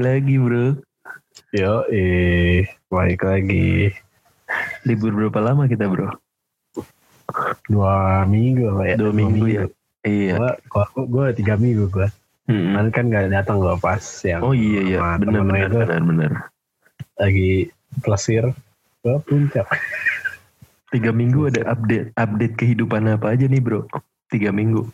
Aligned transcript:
Lagi 0.00 0.40
bro. 0.40 0.80
Yo, 1.52 1.84
eh, 1.92 2.64
balik 2.88 3.20
lagi. 3.20 3.92
Libur 4.88 5.12
berapa 5.12 5.52
lama 5.52 5.68
kita 5.68 5.92
bro? 5.92 6.08
Dua 7.68 8.24
minggu 8.24 8.64
apa 8.72 8.82
ya? 8.88 8.96
Dua 8.96 9.12
minggu 9.12 9.44
ya? 9.44 9.64
Iya. 10.00 10.40
Gua, 10.40 10.50
gua, 10.72 11.04
gua 11.04 11.24
tiga 11.36 11.60
minggu 11.60 11.92
gua. 11.92 12.08
Hmm. 12.48 12.80
Kan 12.96 13.12
gak 13.12 13.28
datang 13.28 13.60
gua 13.60 13.76
pas 13.76 14.00
yang 14.24 14.40
Oh 14.40 14.56
iya 14.56 14.80
iya, 14.88 14.98
benar 15.20 15.44
benar 15.44 15.68
itu 15.68 15.78
benar 15.84 16.02
benar. 16.02 16.32
lagi 17.20 17.68
plesir 18.00 18.44
ke 19.04 19.12
puncak. 19.28 19.68
Tiga 20.96 21.12
minggu 21.12 21.52
ada 21.52 21.76
update 21.76 22.16
update 22.16 22.54
kehidupan 22.56 23.04
apa 23.04 23.36
aja 23.36 23.44
nih 23.44 23.60
bro? 23.60 23.84
Tiga 24.32 24.48
minggu. 24.48 24.88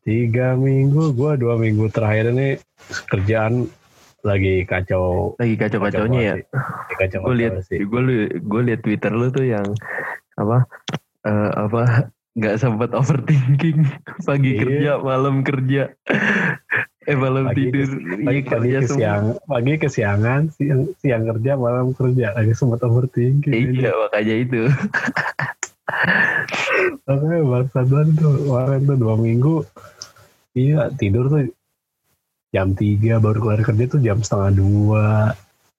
Tiga 0.00 0.56
minggu, 0.56 1.12
gua 1.12 1.36
dua 1.36 1.60
minggu 1.60 1.92
terakhir 1.92 2.32
ini 2.32 2.56
kerjaan 3.06 3.68
lagi 4.20 4.64
kacau. 4.64 5.36
Lagi 5.36 5.54
kacau 5.56 5.80
kacaunya 5.80 6.20
ya. 6.20 6.34
Kacau 6.96 7.24
Gue 7.24 7.36
lihat 7.36 7.54
gue 7.68 8.02
gue 8.34 8.62
lihat 8.64 8.80
Twitter 8.80 9.12
lu 9.12 9.28
tuh 9.28 9.44
yang 9.44 9.64
apa 10.36 10.64
eh, 11.24 11.50
apa 11.52 12.08
nggak 12.32 12.56
sempat 12.56 12.92
overthinking 12.92 13.84
pagi 14.28 14.56
Iya. 14.56 14.60
kerja 14.62 14.90
malam 15.02 15.42
kerja 15.42 15.82
eh 17.02 17.16
malam 17.16 17.50
Pagi 17.50 17.68
tidur 17.68 17.90
Pagi, 18.22 18.40
iya 18.40 18.46
pagi 18.46 18.70
semua 18.86 19.34
pagi 19.44 19.72
kesiangan, 19.76 20.40
siang, 20.54 20.80
siang 20.96 21.22
kerja, 21.26 21.56
malam 21.56 21.92
kerja. 21.92 22.32
Lagi 22.32 22.52
sempat 22.54 22.80
overthinking. 22.80 23.52
iya 23.76 23.92
makanya 23.92 24.34
itu 24.36 24.60
Oke, 27.04 27.36
bangsa 27.42 27.82
banget 27.82 28.14
tuh. 28.16 28.34
Kemarin 28.38 28.80
tuh 28.86 28.96
dua 28.96 29.14
minggu. 29.18 29.66
Iya, 30.54 30.90
tidur 30.98 31.30
tuh 31.30 31.46
jam 32.50 32.74
3 32.74 33.22
baru 33.22 33.38
keluar 33.38 33.60
kerja 33.62 33.84
tuh 33.86 34.00
jam 34.02 34.18
setengah 34.18 34.50
dua. 34.58 35.06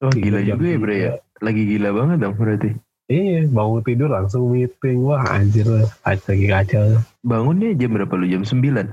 oh 0.02 0.10
gila 0.10 0.40
juga 0.42 0.66
ya 0.66 0.78
bro 0.80 0.94
ya 0.96 1.12
tiga. 1.20 1.44
lagi 1.44 1.64
gila 1.68 1.90
banget 1.94 2.18
dong 2.24 2.36
berarti 2.40 2.70
Iya, 3.12 3.44
bangun 3.52 3.84
tidur 3.84 4.08
langsung 4.08 4.48
meeting. 4.56 5.04
Wah, 5.04 5.20
anjir 5.36 5.68
lah. 5.68 5.84
Kacau 6.00 6.32
lagi 6.32 6.48
kacau. 6.48 6.84
bangunnya 7.28 7.76
jam 7.76 7.92
berapa 7.92 8.14
lu 8.16 8.24
jam 8.24 8.48
9 8.48 8.88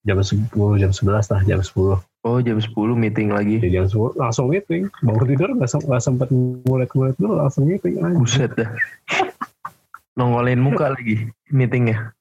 Jam 0.00 0.16
10, 0.16 0.80
jam 0.80 0.90
11 0.96 1.28
lah, 1.28 1.40
jam 1.44 1.60
10. 1.60 2.00
oh 2.24 2.38
jam 2.40 2.56
10 2.56 2.72
meeting 2.96 3.28
lagi 3.28 3.60
Jadi 3.60 3.76
jam 3.76 3.84
10 3.84 4.16
langsung 4.16 4.48
meeting. 4.48 4.88
Bangun 5.04 5.26
tidur 5.28 5.52
nggak 5.52 5.68
sem- 5.68 5.84
nggak 5.84 6.00
sempat 6.00 6.28
ngulet-ngulet 6.32 7.16
dulu 7.20 7.36
langsung 7.36 7.68
meeting. 7.68 8.00
Anjir. 8.00 8.16
buset 8.16 8.50
dah 8.56 8.70
nongolin 10.18 10.60
muka 10.60 10.92
lagi 10.92 11.28
meetingnya 11.48 12.12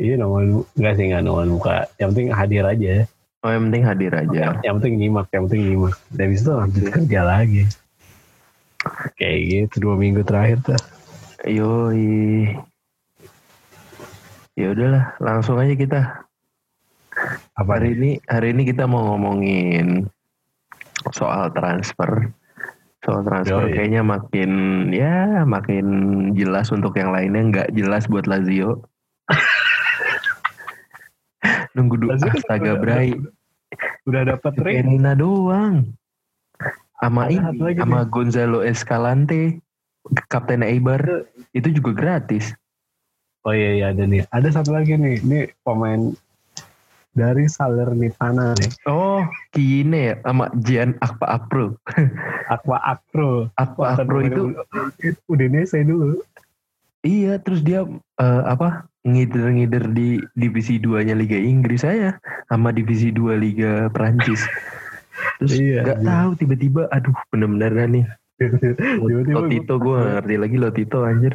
Iya, 0.00 0.16
nongol 0.16 0.64
nggak 0.80 0.94
sih 0.96 1.04
nggak 1.12 1.22
nongol 1.28 1.46
muka. 1.60 1.84
Yang 2.00 2.08
penting 2.16 2.28
hadir 2.32 2.64
aja. 2.64 2.94
oh 3.40 3.48
yang 3.48 3.72
penting 3.72 3.84
hadir 3.88 4.12
aja 4.12 4.52
Yang, 4.52 4.56
yang 4.64 4.74
penting 4.80 4.94
nyimak, 5.00 5.26
yang 5.32 5.42
penting 5.48 5.62
nyimak. 5.68 5.94
Dan 6.08 6.24
habis 6.24 6.40
itu 6.40 6.52
lanjut 6.56 6.84
kerja 6.88 7.20
lagi. 7.20 7.62
Kayak 9.20 9.38
gitu 9.44 9.74
dua 9.84 9.94
minggu 10.00 10.24
terakhir 10.24 10.58
tuh. 10.64 10.80
Yoi. 11.44 12.56
Ya 14.56 14.66
udahlah, 14.72 15.04
langsung 15.20 15.60
aja 15.60 15.74
kita. 15.76 16.00
Apa 17.56 17.80
Hari 17.80 17.92
ini 17.96 18.10
hari 18.24 18.56
ini 18.56 18.62
kita 18.64 18.88
mau 18.88 19.12
ngomongin 19.12 20.08
soal 21.12 21.52
transfer. 21.52 22.32
Soal 23.04 23.20
transfer 23.24 23.68
Yoi. 23.68 23.76
kayaknya 23.76 24.00
makin 24.04 24.50
ya 24.92 25.44
makin 25.44 25.86
jelas 26.36 26.72
untuk 26.72 26.96
yang 26.96 27.12
lainnya 27.12 27.42
nggak 27.52 27.68
jelas 27.76 28.08
buat 28.08 28.24
Lazio. 28.24 28.84
Nunggu 31.74 31.94
dulu 32.00 32.10
kan 32.14 32.30
astaga 32.34 32.74
udah- 32.74 32.80
Bray. 32.82 33.08
Udah 34.06 34.22
dapat 34.26 34.52
ring. 34.66 34.82
Verina 34.82 35.14
doang. 35.14 35.94
Sama 37.00 37.30
ini, 37.32 37.40
sama 37.80 38.04
Gonzalo 38.04 38.60
Escalante, 38.60 39.62
Kapten 40.28 40.60
Eibar, 40.60 41.24
itu 41.56 41.72
juga 41.72 41.96
gratis. 41.96 42.52
Oh 43.40 43.56
iya 43.56 43.72
iya 43.72 43.86
ada 43.94 44.04
nih. 44.04 44.28
Ada 44.28 44.60
satu 44.60 44.76
lagi 44.76 45.00
nih. 45.00 45.22
Ini 45.24 45.40
pemain 45.64 46.12
dari 47.16 47.48
Salernitana 47.48 48.52
nih. 48.52 48.70
Oh, 48.84 49.24
Kine 49.54 50.12
ya 50.12 50.14
sama 50.20 50.52
Jian 50.60 50.92
Akpa 51.00 51.26
Apro. 51.40 51.78
Aqua 52.52 52.78
Acro. 52.84 53.48
Akpa 53.56 53.96
Apro 53.96 54.18
itu 54.20 54.52
Udinese 55.24 55.80
dulu. 55.86 56.20
Iya, 57.02 57.40
terus 57.40 57.60
dia 57.64 57.84
eh, 58.20 58.42
apa? 58.46 58.90
ngider-ngider 59.00 59.96
di 59.96 60.20
divisi 60.36 60.76
2-nya 60.76 61.16
Liga 61.16 61.36
Inggris 61.40 61.88
saya 61.88 62.20
sama 62.52 62.68
divisi 62.68 63.08
2 63.08 63.32
Liga 63.40 63.88
Prancis. 63.88 64.44
Terus 65.40 65.56
Iya, 65.56 65.80
nggak 65.84 65.98
iya. 66.04 66.08
tahu 66.08 66.30
tiba-tiba 66.36 66.82
aduh 66.92 67.16
bener-bener 67.32 67.72
nih. 67.88 68.04
Tiba-tiba 68.40 69.36
Lotito 69.36 69.76
gue 69.76 69.96
gak 70.00 70.12
ngerti 70.20 70.34
lagi 70.36 70.56
Lotito 70.56 70.98
anjir. 71.04 71.34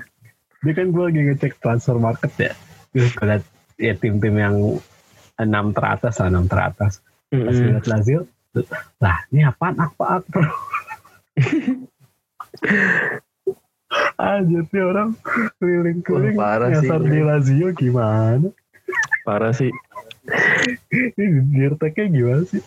Dia 0.61 0.73
kan 0.73 0.89
gue 0.89 1.03
lagi 1.05 1.19
ngecek 1.25 1.57
transfer 1.61 1.97
market 1.97 2.33
ya. 2.37 2.53
Terus 2.93 3.13
ya 3.77 3.93
tim-tim 3.97 4.35
yang 4.37 4.77
enam 5.41 5.73
teratas 5.73 6.17
lah, 6.21 6.29
enam 6.29 6.45
teratas. 6.49 7.01
Pas 7.29 7.53
Mm-mm. 7.53 7.77
lihat 7.77 7.85
Lazio, 7.89 8.29
lah 9.01 9.17
ini 9.33 9.41
apaan 9.43 9.75
Aqua 9.81 10.21
Acro? 10.21 10.45
Anjir 14.15 14.63
nih 14.71 14.83
orang 14.83 15.09
keliling-keliling 15.59 16.37
parah 16.39 16.69
sih. 16.71 16.87
nyasar 16.87 17.01
di 17.03 17.19
Lazio 17.21 17.67
gimana? 17.75 18.47
Parah 19.27 19.53
sih. 19.53 19.71
Ini 20.89 21.25
dirteknya 21.53 22.05
gimana 22.09 22.43
sih? 22.47 22.61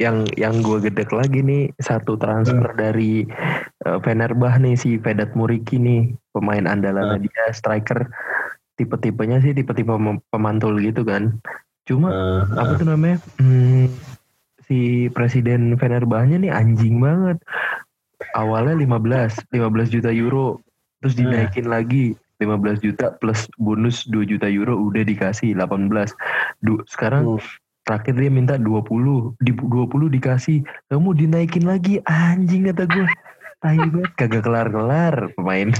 yang 0.00 0.24
yang 0.40 0.64
gue 0.64 0.88
gedek 0.88 1.12
lagi 1.12 1.44
nih 1.44 1.68
satu 1.76 2.16
transfer 2.16 2.72
dari 2.72 3.28
uh, 3.84 4.00
Fenerbah 4.00 4.56
nih 4.56 4.74
si 4.74 4.96
Vedat 4.96 5.36
Muriki 5.36 5.76
nih 5.76 6.16
pemain 6.32 6.64
andalan 6.64 7.20
dia 7.20 7.52
striker 7.52 8.08
tipe-tipenya 8.80 9.44
sih 9.44 9.52
tipe-tipe 9.52 9.92
pemantul 10.32 10.80
gitu 10.80 11.04
kan 11.04 11.36
cuma 11.84 12.08
apa 12.56 12.78
tuh 12.80 12.88
namanya 12.88 13.20
hmm, 13.36 13.92
si 14.64 15.12
presiden 15.12 15.76
Fenerbahnya 15.76 16.40
nih 16.40 16.50
anjing 16.50 16.96
banget 16.96 17.38
awalnya 18.32 18.78
15 18.78 19.38
15 19.50 19.88
juta 19.90 20.10
euro. 20.10 20.62
Terus 21.02 21.18
Hmm. 21.18 21.22
dinaikin 21.26 21.66
lagi 21.66 22.04
15 22.38 22.78
juta 22.82 23.14
plus 23.18 23.46
bonus 23.58 24.06
2 24.06 24.26
juta 24.26 24.46
euro 24.46 24.78
udah 24.78 25.02
dikasih 25.02 25.54
18 25.54 26.14
Du, 26.58 26.82
sekarang 26.86 27.38
Hmm. 27.38 27.42
terakhir 27.82 28.14
dia 28.14 28.30
minta 28.30 28.54
20 28.54 29.34
di 29.42 29.50
20 29.50 30.06
dikasih. 30.06 30.62
Kamu 30.86 31.14
dinaikin 31.14 31.66
lagi 31.66 31.98
anjing 32.06 32.70
kata 32.70 32.86
gue 32.86 33.06
tai 33.62 33.78
banget 33.78 34.10
kagak 34.18 34.42
kelar-kelar 34.42 35.30
pemain. 35.38 35.70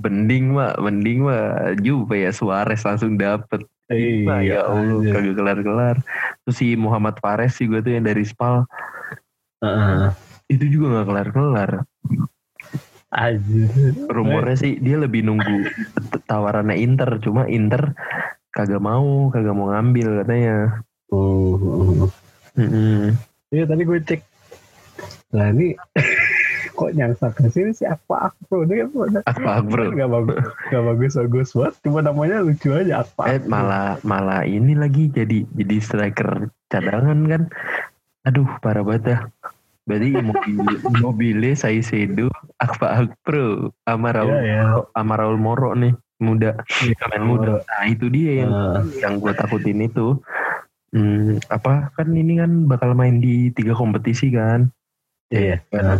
Mending 0.00 0.44
mah 0.56 0.72
mending 0.80 1.28
mah 1.28 1.76
Juve 1.80 2.16
ya 2.16 2.32
Suarez 2.32 2.80
langsung 2.80 3.20
dapet. 3.20 3.60
Iya, 3.92 4.40
ya 4.40 4.60
Allah 4.64 5.04
kagak 5.04 5.36
kelar-kelar. 5.36 5.96
Terus 6.44 6.56
si 6.56 6.72
Muhammad 6.80 7.20
Fares 7.20 7.60
sih 7.60 7.68
gue 7.68 7.84
tuh 7.84 7.92
yang 7.92 8.08
dari 8.08 8.24
Spal. 8.24 8.64
Heeh. 9.60 10.31
Itu 10.52 10.64
juga 10.68 11.00
nggak 11.00 11.06
kelar-kelar 11.08 11.70
Anjir. 13.12 13.92
rumornya 14.08 14.56
sih 14.56 14.80
dia 14.80 14.96
lebih 14.96 15.24
nunggu 15.24 15.68
tawarannya 16.28 16.76
Inter 16.80 17.20
cuma 17.20 17.44
Inter 17.48 17.92
kagak 18.52 18.80
mau 18.80 19.32
kagak 19.32 19.56
mau 19.56 19.72
ngambil 19.72 20.24
katanya 20.24 20.84
uh, 21.12 21.56
uh. 21.56 22.08
Mm-mm. 22.56 23.16
Iya 23.52 23.64
tadi 23.68 23.82
gue 23.84 24.00
cek. 24.00 24.20
Nah 25.36 25.48
ini 25.52 25.76
kok 26.78 26.92
nyangsa 26.96 27.32
ke 27.36 27.48
sini 27.52 27.72
sih 27.76 27.84
Aqua 27.84 28.32
Acro 28.32 28.64
ini 28.64 28.80
kan 28.80 29.20
apa 29.28 29.60
bro 29.60 29.92
Gak 29.92 30.08
bagus, 30.08 30.40
gak 30.72 30.84
bagus 30.84 31.12
bagus 31.16 31.48
banget. 31.52 31.74
Cuma 31.84 32.00
namanya 32.00 32.40
lucu 32.44 32.72
aja 32.72 33.04
Aqua. 33.04 33.28
Eh 33.28 33.40
malah 33.44 34.00
malah 34.04 34.44
ini 34.44 34.76
lagi 34.76 35.08
jadi 35.12 35.44
jadi 35.52 35.76
striker 35.80 36.48
cadangan 36.72 37.18
kan. 37.28 37.42
Aduh 38.28 38.48
parah 38.60 38.84
banget 38.84 39.02
dah. 39.16 39.20
Berarti 39.82 40.08
Immobile, 40.14 40.78
Immobile 40.86 41.50
Saicedo, 41.58 42.30
Akpa 42.62 43.02
Akpro, 43.02 43.74
sama 43.82 44.14
Raul, 44.14 44.30
Iya 44.30 44.40
ya. 44.46 44.62
sama 44.94 45.14
Raul 45.18 45.38
Moro 45.42 45.74
nih 45.74 45.90
muda, 46.22 46.54
pemain 47.02 47.24
muda. 47.26 47.54
Nah 47.66 47.84
itu 47.90 48.06
dia 48.06 48.46
yang 48.46 48.52
Nah, 48.54 48.82
yang 49.02 49.18
gue 49.18 49.32
takutin 49.34 49.82
itu. 49.82 50.22
Hmm, 50.92 51.40
apa 51.50 51.90
kan 51.98 52.14
ini 52.14 52.38
kan 52.38 52.68
bakal 52.70 52.94
main 52.94 53.18
di 53.18 53.50
tiga 53.50 53.74
kompetisi 53.74 54.30
kan? 54.30 54.70
Iya. 55.32 55.64
Ya, 55.72 55.98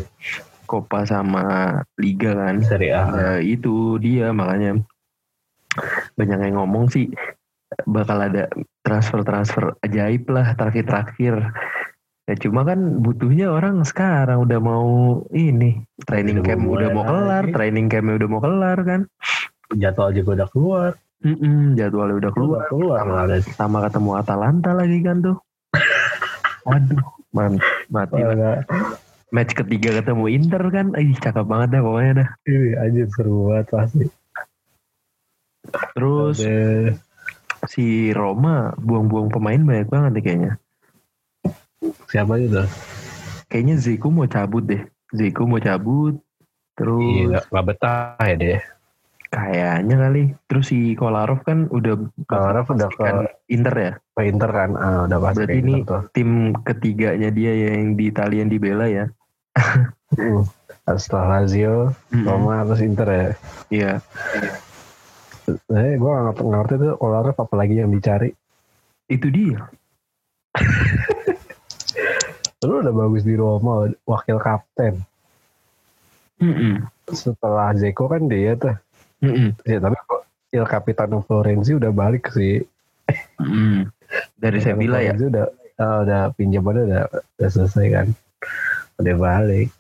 Copa 0.69 1.03
sama 1.09 1.81
Liga 1.99 2.39
kan. 2.39 2.63
Seri 2.63 2.93
A. 2.95 3.03
Ya, 3.11 3.33
itu 3.43 3.99
dia 3.99 4.31
makanya 4.31 4.79
banyak 6.15 6.39
yang 6.39 6.61
ngomong 6.61 6.93
sih 6.93 7.09
bakal 7.89 8.21
ada 8.21 8.53
transfer-transfer 8.85 9.81
ajaib 9.81 10.29
lah 10.29 10.53
terakhir-terakhir. 10.55 11.51
Ya 12.23 12.39
cuma 12.39 12.63
kan 12.63 12.79
butuhnya 13.03 13.51
orang 13.51 13.83
sekarang 13.83 14.47
udah 14.47 14.59
mau 14.59 14.87
ini 15.29 15.83
training 16.07 16.39
Udah 16.39 16.47
camp 16.47 16.63
udah 16.65 16.89
mau 16.89 17.03
kelar, 17.03 17.43
lagi. 17.43 17.53
training 17.53 17.87
campnya 17.91 18.15
udah 18.15 18.29
mau 18.31 18.41
kelar 18.41 18.79
kan. 18.83 19.01
Jadwal 19.75 20.15
juga 20.15 20.31
udah 20.39 20.49
keluar. 20.49 20.91
Mm-mm, 21.23 21.75
jadwalnya 21.75 22.17
udah 22.19 22.31
keluar. 22.31 22.61
Keluar 22.67 22.99
keluar 22.99 22.99
Sama, 22.99 23.15
malah. 23.27 23.43
sama 23.55 23.79
ketemu 23.83 24.11
Atalanta 24.17 24.71
lagi 24.71 24.99
kan 25.01 25.17
tuh. 25.19 25.37
Waduh, 26.67 27.03
man, 27.31 27.53
mati 27.89 28.19
lah. 28.19 28.63
Match 29.33 29.55
ketiga 29.55 29.97
ketemu 29.97 30.25
Inter 30.29 30.63
kan, 30.69 30.87
ih 30.95 31.17
cakep 31.17 31.43
banget 31.43 31.69
dah 31.73 31.83
pokoknya 31.83 32.13
dah. 32.21 32.29
Ini 32.45 32.71
anjir 32.77 33.07
seru 33.09 33.49
banget 33.49 33.67
pasti. 33.69 34.05
Terus 35.95 36.37
Ada- 36.39 36.95
si 37.65 37.87
Roma 38.11 38.75
buang-buang 38.77 39.31
pemain 39.31 39.59
banyak 39.59 39.89
banget 39.89 40.11
deh 40.13 40.23
kayaknya. 40.23 40.53
Siapa 42.07 42.37
itu? 42.37 42.63
Kayaknya 43.47 43.77
Zico 43.77 44.09
mau 44.09 44.25
cabut 44.25 44.65
deh. 44.65 44.83
Zico 45.11 45.45
mau 45.45 45.59
cabut. 45.59 46.17
Terus 46.73 47.29
Iya, 47.29 47.41
nggak 47.45 47.65
betah 47.67 48.17
ya 48.19 48.35
dia. 48.35 48.59
kayaknya 49.29 49.97
kali. 49.99 50.23
Terus 50.45 50.65
si 50.69 50.93
Kolarov 50.93 51.41
kan 51.41 51.65
udah 51.69 51.97
Kolarov 52.25 52.69
udah 52.69 52.89
ke- 52.89 53.33
Inter 53.49 53.75
ya. 53.75 53.93
Ke 54.13 54.23
Inter 54.25 54.51
kan, 54.51 54.71
ah, 54.75 55.05
udah 55.05 55.19
pasti 55.21 55.45
Berarti 55.45 55.57
ini 55.59 55.73
gitu 55.75 55.89
tuh. 55.89 56.03
tim 56.13 56.31
ketiganya 56.59 57.29
dia 57.29 57.53
yang 57.73 57.93
di 57.93 58.09
Italian 58.09 58.49
dibela 58.49 58.89
ya. 58.89 59.09
Mm. 60.13 60.45
Setelah 60.93 61.41
Lazio. 61.41 61.97
Roma, 62.13 62.61
terus 62.67 62.83
Inter 62.83 63.09
ya. 63.09 63.29
Iya. 63.71 63.93
Eh, 65.69 65.95
gue 65.97 66.11
gak 66.13 66.37
ngerti, 66.39 66.75
tuh 66.77 66.93
Kolarov 66.97 67.33
apa 67.35 67.55
lagi 67.57 67.81
yang 67.81 67.89
dicari. 67.89 68.29
Itu 69.07 69.29
dia. 69.29 69.65
Lu 72.63 72.79
udah 72.79 72.95
bagus 72.95 73.27
di 73.27 73.35
Roma, 73.35 73.91
wakil 74.07 74.39
kapten. 74.39 75.03
Mm-mm. 76.39 76.87
Setelah 77.11 77.75
Zeko 77.75 78.07
kan 78.11 78.27
dia 78.31 78.55
tuh. 78.55 78.75
Mm-mm. 79.23 79.55
Ya, 79.67 79.79
tapi 79.79 79.95
kok 80.07 80.23
Il 80.55 80.67
Capitano 80.67 81.23
Florenzi 81.23 81.75
udah 81.79 81.91
balik 81.91 82.31
sih. 82.31 82.63
Mm-mm. 83.43 83.91
Dari 84.39 84.59
Capitano 84.59 84.79
Sevilla 84.79 84.99
ya. 85.03 85.15
Udah, 85.15 85.47
ah, 85.79 85.97
udah 86.07 86.21
pinjamannya 86.39 86.83
udah, 86.91 87.03
udah 87.39 87.49
selesai 87.51 87.87
kan. 87.91 88.07
Udah 88.99 89.15
balik. 89.19 89.71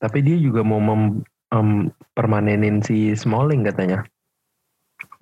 Tapi 0.00 0.18
dia 0.24 0.36
juga 0.40 0.64
mau 0.64 0.80
mem, 0.80 1.24
em, 1.52 1.92
permanenin 2.16 2.80
si 2.80 3.12
Smalling 3.12 3.64
katanya. 3.64 4.04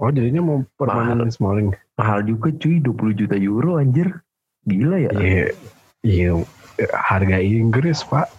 Oh 0.00 0.08
jadinya 0.08 0.40
mau 0.40 0.58
permanen 0.80 1.26
Mahal. 1.26 1.34
Smalling. 1.34 1.68
Mahal 2.00 2.24
juga 2.24 2.48
cuy 2.54 2.80
20 2.80 3.18
juta 3.18 3.36
euro 3.36 3.76
anjir. 3.76 4.08
Gila 4.64 4.96
ya. 4.96 5.10
Iya. 5.12 5.46
Iya. 6.04 6.32
Harga 6.88 7.38
Inggris 7.40 8.00
pak. 8.06 8.30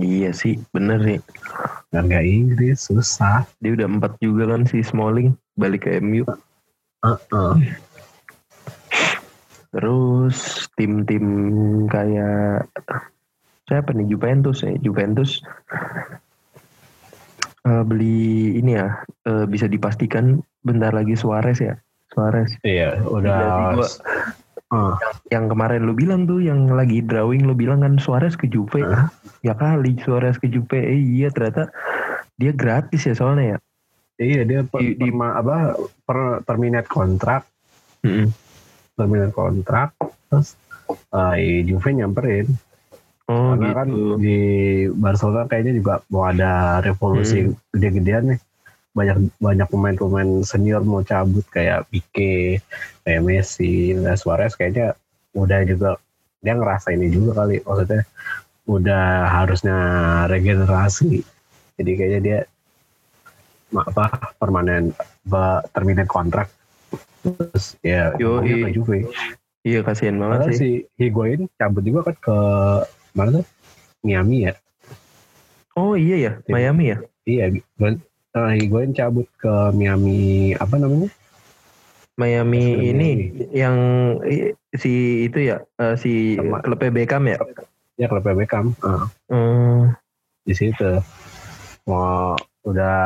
Iya 0.00 0.34
sih, 0.34 0.58
bener 0.74 0.98
sih. 1.06 1.18
Harga 1.94 2.20
Inggris 2.24 2.90
susah. 2.90 3.46
Dia 3.62 3.78
udah 3.78 3.86
empat 3.86 4.18
juga 4.18 4.50
kan 4.50 4.66
si 4.66 4.82
Smalling 4.82 5.38
balik 5.54 5.86
ke 5.86 6.02
MU. 6.02 6.26
Uh-uh. 7.04 7.54
Terus 9.74 10.66
tim-tim 10.78 11.26
kayak 11.90 12.66
siapa 13.66 13.90
nih 13.94 14.06
Juventus 14.10 14.62
ya? 14.62 14.74
Juventus 14.82 15.42
eh, 17.66 17.82
beli 17.86 18.58
ini 18.58 18.78
ya 18.78 18.98
eh, 19.26 19.44
bisa 19.46 19.66
dipastikan 19.66 20.42
bentar 20.62 20.90
lagi 20.94 21.14
Suarez 21.14 21.58
ya. 21.58 21.74
Suarez 22.14 22.54
Iya, 22.62 23.02
udah. 23.06 23.78
gua. 23.78 23.88
Ah, 24.74 24.98
yang 25.30 25.46
kemarin 25.46 25.86
lu 25.86 25.94
bilang 25.94 26.26
tuh 26.26 26.42
yang 26.42 26.66
lagi 26.66 26.98
drawing 26.98 27.46
lu 27.46 27.54
bilang 27.54 27.78
kan 27.78 27.94
Suarez 27.96 28.34
ke 28.34 28.50
Juve. 28.50 28.82
Hah? 28.82 29.06
Ya 29.40 29.54
kali 29.54 29.94
Suarez 30.02 30.34
ke 30.34 30.50
Juve. 30.50 30.82
Eh 30.82 30.98
iya 30.98 31.30
ternyata 31.30 31.70
dia 32.34 32.50
gratis 32.50 33.06
ya 33.06 33.14
soalnya 33.14 33.54
ya. 33.54 33.58
iya 34.14 34.42
dia 34.42 34.60
per, 34.62 34.78
Di- 34.78 34.94
di- 34.94 35.10
perma- 35.10 35.38
apa 35.38 35.56
per 36.02 36.18
terminate 36.42 36.86
kontrak, 36.86 37.46
terminate 38.94 39.30
kontrak, 39.30 39.94
terus 40.26 40.58
iya, 41.38 41.62
Juve 41.62 41.94
nyamperin. 41.94 42.46
Oh 43.24 43.56
Karena 43.56 43.72
kan 43.72 43.88
gitu. 43.88 44.20
di 44.20 44.38
Barcelona 44.92 45.48
kayaknya 45.48 45.72
juga 45.78 46.02
mau 46.12 46.26
ada 46.26 46.78
revolusi 46.78 47.40
Hmm. 47.42 47.54
gede-gedean 47.72 48.24
nih. 48.34 48.40
Banyak 48.94 49.16
banyak 49.42 49.68
pemain-pemain 49.68 50.46
senior 50.46 50.86
mau 50.86 51.02
cabut 51.02 51.42
kayak 51.50 51.90
Pique, 51.90 52.62
kayak 53.02 53.22
Messi, 53.26 53.90
nah 53.98 54.14
Suarez 54.14 54.54
kayaknya 54.54 54.94
udah 55.34 55.66
juga 55.66 55.98
dia 56.38 56.54
ngerasa 56.54 56.94
ini 56.94 57.10
juga 57.10 57.42
kali 57.42 57.58
maksudnya 57.66 58.06
udah 58.70 59.04
harusnya 59.28 59.76
regenerasi. 60.30 61.26
Jadi 61.74 61.90
kayaknya 61.98 62.20
dia 62.22 62.38
apa 63.74 64.30
permanen 64.38 64.94
terminate 65.74 66.06
kontrak 66.06 66.46
terus 67.24 67.74
ya 67.82 68.14
ngomongnya 68.14 68.70
ke 68.70 68.78
Juve. 68.78 68.98
Iya 69.64 69.80
kasihan 69.80 70.20
banget 70.20 70.38
Padahal 70.44 70.52
sih. 70.54 70.60
si 70.60 70.70
Higuain 71.00 71.48
cabut 71.56 71.82
juga 71.82 72.12
kan 72.12 72.16
ke 72.20 72.38
mana 73.16 73.40
tuh? 73.40 73.46
Miami 74.04 74.46
ya. 74.46 74.54
Oh 75.74 75.96
iya 75.96 76.16
ya. 76.20 76.32
Miami 76.46 76.92
ya. 76.92 76.98
Iya, 77.24 77.56
uh, 78.34 78.50
Higuain 78.52 78.92
cabut 78.92 79.26
ke 79.38 79.50
Miami 79.72 80.52
apa 80.54 80.74
namanya? 80.76 81.10
Miami 82.14 82.78
Miami. 82.78 82.90
ini 82.94 83.10
yang 83.50 83.76
si 84.70 85.26
itu 85.26 85.50
ya 85.50 85.66
eh, 85.76 85.98
si 85.98 86.38
Sama. 86.38 86.62
klubnya 86.62 86.90
Beckham 86.92 87.26
ya. 87.26 87.38
Ya 87.94 88.06
klub 88.06 88.22
Beckham. 88.22 88.74
Uh, 88.78 89.06
Hmm, 89.26 89.94
di 90.42 90.54
situ. 90.54 91.02
Mau 91.86 92.38
udah 92.62 92.96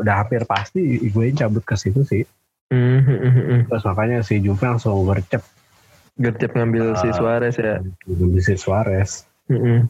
udah 0.00 0.14
hampir 0.16 0.46
pasti 0.46 1.02
Higuain 1.02 1.34
cabut 1.34 1.62
ke 1.62 1.74
situ 1.74 2.02
sih. 2.02 2.22
hmm, 2.70 2.98
hmm, 3.00 3.18
hmm, 3.20 3.34
hmm. 3.34 3.60
Terus 3.68 3.84
makanya 3.84 4.18
si 4.22 4.38
Juve 4.38 4.62
langsung 4.62 5.02
gercep 5.04 5.42
Gercep 6.14 6.54
ngambil 6.54 6.94
si 6.94 7.10
Ah. 7.10 7.14
Suarez 7.14 7.54
ya. 7.58 7.82
ngambil 8.06 8.38
si 8.38 8.54
Suarez. 8.54 9.26
Hmm, 9.50 9.58
hmm. 9.58 9.80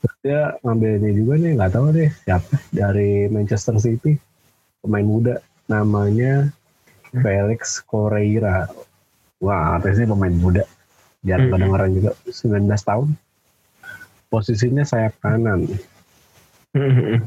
Terus 0.00 0.16
dia 0.20 0.40
ngambil 0.60 0.90
ini 0.98 1.10
juga 1.14 1.32
nih 1.38 1.52
nggak 1.54 1.72
tahu 1.72 1.86
deh 1.92 2.10
siapa 2.24 2.56
dari 2.72 3.28
Manchester 3.28 3.76
City 3.76 4.16
pemain 4.84 5.06
muda 5.08 5.34
namanya 5.64 6.52
Felix 7.08 7.80
Correira. 7.80 8.68
Wah, 9.40 9.80
artinya 9.80 10.12
pemain 10.12 10.36
muda. 10.36 10.64
Jarang 11.24 11.48
Hmm. 11.48 11.54
kedengeran 11.56 11.90
juga 11.96 12.10
19 12.28 12.84
tahun. 12.84 13.08
Posisinya 14.28 14.84
sayap 14.84 15.16
kanan. 15.24 15.64
Hmm. 16.76 17.24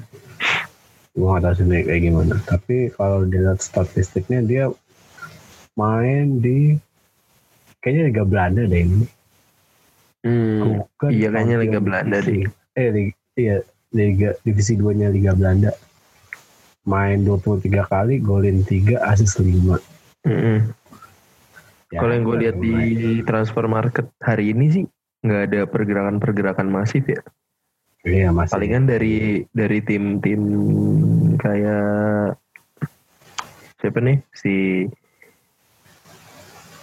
Gue 1.18 1.28
gak 1.34 1.42
tahu 1.50 1.54
sih 1.58 1.66
kayak 1.66 2.02
gimana. 2.06 2.36
Tapi 2.46 2.94
kalau 2.94 3.26
dilihat 3.26 3.58
statistiknya 3.58 4.46
dia 4.46 4.64
main 5.74 6.38
di 6.38 6.78
kayaknya 7.82 8.04
Liga 8.14 8.24
Belanda 8.28 8.62
deh 8.70 8.82
ini. 8.86 9.08
Hmm, 10.22 10.84
Bukan 10.84 11.10
iya, 11.10 11.30
kayaknya 11.34 11.58
Liga 11.58 11.80
Belanda 11.82 12.18
Divisi. 12.22 12.54
Eh, 12.78 12.90
Liga, 12.94 13.16
iya, 13.34 13.58
Liga 13.96 14.30
divisi 14.46 14.74
2-nya 14.78 15.10
Liga 15.10 15.32
Belanda. 15.34 15.72
Main 16.88 17.28
23 17.28 17.84
kali, 17.92 18.24
golin 18.24 18.64
3, 18.64 18.96
asis 19.12 19.36
5. 19.36 19.76
hmm, 20.24 20.32
hmm. 20.32 20.60
Ya, 21.88 22.04
Kalau 22.04 22.12
yang 22.12 22.26
gue 22.28 22.38
lihat 22.44 22.58
di 22.60 22.76
transfer 23.24 23.64
market 23.64 24.12
hari 24.20 24.52
ini 24.52 24.66
sih 24.68 24.84
nggak 25.24 25.42
ada 25.52 25.62
pergerakan-pergerakan 25.72 26.68
masif 26.68 27.08
ya. 27.08 27.24
Iya, 28.04 28.32
masih. 28.36 28.60
Palingan 28.60 28.92
dari 28.92 29.48
dari 29.56 29.80
tim-tim 29.84 30.42
kayak 31.40 32.36
siapa 33.80 34.00
nih 34.04 34.20
si 34.36 34.88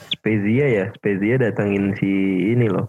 Spezia 0.09 0.65
ya, 0.73 0.87
Spezia 0.97 1.37
datangin 1.37 1.93
si 2.01 2.09
ini 2.57 2.65
loh. 2.73 2.89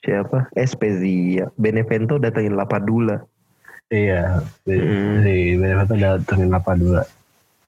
Siapa? 0.00 0.48
Eh 0.56 0.68
Spezia, 0.68 1.52
Benevento 1.60 2.16
datangin 2.16 2.56
Lapadula. 2.56 3.20
Iya, 3.92 4.40
di, 4.64 4.74
Mm. 4.80 5.16
di 5.22 5.36
Benevento 5.60 5.94
datengin 5.94 6.48
82. 6.50 7.04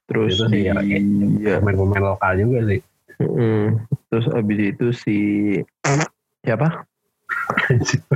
Terus 0.07 0.39
Itu 0.39 0.45
di 0.49 0.63
sih 0.63 0.71
ya, 0.71 0.75
ya, 0.81 1.59
Pemain-pemain 1.59 2.03
lokal 2.15 2.33
juga 2.39 2.59
sih. 2.65 2.81
mm, 3.17 3.65
terus 4.07 4.25
abis 4.29 4.59
itu 4.61 4.87
si 4.93 5.17
siapa? 6.45 6.85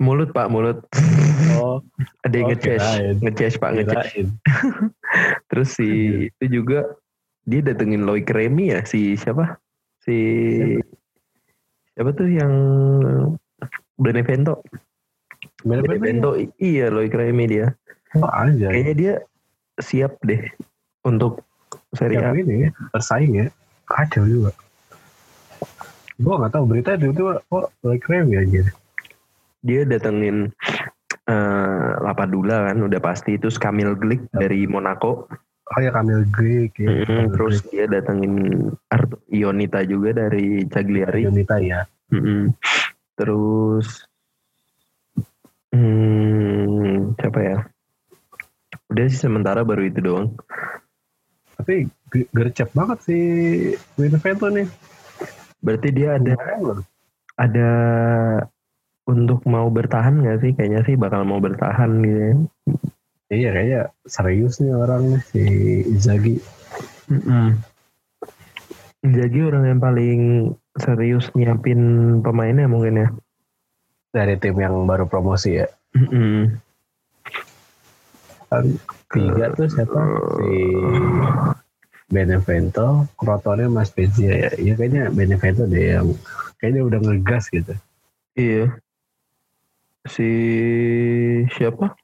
Mulut 0.00 0.32
Pak, 0.32 0.48
mulut. 0.48 0.82
Oh, 1.52 1.84
Ada 2.24 2.32
yang 2.32 2.46
Oh, 2.48 2.50
ngeces, 2.54 2.80
kirain. 2.80 3.16
ngeces 3.20 3.54
Pak, 3.60 3.70
ngeces. 3.76 3.92
kirain. 3.92 4.26
Terus 5.52 5.68
si 5.76 5.88
itu 6.32 6.44
juga 6.48 6.88
dia 7.44 7.60
datengin 7.60 8.08
Loic 8.08 8.24
Remy 8.24 8.72
ya 8.72 8.80
si 8.88 9.12
siapa? 9.14 9.60
Si 10.00 10.16
siapa 11.92 12.10
tuh 12.16 12.28
yang 12.32 12.52
Benevento? 14.00 14.64
Benevento, 15.62 15.88
Benevento 15.88 16.30
i- 16.36 16.52
iya 16.58 16.86
Loic 16.90 17.14
Remy 17.14 17.44
dia. 17.46 17.66
Oh, 18.18 18.28
aja. 18.28 18.68
Kayaknya 18.68 18.94
dia 18.94 19.14
siap 19.80 20.20
deh 20.22 20.42
untuk 21.02 21.40
Serie 21.96 22.20
A. 22.20 22.30
Yang 22.30 22.38
ini 22.44 22.54
ya, 22.66 22.70
bersaing 22.92 23.32
ya. 23.34 23.46
Kacau 23.88 24.24
juga. 24.24 24.50
Gue 26.20 26.34
gak 26.38 26.52
tahu 26.54 26.64
berita 26.68 26.94
itu 26.94 27.10
tuh 27.12 27.40
kok 27.48 27.66
review 27.82 28.38
aja. 28.38 28.62
Dia 29.62 29.80
datengin 29.86 30.50
eh 31.22 31.90
Lapadula 32.02 32.66
kan 32.66 32.82
udah 32.82 32.98
pasti 32.98 33.38
terus 33.38 33.56
Kamil 33.56 33.94
Glik 33.94 34.26
dari 34.34 34.66
Monaco. 34.66 35.30
Oh 35.72 35.80
ya 35.80 35.94
Kamil 35.94 36.26
Greek 36.28 36.76
ya. 36.82 36.90
Mm, 36.90 37.06
Kamil 37.06 37.28
terus 37.32 37.56
Greek. 37.62 37.70
dia 37.70 37.84
datengin 37.88 38.34
Ionita 39.30 39.80
juga 39.86 40.26
dari 40.26 40.66
Cagliari. 40.68 41.24
Yunita 41.24 41.56
ya. 41.62 41.86
Mm-mm. 42.12 42.52
Terus 43.16 44.04
hmm, 45.72 47.16
siapa 47.18 47.40
ya? 47.40 47.58
Udah 48.92 49.04
sih 49.08 49.20
sementara 49.20 49.64
baru 49.64 49.88
itu 49.88 50.00
doang. 50.04 50.36
Tapi 51.56 51.88
ge- 52.12 52.28
gercep 52.32 52.68
banget 52.76 52.98
sih 53.08 53.24
Benevento 53.96 54.52
nih. 54.52 54.68
Berarti 55.62 55.88
dia 55.94 56.18
ada 56.20 56.34
ada 57.38 57.70
untuk 59.08 59.42
mau 59.48 59.66
bertahan 59.72 60.20
nggak 60.20 60.38
sih? 60.44 60.52
Kayaknya 60.52 60.80
sih 60.84 60.96
bakal 61.00 61.24
mau 61.24 61.40
bertahan 61.40 61.90
gitu. 62.04 62.20
ya. 62.20 62.34
Iya 63.32 63.48
kayaknya 63.56 63.80
serius 64.04 64.60
nih 64.60 64.76
orang 64.76 65.02
nih 65.08 65.22
si 65.32 65.42
Inzaghi. 65.88 66.36
Mm-mm. 67.08 67.56
Inzaghi 69.02 69.40
orang 69.40 69.64
yang 69.72 69.80
paling 69.80 70.20
serius 70.76 71.32
nyiapin 71.32 71.80
pemainnya 72.20 72.68
mungkin 72.68 73.00
ya. 73.00 73.08
Dari 74.12 74.36
tim 74.36 74.60
yang 74.60 74.84
baru 74.84 75.08
promosi 75.08 75.56
ya. 75.56 75.68
Kan 78.52 78.76
tiga 79.08 79.56
tuh 79.56 79.72
siapa? 79.72 80.00
Si 80.36 80.56
Benevento, 82.12 83.08
Crotone, 83.16 83.72
Mas 83.72 83.88
Spezia 83.88 84.36
ya. 84.36 84.50
Iya 84.60 84.76
kayaknya 84.76 85.08
Benevento 85.08 85.64
deh 85.64 85.96
yang 85.96 86.12
kayaknya 86.60 86.82
udah 86.84 87.00
ngegas 87.00 87.48
gitu. 87.48 87.72
Iya. 88.36 88.76
Si 90.04 90.28
siapa? 91.56 91.96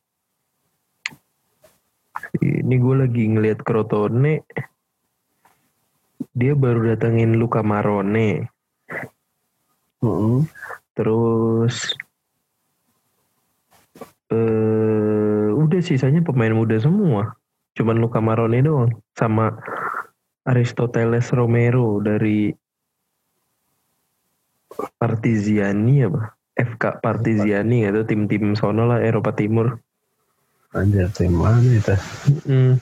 Ini 2.41 2.75
gue 2.81 2.95
lagi 3.05 3.25
ngelihat 3.29 3.61
Crotone. 3.61 4.49
Dia 6.33 6.57
baru 6.57 6.89
datengin 6.97 7.37
Luca 7.37 7.61
Marone. 7.61 8.49
Mm-mm. 10.01 10.49
Terus 10.99 11.95
eh 14.35 15.47
udah 15.55 15.81
sisanya 15.81 16.27
pemain 16.27 16.51
muda 16.51 16.75
semua. 16.83 17.39
Cuman 17.79 18.03
Luca 18.03 18.19
Marone 18.19 18.59
doang 18.59 18.91
sama 19.15 19.55
Aristoteles 20.43 21.31
Romero 21.31 22.03
dari 22.03 22.51
Partiziani 24.99 26.03
apa? 26.03 26.35
FK 26.59 26.99
Partiziani 26.99 27.87
gitu 27.87 28.03
tim-tim 28.03 28.59
sono 28.59 28.91
lah 28.91 28.99
Eropa 28.99 29.31
Timur. 29.31 29.79
Anjir 30.75 31.07
tim 31.15 31.39
mana 31.39 31.63
itu? 31.63 31.95
Mm. 32.51 32.75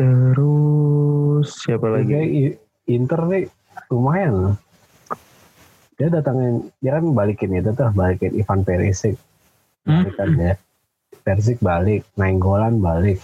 Terus 0.00 1.48
siapa 1.60 1.92
lagi? 1.92 2.56
Inter 2.88 3.20
nih 3.28 3.44
lumayan. 3.92 4.56
Dia 6.00 6.08
datangin, 6.08 6.72
dia 6.80 6.96
kan 6.96 7.12
balikin 7.12 7.52
itu 7.52 7.76
tuh, 7.76 7.92
balikin 7.92 8.32
Ivan 8.40 8.64
Perisic. 8.64 9.20
Hmm? 9.84 10.08
Balikan 10.08 10.30
ya. 10.40 10.54
Perisic 11.20 11.60
balik, 11.60 12.08
Nainggolan 12.16 12.80
balik. 12.80 13.20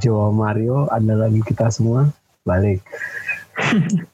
Joao 0.00 0.32
Mario 0.32 0.88
andalan 0.88 1.44
kita 1.44 1.68
semua 1.68 2.08
balik. 2.48 2.80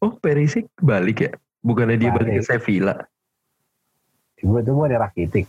Oh 0.00 0.16
Perisic 0.16 0.64
balik 0.80 1.28
ya? 1.28 1.32
Bukannya 1.60 2.00
dia 2.00 2.08
balik, 2.08 2.40
Balik. 2.40 2.40
ke 2.40 2.48
Sevilla? 2.56 2.94
Gue 4.40 4.64
tuh 4.64 4.80
ada 4.86 5.04
Rakitic. 5.04 5.44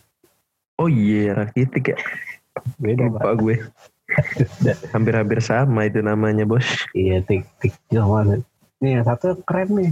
Oh 0.76 0.92
iya 0.92 1.40
Rakitic 1.40 1.96
ya. 1.96 1.98
Beda 2.76 3.08
Lupa 3.08 3.32
gue. 3.40 3.56
Hampir-hampir 4.94 5.40
sama 5.40 5.88
itu 5.88 6.04
namanya 6.04 6.44
bos. 6.44 6.66
Iya 6.98 7.24
tik 7.24 7.46
tik 7.64 7.72
banget. 7.94 8.44
Nih 8.80 8.96
yang 8.96 9.06
satu 9.06 9.36
keren 9.44 9.70
nih. 9.76 9.92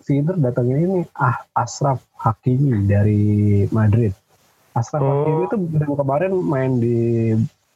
Si 0.00 0.16
Inter 0.16 0.36
datangnya 0.36 0.76
ini 0.80 0.98
ah 1.12 1.44
Ashraf 1.52 2.00
Hakimi 2.16 2.84
dari 2.84 3.22
Madrid. 3.68 4.12
Ashraf 4.72 5.00
Oh. 5.00 5.12
Hakimi 5.12 5.42
itu 5.44 5.56
baru 5.76 5.92
kemarin 5.96 6.32
main 6.40 6.72
di 6.76 6.96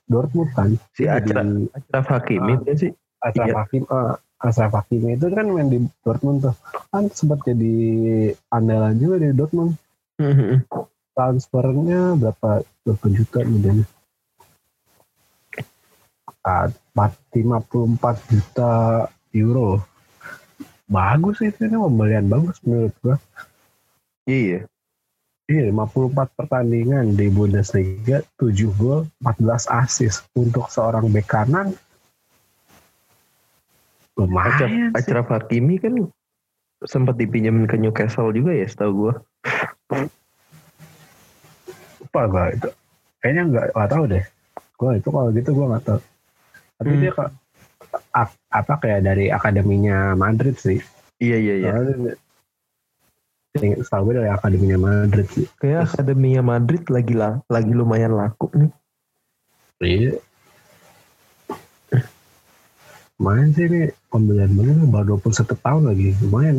Dortmund 0.05 0.51
kan. 0.53 0.73
Si 0.97 1.05
di- 1.05 1.11
Achraf 1.11 2.07
Hakimi 2.09 2.53
Ah. 2.53 2.61
itu 2.61 2.73
sih. 2.79 2.91
Ashraf 3.21 3.49
Iya. 3.49 3.57
Hakimi 3.61 3.85
eh, 3.85 4.13
Ashraf 4.41 4.73
Hakimi 4.73 5.11
itu 5.15 5.27
kan 5.29 5.47
main 5.47 5.69
di 5.69 5.79
Dortmund 6.01 6.41
tuh. 6.41 6.57
Kan 6.89 7.13
sempat 7.13 7.45
jadi 7.45 7.75
andalan 8.49 8.97
juga 8.97 9.17
di 9.21 9.29
Dortmund. 9.37 9.77
Mhm. 10.17 10.65
Transfernya 11.13 12.17
berapa 12.17 12.51
berapa 12.81 13.07
juta 13.13 13.45
nih 13.45 13.85
Ah, 16.41 16.73
54 16.97 18.17
juta 18.25 19.05
euro. 19.37 19.85
Bagus 20.91 21.39
itu 21.47 21.71
ini 21.71 21.79
pembelian 21.79 22.27
bagus 22.27 22.59
menurut 22.67 22.91
gua. 22.99 23.17
Iya. 24.27 24.67
Iya, 25.47 25.67
54 25.75 26.31
pertandingan 26.39 27.15
di 27.19 27.27
Bundesliga, 27.27 28.23
7 28.39 28.71
gol, 28.75 29.07
14 29.23 29.67
assist 29.71 30.27
untuk 30.35 30.67
seorang 30.71 31.11
bek 31.11 31.27
kanan. 31.27 31.75
Lumayan 34.15 34.91
sih. 34.95 34.95
Achraf 34.95 35.31
Hakimi 35.31 35.79
kan 35.79 35.95
sempat 36.87 37.19
dipinjam 37.19 37.67
ke 37.67 37.79
Newcastle 37.79 38.31
juga 38.35 38.55
ya 38.55 38.67
setahu 38.67 38.93
gue. 38.95 39.15
Lupa 42.03 42.23
gua 42.27 42.45
itu. 42.51 42.69
Kayaknya 43.23 43.43
nggak 43.47 43.67
nggak 43.75 43.91
tahu 43.91 44.05
deh. 44.11 44.25
Gua 44.79 44.91
itu 44.99 45.09
kalau 45.11 45.29
gitu 45.35 45.51
gua 45.55 45.67
nggak 45.75 45.85
tahu. 45.87 46.01
Tapi 46.79 46.93
Hmm. 46.95 47.01
dia 47.03 47.11
kok 47.13 47.27
a- 47.27 47.35
apa 48.51 48.75
kayak 48.83 49.07
dari 49.07 49.31
akademinya 49.31 50.15
Madrid 50.15 50.57
sih. 50.59 50.79
Iya 51.21 51.37
iya 51.37 51.55
iya. 51.61 51.73
Setahu 53.55 54.11
gue 54.11 54.23
dari 54.23 54.31
akademinya 54.31 54.79
Madrid 54.79 55.27
sih. 55.31 55.47
Kayak 55.59 55.91
akademinya 55.91 56.43
Madrid 56.43 56.87
lagi 56.87 57.15
lah, 57.19 57.43
lagi 57.51 57.73
lumayan 57.75 58.15
laku 58.15 58.47
nih. 58.55 58.71
Iya. 59.81 60.13
Lumayan 63.21 63.49
sih 63.53 63.65
ini 63.69 63.81
pembelian 64.09 64.53
bener 64.57 64.81
baru 64.89 65.21
21 65.21 65.57
tahun 65.61 65.83
lagi. 65.93 66.09
Lumayan. 66.25 66.57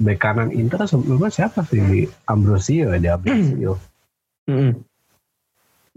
Bek 0.00 0.18
kanan 0.18 0.50
Inter 0.50 0.82
sebelumnya 0.88 1.28
siapa 1.28 1.62
sih? 1.68 2.08
Ambrosio 2.26 2.96
ya, 2.96 2.98
dia 2.98 3.12
Ambrosio. 3.18 3.76
Dia 4.48 4.72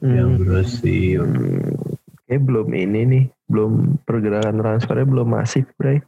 Hmm. 0.04 0.36
Ambrosio. 0.36 1.24
Hmm. 1.24 1.75
Kayak 2.26 2.42
belum 2.42 2.68
ini 2.74 3.02
nih, 3.06 3.24
belum 3.46 4.02
pergerakan 4.02 4.58
transfernya 4.58 5.06
belum 5.06 5.28
masif, 5.30 5.70
Bray. 5.78 6.02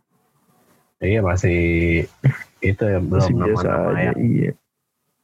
Iya 0.97 1.21
masih 1.21 1.59
itu 2.65 2.83
ya 2.83 2.97
Masih 2.97 3.33
belum 3.37 3.53
biasa 3.53 3.67
nama-nama 3.69 3.89
aja, 3.93 4.01
yang 4.01 4.17
iya. 4.17 4.51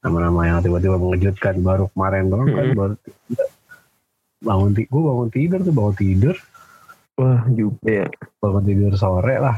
nama-nama 0.06 0.40
yang 0.46 0.58
tiba-tiba 0.62 0.98
mengejutkan 1.02 1.56
baru 1.66 1.90
kemarin 1.98 2.30
doang 2.30 2.50
kan 2.54 2.68
baru 2.78 2.96
bangun 4.44 4.72
tidur 4.76 4.92
gue 4.92 5.02
bangun 5.08 5.30
tidur 5.32 5.60
tuh 5.64 5.74
bangun 5.74 5.96
tidur 5.98 6.36
Wah, 7.14 7.42
juga 7.50 7.88
ya. 7.88 8.06
bangun 8.44 8.64
tidur 8.68 8.94
sore 9.00 9.36
lah 9.40 9.58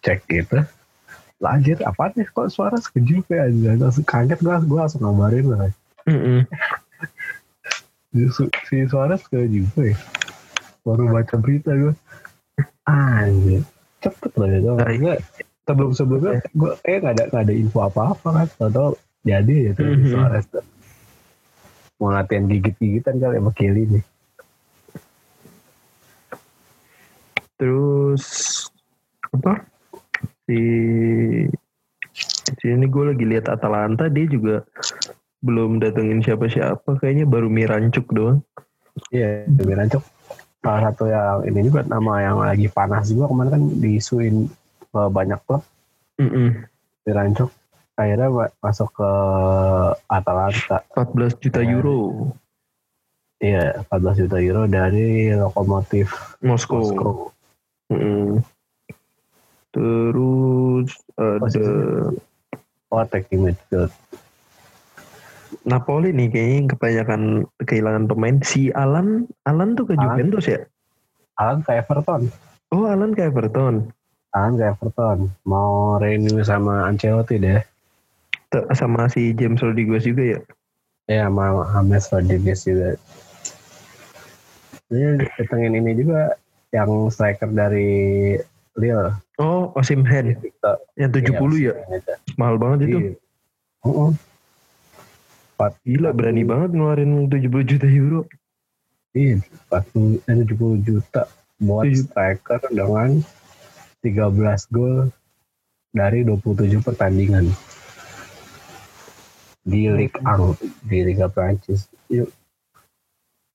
cek 0.00 0.24
gitu 0.26 0.58
lanjut 1.38 1.78
apa 1.86 2.10
nih 2.18 2.26
kok 2.32 2.50
suara 2.50 2.80
sekejap 2.80 3.28
ya 3.30 3.46
aja 3.46 3.70
langsung 3.78 4.06
kaget 4.08 4.38
gue 4.42 4.54
gue 4.64 4.78
langsung 4.80 5.02
ngabarin 5.06 5.46
lah 5.54 5.70
Mm-mm. 6.08 6.48
Si, 8.12 8.44
si 8.66 8.76
suara 8.88 9.14
sekejap 9.14 9.74
ya? 9.76 9.96
Baru 10.82 11.12
baca 11.12 11.34
berita 11.36 11.72
gue 11.72 11.94
anjir. 12.88 13.62
Cepet 14.00 14.32
lah 14.38 14.48
Nah, 14.48 14.74
Maksudnya, 14.78 15.14
sebelum 15.66 15.90
sebelumnya 15.92 16.40
gue 16.54 16.72
eh 16.86 16.96
nggak 16.96 17.14
ada 17.18 17.24
nggak 17.28 17.44
ada 17.44 17.54
info 17.54 17.78
apa 17.84 18.16
apa 18.16 18.28
kan. 18.32 18.48
Atau 18.62 18.86
jadi 19.22 19.54
ya 19.68 19.70
tuh 19.76 19.84
si 19.84 20.04
Mhm. 20.06 20.10
Suarez 20.12 20.46
tuh. 20.48 20.64
mau 21.98 22.14
latihan 22.14 22.46
gigit 22.46 22.78
gigitan 22.78 23.18
kali 23.18 23.42
sama 23.42 23.50
Kelly 23.50 23.82
nih. 23.90 24.04
Terus 27.58 28.24
apa? 29.34 29.66
Si 30.46 30.60
sini 32.62 32.86
gue 32.86 33.04
lagi 33.12 33.24
lihat 33.26 33.50
Atalanta 33.50 34.06
dia 34.06 34.30
juga 34.30 34.62
belum 35.38 35.78
datengin 35.78 36.20
siapa-siapa 36.20 36.98
kayaknya 36.98 37.24
baru 37.24 37.46
Mirancuk 37.46 38.10
doang. 38.10 38.42
Iya, 39.08 39.46
lebih 39.46 39.78
rancuk. 39.78 40.02
Salah 40.58 40.90
satu 40.90 41.06
yang 41.06 41.46
ini 41.46 41.70
juga 41.70 41.86
nama 41.86 42.18
yang 42.18 42.42
lagi 42.42 42.66
panas 42.66 43.06
juga 43.06 43.30
kemarin 43.30 43.50
kan 43.54 43.62
diisuin 43.78 44.36
banyak 44.90 45.38
klub 45.46 45.62
Mm-mm. 46.18 46.66
di 47.06 47.10
rancuk. 47.14 47.54
Akhirnya 47.94 48.26
ma- 48.26 48.54
masuk 48.58 48.90
ke 48.90 49.10
Atalanta. 50.06 50.82
14 50.98 51.38
juta 51.38 51.60
Ya. 51.62 51.70
euro 51.72 51.98
Iya, 53.38 53.86
14 53.86 54.26
juta 54.26 54.42
euro 54.42 54.66
dari 54.66 55.30
Lokomotif 55.30 56.10
Moskow. 56.42 56.82
Moskow. 56.82 57.14
Mm-mm. 57.94 58.42
Terus 59.70 60.90
ada 61.14 61.66
Oh, 62.88 62.98
attacking 62.98 63.44
midfield. 63.44 63.92
Napoli 65.68 66.16
nih 66.16 66.32
kayaknya 66.32 66.56
yang 66.56 66.68
kebanyakan 66.72 67.22
kehilangan 67.68 68.04
pemain. 68.08 68.36
Si 68.40 68.72
Alan, 68.72 69.28
Alan 69.44 69.76
tuh 69.76 69.84
ke 69.84 69.94
Alan? 70.00 70.16
Juventus 70.16 70.48
ya? 70.48 70.60
Alan 71.36 71.60
ke 71.60 71.76
Everton. 71.76 72.32
Oh 72.72 72.88
Alan 72.88 73.12
ke 73.12 73.28
Everton. 73.28 73.92
Alan 74.32 74.56
ke 74.56 74.64
Everton. 74.64 75.28
Mau 75.44 76.00
renew 76.00 76.40
sama 76.40 76.88
Ancelotti 76.88 77.36
deh. 77.36 77.60
T- 78.48 78.68
Sama 78.72 79.12
si 79.12 79.36
James 79.36 79.60
Rodriguez 79.60 80.08
juga 80.08 80.24
ya. 80.24 80.40
Ya 81.04 81.28
sama 81.28 81.68
James 81.84 82.08
Rodriguez 82.08 82.60
juga. 82.64 82.96
Ini 84.88 85.20
datengin 85.36 85.76
ini 85.76 85.92
juga 86.00 86.32
yang 86.72 87.12
striker 87.12 87.52
dari 87.52 88.36
Lille. 88.80 89.12
Oh, 89.36 89.68
Osimhen 89.76 90.40
yang 90.96 91.12
70 91.12 91.36
ya. 91.60 91.76
Mahal 92.40 92.56
banget 92.56 92.88
itu. 92.88 92.98
Iya. 92.98 93.12
Uh-uh. 93.84 94.10
Gila 95.58 96.14
berani 96.14 96.46
banget 96.46 96.70
ngeluarin 96.70 97.26
70 97.26 97.66
juta 97.66 97.86
euro. 97.90 98.20
Iya, 99.10 99.42
40, 99.66 100.22
eh, 100.30 100.36
70 100.46 100.78
juta 100.86 101.26
buat 101.58 101.90
striker 101.90 102.62
dengan 102.70 103.18
13 103.98 104.70
gol 104.70 105.10
dari 105.90 106.22
27 106.22 106.78
pertandingan 106.78 107.50
di 109.66 109.90
Ligue 109.90 110.22
1 110.22 110.54
di 110.86 110.98
Liga 111.02 111.26
Prancis. 111.26 111.90
Yuk. 112.06 112.30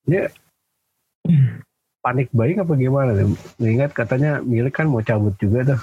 Dia 0.04 0.28
panik 2.04 2.28
bayi 2.36 2.60
apa 2.60 2.76
gimana? 2.76 3.16
Mengingat 3.56 3.96
katanya 3.96 4.44
milik 4.44 4.76
kan 4.76 4.92
mau 4.92 5.00
cabut 5.00 5.34
juga 5.40 5.74
tuh. 5.74 5.82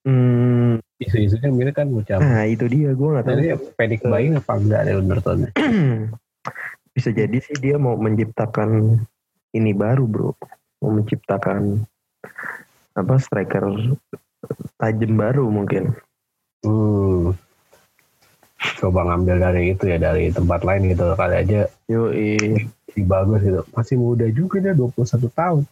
Hmm, 0.00 0.80
Isu-isunya 0.96 1.52
milik 1.52 1.76
kan 1.76 1.92
mau 1.92 2.00
cabut. 2.00 2.24
nah 2.24 2.44
itu 2.48 2.64
dia 2.68 2.96
gue 2.96 3.08
nggak 3.08 3.24
tahu. 3.24 3.36
Jadi 3.36 3.48
panik 3.76 4.00
bayi 4.04 4.32
apa 4.32 4.52
enggak 4.56 4.82
dari 4.88 5.00
Everton? 5.04 5.38
Bisa 6.96 7.08
jadi 7.12 7.36
sih 7.40 7.56
dia 7.60 7.76
mau 7.76 7.96
menciptakan 8.00 9.00
ini 9.52 9.72
baru 9.76 10.04
bro, 10.08 10.32
mau 10.80 10.90
menciptakan 10.96 11.84
apa 12.96 13.14
striker 13.20 13.64
tajam 14.80 15.12
baru 15.20 15.48
mungkin. 15.52 15.92
Hmm. 16.64 17.36
Coba 18.80 19.08
ngambil 19.08 19.36
dari 19.40 19.72
itu 19.72 19.88
ya 19.88 19.96
dari 19.96 20.28
tempat 20.28 20.64
lain 20.64 20.92
gitu 20.92 21.16
kali 21.16 21.34
aja 21.44 21.64
Yo 21.88 22.12
bagus 23.08 23.40
gitu. 23.40 23.60
Masih 23.72 23.96
muda 23.96 24.28
juga 24.28 24.60
dia 24.60 24.76
21 24.76 25.28
tahun. 25.32 25.64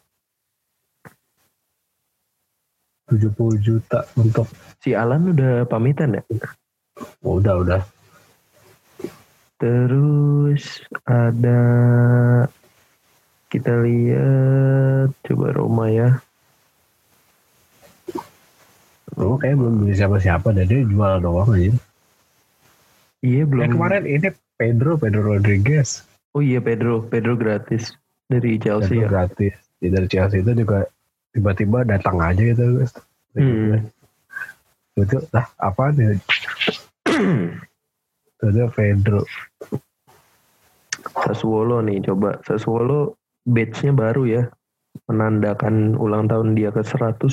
70 3.08 3.58
juta 3.64 4.04
untuk 4.20 4.46
si 4.78 4.92
Alan 4.92 5.32
udah 5.32 5.64
pamitan 5.66 6.16
ya. 6.16 6.22
udah 7.24 7.54
udah 7.64 7.82
Terus 9.58 10.86
ada 11.02 11.60
kita 13.50 13.74
lihat 13.82 15.10
coba 15.26 15.46
Roma 15.50 15.90
ya. 15.90 16.22
Lu 19.18 19.34
kayak 19.34 19.58
belum 19.58 19.82
beli 19.82 19.98
siapa-siapa 19.98 20.54
dan 20.54 20.70
dia 20.70 20.86
jual 20.86 21.18
doang 21.18 21.50
aja. 21.50 21.74
Iya 23.18 23.42
belum. 23.50 23.66
Eh, 23.66 23.70
kemarin 23.74 24.04
ini 24.06 24.28
Pedro 24.54 24.94
Pedro 24.94 25.34
Rodriguez 25.34 26.06
Oh 26.36 26.42
iya 26.44 26.60
Pedro, 26.60 27.02
Pedro 27.02 27.34
gratis 27.34 27.96
dari 28.28 28.60
Chelsea 28.60 29.00
Pedro 29.00 29.02
ya. 29.02 29.08
gratis 29.08 29.54
dari 29.80 30.06
Chelsea 30.06 30.38
itu 30.44 30.52
juga 30.52 30.84
tiba-tiba 31.32 31.84
datang 31.84 32.18
aja 32.18 32.40
gitu 32.40 32.80
guys. 32.80 32.92
Hmm. 33.36 33.84
Itu 34.96 35.22
lah 35.30 35.46
apa 35.58 35.92
nih? 35.94 36.18
Itu 38.38 38.64
Pedro. 38.74 39.22
Sassuolo 41.24 41.82
nih 41.82 42.02
coba. 42.04 42.38
Sassuolo 42.42 43.14
badge-nya 43.46 43.92
baru 43.94 44.22
ya. 44.26 44.42
Menandakan 45.06 45.94
ulang 45.96 46.26
tahun 46.28 46.52
dia 46.58 46.68
ke 46.68 46.82
100. 46.82 47.30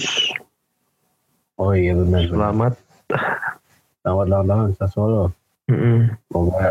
Oh 1.57 1.71
iya 1.71 1.95
benar. 1.95 2.27
benar. 2.27 2.31
Selamat. 2.31 2.73
Selamat 4.03 4.25
ulang 4.29 4.45
tahun 4.45 4.69
Sassuolo. 4.77 5.23
Mm-mm. 5.65 6.13
Semoga 6.29 6.69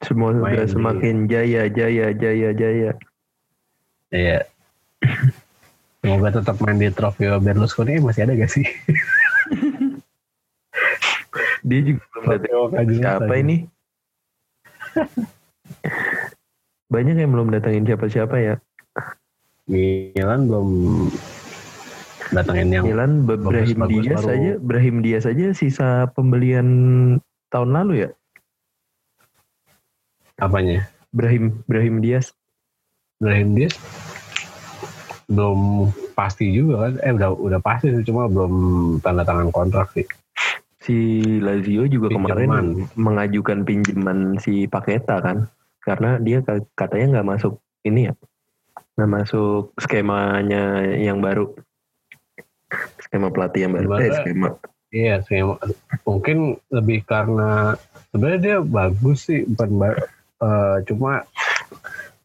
Semoga 0.00 0.40
Main 0.48 0.64
di- 0.64 0.72
semakin 0.72 1.16
jaya, 1.28 1.68
jaya, 1.68 2.06
jaya, 2.16 2.48
jaya. 2.56 2.90
Iya. 4.10 4.40
Semoga 6.00 6.32
tetap 6.32 6.56
main 6.64 6.80
di 6.80 6.88
Trofeo 6.88 7.36
Berlusconi 7.44 8.00
masih 8.00 8.24
ada 8.24 8.32
gak 8.32 8.48
sih? 8.48 8.64
Dia 11.68 11.80
juga 11.84 12.00
belum 12.16 12.40
datang. 12.40 12.88
Siapa 12.96 13.34
ini? 13.36 13.68
Banyak 16.88 17.20
yang 17.20 17.36
belum 17.36 17.52
datangin 17.52 17.84
siapa-siapa 17.84 18.36
ya. 18.40 18.56
Milan 19.68 20.48
belum 20.48 20.68
datangin 22.32 22.72
yang 22.72 22.88
Milan 22.88 23.28
Brahim 23.28 23.84
baru. 23.84 24.24
saja, 24.24 24.56
Brahim 24.58 25.04
Diaz 25.04 25.28
saja 25.28 25.52
sisa 25.52 26.08
pembelian 26.16 26.66
tahun 27.52 27.76
lalu 27.76 28.08
ya. 28.08 28.10
apanya? 30.40 30.88
Brahim 31.12 31.60
Brahim 31.68 32.00
Diaz. 32.00 32.32
Brahim 33.20 33.52
Diaz 33.52 33.76
belum 35.30 35.88
pasti 36.18 36.50
juga 36.50 36.90
kan? 36.90 36.92
Eh 37.06 37.12
udah 37.14 37.30
udah 37.38 37.60
pasti 37.62 37.94
sih 37.94 38.02
cuma 38.02 38.26
belum 38.26 38.52
tanda 39.00 39.22
tangan 39.22 39.54
kontrak 39.54 39.94
sih. 39.94 40.04
Si 40.82 41.22
Lazio 41.38 41.86
juga 41.86 42.10
Pinjaman. 42.10 42.26
kemarin 42.26 42.50
mengajukan 42.98 43.58
pinjaman 43.62 44.18
si 44.42 44.66
Paketa 44.66 45.22
kan, 45.22 45.46
karena 45.86 46.18
dia 46.18 46.42
ka- 46.42 46.66
katanya 46.74 47.20
nggak 47.20 47.28
masuk 47.36 47.62
ini 47.86 48.10
ya, 48.10 48.14
nggak 48.96 49.10
masuk 49.12 49.76
skemanya 49.76 50.82
yang 50.96 51.20
baru, 51.20 51.52
skema 53.04 53.28
pelatih 53.28 53.68
yang 53.68 53.72
baru. 53.76 53.86
Gimana? 53.86 54.02
Eh, 54.02 54.12
skema. 54.18 54.48
Iya 54.90 55.22
sih 55.22 55.38
mungkin 56.02 56.58
lebih 56.66 57.06
karena 57.06 57.78
sebenarnya 58.10 58.40
dia 58.42 58.56
bagus 58.58 59.30
sih 59.30 59.46
bukan 59.46 59.94
eh, 60.42 60.76
cuma 60.90 61.22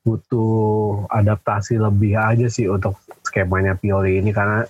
butuh 0.06 1.10
adaptasi 1.10 1.82
lebih 1.82 2.14
aja 2.14 2.46
sih 2.46 2.70
untuk 2.70 3.02
skemanya 3.26 3.74
Pioli 3.74 4.22
ini 4.22 4.30
karena 4.30 4.62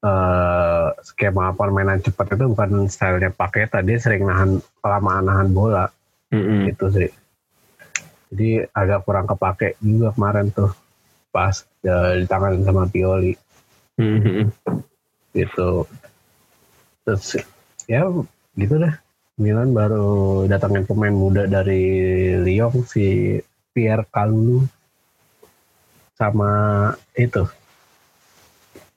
eh, 0.00 0.86
skema 1.04 1.52
permainan 1.52 2.00
cepat 2.00 2.40
itu 2.40 2.44
bukan 2.48 2.88
stylenya 2.88 3.28
Paketa 3.36 3.84
dia 3.84 4.00
sering 4.00 4.24
nahan 4.24 4.64
kelamaan 4.80 5.28
nahan 5.28 5.52
bola. 5.52 5.92
Mm-mm. 6.28 6.68
gitu 6.68 6.92
sih. 6.92 7.10
Jadi 8.28 8.60
agak 8.76 9.08
kurang 9.08 9.24
kepake 9.24 9.80
juga 9.80 10.12
kemarin 10.12 10.52
tuh 10.52 10.68
pas 11.32 11.64
eh, 11.84 12.20
di 12.20 12.24
tangan 12.28 12.60
sama 12.64 12.84
Pioli 12.88 13.32
Mm-mm. 13.96 14.52
gitu. 15.32 15.88
Terus 17.04 17.40
ya 17.88 18.04
gitu 18.56 18.74
deh. 18.76 18.94
Milan 19.38 19.70
baru 19.70 20.44
datangin 20.50 20.82
pemain 20.82 21.14
muda 21.14 21.46
dari 21.46 21.86
Lyon 22.42 22.82
si 22.82 23.38
Pierre 23.78 24.02
Kalulu 24.10 24.66
sama 26.18 26.50
itu 27.14 27.46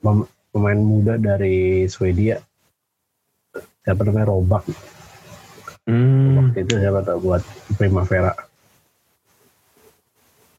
pem- 0.02 0.26
pemain 0.50 0.82
muda 0.82 1.22
dari 1.22 1.86
Swedia. 1.86 2.42
Siapa 3.86 4.02
namanya? 4.02 4.34
Robak. 4.34 4.66
Hmm. 5.86 6.38
waktu 6.38 6.66
itu 6.66 6.74
siapa 6.82 7.06
tahu 7.06 7.30
buat 7.30 7.46
Primavera. 7.78 8.34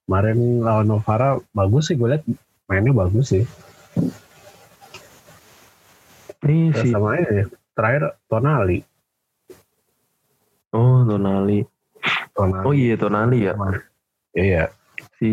Kemarin 0.07 0.63
lawan 0.63 0.87
Novara 0.87 1.43
bagus 1.51 1.91
sih 1.91 1.99
gue 1.99 2.15
liat 2.15 2.23
mainnya 2.71 2.95
bagus 2.95 3.35
sih. 3.35 3.43
Ini 6.47 6.71
Terus 6.75 6.87
si 6.87 6.95
sama 6.95 7.19
ini 7.19 7.47
terakhir 7.75 8.19
Tonali. 8.31 8.87
Oh 10.75 11.03
Tonali. 11.07 11.67
Tonali. 12.35 12.67
Oh 12.67 12.75
iya 12.75 12.95
Tonali 12.95 13.51
ya. 13.51 13.55
Iya 14.33 14.73
Si 15.19 15.31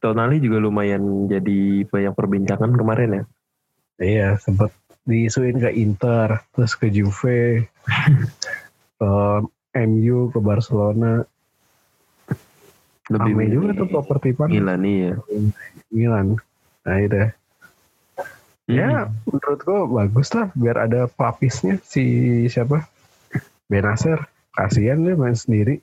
Tonali 0.00 0.40
juga 0.40 0.56
lumayan 0.56 1.28
jadi 1.28 1.84
banyak 1.84 2.16
perbincangan 2.16 2.72
kemarin 2.72 3.12
ya. 3.12 3.24
Iya, 4.00 4.28
sempat 4.40 4.72
diisuin 5.04 5.60
ke 5.60 5.68
Inter, 5.76 6.40
terus 6.56 6.72
ke 6.80 6.88
Juve, 6.88 7.68
ke 9.00 9.12
MU, 9.76 10.32
ke 10.32 10.38
Barcelona. 10.40 11.20
Lebih 13.12 13.32
Rame 13.36 13.44
juga 13.52 13.70
tuh 13.76 13.88
properti 13.92 14.32
pan 14.32 14.48
Milan 14.48 14.80
nih 14.80 14.96
ya. 14.96 15.14
Milan. 15.92 16.26
Nah 16.88 16.96
itu. 16.96 17.16
Ya, 18.70 19.04
Hmm. 19.04 19.12
menurutku 19.28 19.76
bagus 19.92 20.30
lah 20.32 20.48
biar 20.56 20.88
ada 20.88 21.04
pelapisnya 21.10 21.76
si 21.84 22.04
siapa? 22.48 22.86
Benacer. 23.68 24.24
Kasihan 24.56 25.04
dia 25.04 25.18
main 25.18 25.36
sendiri. 25.36 25.82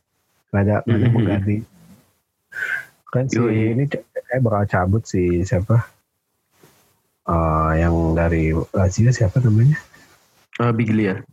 Gak 0.49 0.65
ada, 0.65 0.75
nggak 0.81 0.97
ada 0.97 1.05
Mhm. 1.05 1.13
pengganti. 1.13 1.57
Kan 3.07 3.31
si 3.31 3.39
Yoi. 3.39 3.73
ini 3.73 3.83
kayak 3.87 4.41
bakal 4.43 4.63
cabut 4.67 5.03
si 5.07 5.41
siapa? 5.47 5.87
Eh, 7.27 7.71
yang 7.79 8.15
dari 8.15 8.55
Lazio 8.71 9.11
siapa 9.11 9.43
namanya? 9.43 9.75
Ah, 10.59 10.71
Biglia. 10.71 11.23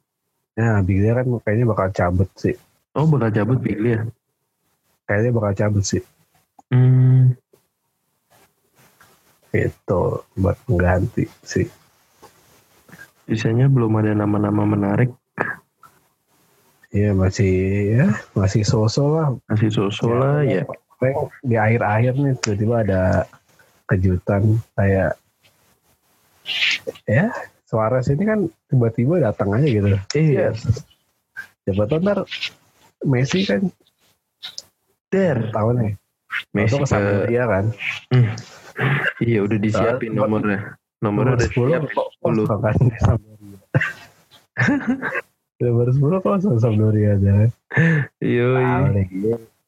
Ya, 0.54 0.78
Biglia 0.82 1.18
kan 1.18 1.26
kayaknya 1.42 1.66
bakal 1.70 1.88
cabut 1.90 2.30
sih. 2.38 2.54
Oh 2.94 3.06
bakal 3.10 3.30
cabut 3.34 3.58
Biglia. 3.58 4.06
Kayaknya 5.06 5.30
bakal 5.34 5.52
cabut 5.54 5.84
sih. 5.86 6.02
Hmm. 6.70 7.34
Itu 9.54 10.22
buat 10.34 10.58
pengganti 10.66 11.26
sih. 11.42 11.66
Sisanya 13.26 13.70
belum 13.70 13.98
ada 13.98 14.14
nama-nama 14.14 14.62
menarik. 14.66 15.10
Iya 16.94 17.10
masih 17.10 17.54
ya 17.98 18.06
masih 18.38 18.62
sosok 18.62 19.08
lah. 19.14 19.28
Masih 19.50 19.70
sosok 19.74 20.10
lah 20.14 20.46
ya. 20.46 20.62
Paling 20.98 21.16
di 21.42 21.56
akhir-akhir 21.58 22.12
nih 22.16 22.34
tiba-tiba 22.38 22.74
ada 22.82 23.02
kejutan 23.84 24.42
kayak 24.74 25.12
ya 27.04 27.28
Suarez 27.64 28.06
ini 28.08 28.24
kan 28.24 28.38
tiba-tiba 28.68 29.18
datang 29.20 29.52
aja 29.56 29.66
gitu. 29.66 29.88
Iya. 30.14 30.52
Siapa 31.64 31.88
tahu 31.88 31.98
ntar 32.04 32.18
Messi 33.04 33.44
kan 33.44 33.68
Der. 35.10 35.50
tahu 35.52 35.76
nih. 35.76 35.92
Messi 36.50 36.74
Masuk 36.78 36.98
ke 36.98 37.30
dia 37.30 37.44
kan. 37.46 37.64
iya 39.22 39.38
udah 39.46 39.58
disiapin 39.58 40.14
Soalnya- 40.14 40.26
nomornya. 40.26 40.60
Nomornya 40.98 41.34
udah 41.36 41.48
10 41.52 41.68
siap. 41.68 41.82
kok 41.92 42.08
10. 42.24 42.48
kosong 42.48 42.60
kan 42.64 42.74
Sampdoria. 42.98 43.58
Nomor 45.62 45.86
10 45.92 46.24
kosong 46.24 46.56
Sampdoria 46.58 47.10
aja 47.14 47.30
kan. 47.38 47.50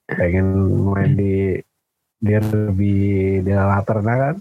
Pengen 0.07 0.47
main 0.87 1.13
di 1.19 1.59
derby 2.23 2.97
della 3.43 3.77
Laterna 3.77 4.15
kan. 4.15 4.37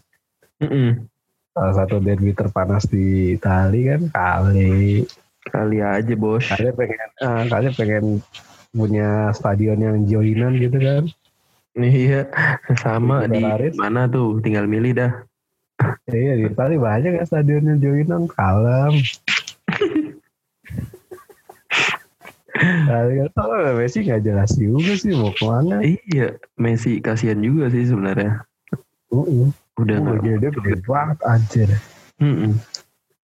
Salah 1.55 1.73
satu 1.73 2.03
derby 2.03 2.35
terpanas 2.35 2.87
di 2.87 3.37
Itali 3.39 3.87
kan 3.87 4.01
kali. 4.11 5.05
Kali 5.45 5.77
aja 5.79 6.13
bos. 6.17 6.45
Kali 6.49 6.73
pengen 6.73 7.09
ah, 7.21 7.43
kali 7.45 7.69
pengen 7.77 8.05
punya 8.75 9.31
stadion 9.31 9.79
yang 9.79 9.97
joinan 10.09 10.57
gitu 10.57 10.77
kan. 10.81 11.03
Iya, 11.75 12.31
sama 12.79 13.27
di 13.27 13.43
laris. 13.43 13.75
mana 13.75 14.07
tuh? 14.07 14.39
Tinggal 14.39 14.63
milih 14.63 14.95
dah. 14.95 15.11
Iya 16.07 16.39
di 16.39 16.47
Itali 16.47 16.79
banyak 16.79 17.19
kan 17.19 17.25
stadion 17.27 17.67
yang 17.67 17.79
joinan 17.83 18.31
kalem. 18.31 18.95
Kan 22.55 23.29
oh, 23.35 23.75
Messi 23.75 24.07
nggak 24.07 24.23
jelas 24.23 24.51
juga 24.55 24.93
sih 24.95 25.11
mau 25.11 25.35
ke 25.35 25.43
mana. 25.43 25.83
Iya, 25.83 26.39
Messi 26.55 27.03
kasihan 27.03 27.39
juga 27.43 27.67
sih 27.67 27.83
sebenarnya. 27.91 28.47
Uh, 29.11 29.51
Udah 29.75 29.97
uh, 29.99 30.15
nggak. 30.15 30.39
dia 30.39 30.51
gede 30.51 30.73
banget 30.87 31.19
anjir. 31.27 31.69
Mm-mm. 32.23 32.55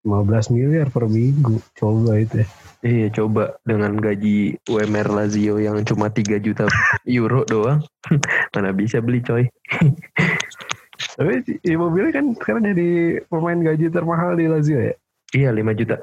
15 0.02 0.54
miliar 0.58 0.90
per 0.90 1.06
minggu 1.06 1.62
coba 1.78 2.18
itu 2.18 2.42
ya. 2.42 2.48
Iya, 2.82 3.08
coba 3.14 3.62
dengan 3.62 3.94
gaji 4.02 4.58
UMR 4.66 5.08
Lazio 5.14 5.62
yang 5.62 5.86
cuma 5.86 6.10
3 6.10 6.42
juta 6.42 6.66
euro 7.06 7.46
doang, 7.46 7.86
mana 8.58 8.74
bisa 8.74 8.98
beli 8.98 9.22
coy? 9.22 9.46
Tapi 11.18 11.62
Immobile 11.62 12.10
kan 12.10 12.34
sekarang 12.34 12.74
jadi 12.74 13.22
pemain 13.30 13.62
gaji 13.62 13.94
termahal 13.94 14.34
di 14.34 14.50
Lazio 14.50 14.82
ya. 14.82 14.96
Iya, 15.38 15.54
5 15.54 15.78
juta. 15.78 15.98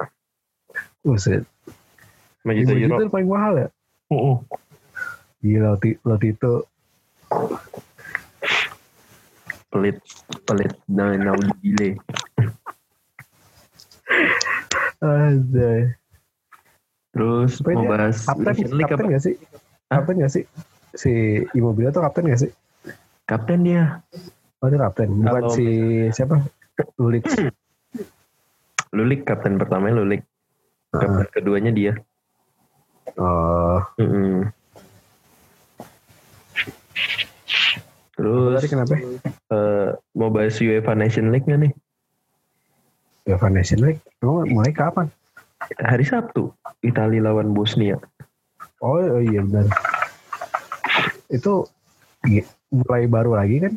Buset. 1.02 1.42
5 2.44 2.54
5 2.54 2.82
juta 2.82 2.94
itu 3.00 3.10
paling 3.10 3.28
mahal 3.28 3.52
ya. 3.56 3.68
Uh-uh. 4.08 4.36
Gila 5.40 5.74
Loti- 5.74 6.00
Lotito. 6.02 6.54
Pelit, 9.68 10.00
pelit. 10.42 10.72
Nah, 10.88 11.12
nah, 11.14 11.36
gile. 11.60 12.00
Anjay. 14.98 15.92
Terus 17.12 17.58
Tapi 17.60 17.74
mau 17.74 17.82
dia 17.84 17.90
bahas 17.90 18.16
Kapten, 18.24 18.54
kapten 18.78 19.04
apa? 19.04 19.12
gak 19.12 19.22
sih? 19.22 19.34
Kapten 19.88 20.14
gak 20.18 20.32
sih? 20.32 20.44
Si 20.94 21.12
Immobile 21.52 21.90
tuh 21.90 22.02
kapten 22.02 22.26
gak 22.26 22.40
sih? 22.40 22.50
Kapten 23.24 23.60
dia. 23.62 24.00
Oh 24.58 24.66
itu 24.66 24.76
kapten. 24.76 25.08
Bukan 25.12 25.28
Kalau- 25.28 25.54
si 25.54 25.66
siapa? 26.10 26.40
Lulik. 26.96 27.26
Lulik 28.90 29.20
kapten 29.22 29.60
pertamanya 29.60 30.00
Lulik. 30.00 30.24
Kapten 30.90 31.28
keduanya 31.30 31.70
dia. 31.70 31.92
Oh. 33.16 33.80
Mm-mm. 33.96 34.52
Terus 38.12 38.58
Tadi 38.58 38.68
kenapa? 38.68 38.94
eh, 39.48 39.88
mau 40.12 40.28
bahas 40.28 40.58
UEFA 40.58 40.92
Nation 40.92 41.30
League 41.30 41.46
nggak 41.46 41.60
nih? 41.64 41.72
UEFA 43.24 43.48
Nation 43.48 43.80
League. 43.80 44.02
Emang 44.18 44.44
mulai 44.50 44.74
kapan? 44.74 45.06
Hari 45.78 46.02
Sabtu, 46.02 46.50
Italia 46.80 47.22
lawan 47.22 47.54
Bosnia. 47.54 47.98
Oh, 48.78 48.98
oh 48.98 49.22
iya 49.22 49.42
benar. 49.42 49.66
Itu 51.28 51.66
i- 52.24 52.46
mulai 52.68 53.06
baru 53.06 53.34
lagi 53.34 53.58
kan? 53.58 53.74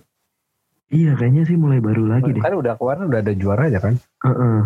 Iya, 0.91 1.15
kayaknya 1.15 1.47
sih 1.47 1.55
mulai 1.55 1.79
baru 1.79 2.03
lagi 2.05 2.33
deh. 2.33 2.41
Kan 2.41 2.53
udah 2.53 2.75
kemarin 2.75 3.07
udah 3.07 3.19
ada 3.21 3.33
juaranya 3.33 3.79
kan? 3.79 3.95
Heeh. 4.21 4.61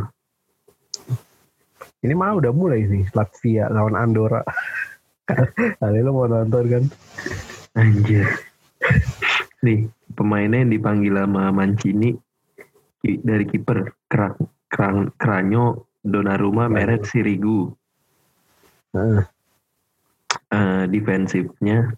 Ini 2.06 2.14
malah 2.14 2.38
udah 2.38 2.54
mulai 2.54 2.86
sih 2.86 3.02
Latvia 3.18 3.66
lawan 3.74 3.98
Andorra. 3.98 4.46
Kali 5.82 6.00
lo 6.06 6.14
mau 6.14 6.30
nonton 6.30 6.66
kan? 6.70 6.84
Anjir. 7.82 8.30
Nih, 9.66 9.90
pemainnya 10.14 10.62
yang 10.62 10.70
dipanggil 10.70 11.18
sama 11.18 11.50
Mancini 11.50 12.14
dari 13.02 13.50
kiper 13.50 13.90
Krak, 14.06 14.38
Krang, 14.70 15.10
Kranyo, 15.18 15.90
Donnarumma, 16.06 16.70
Meret, 16.70 17.10
Sirigu. 17.10 17.74
Heeh. 18.94 19.26
Eh, 20.54 20.84
defensifnya 20.94 21.90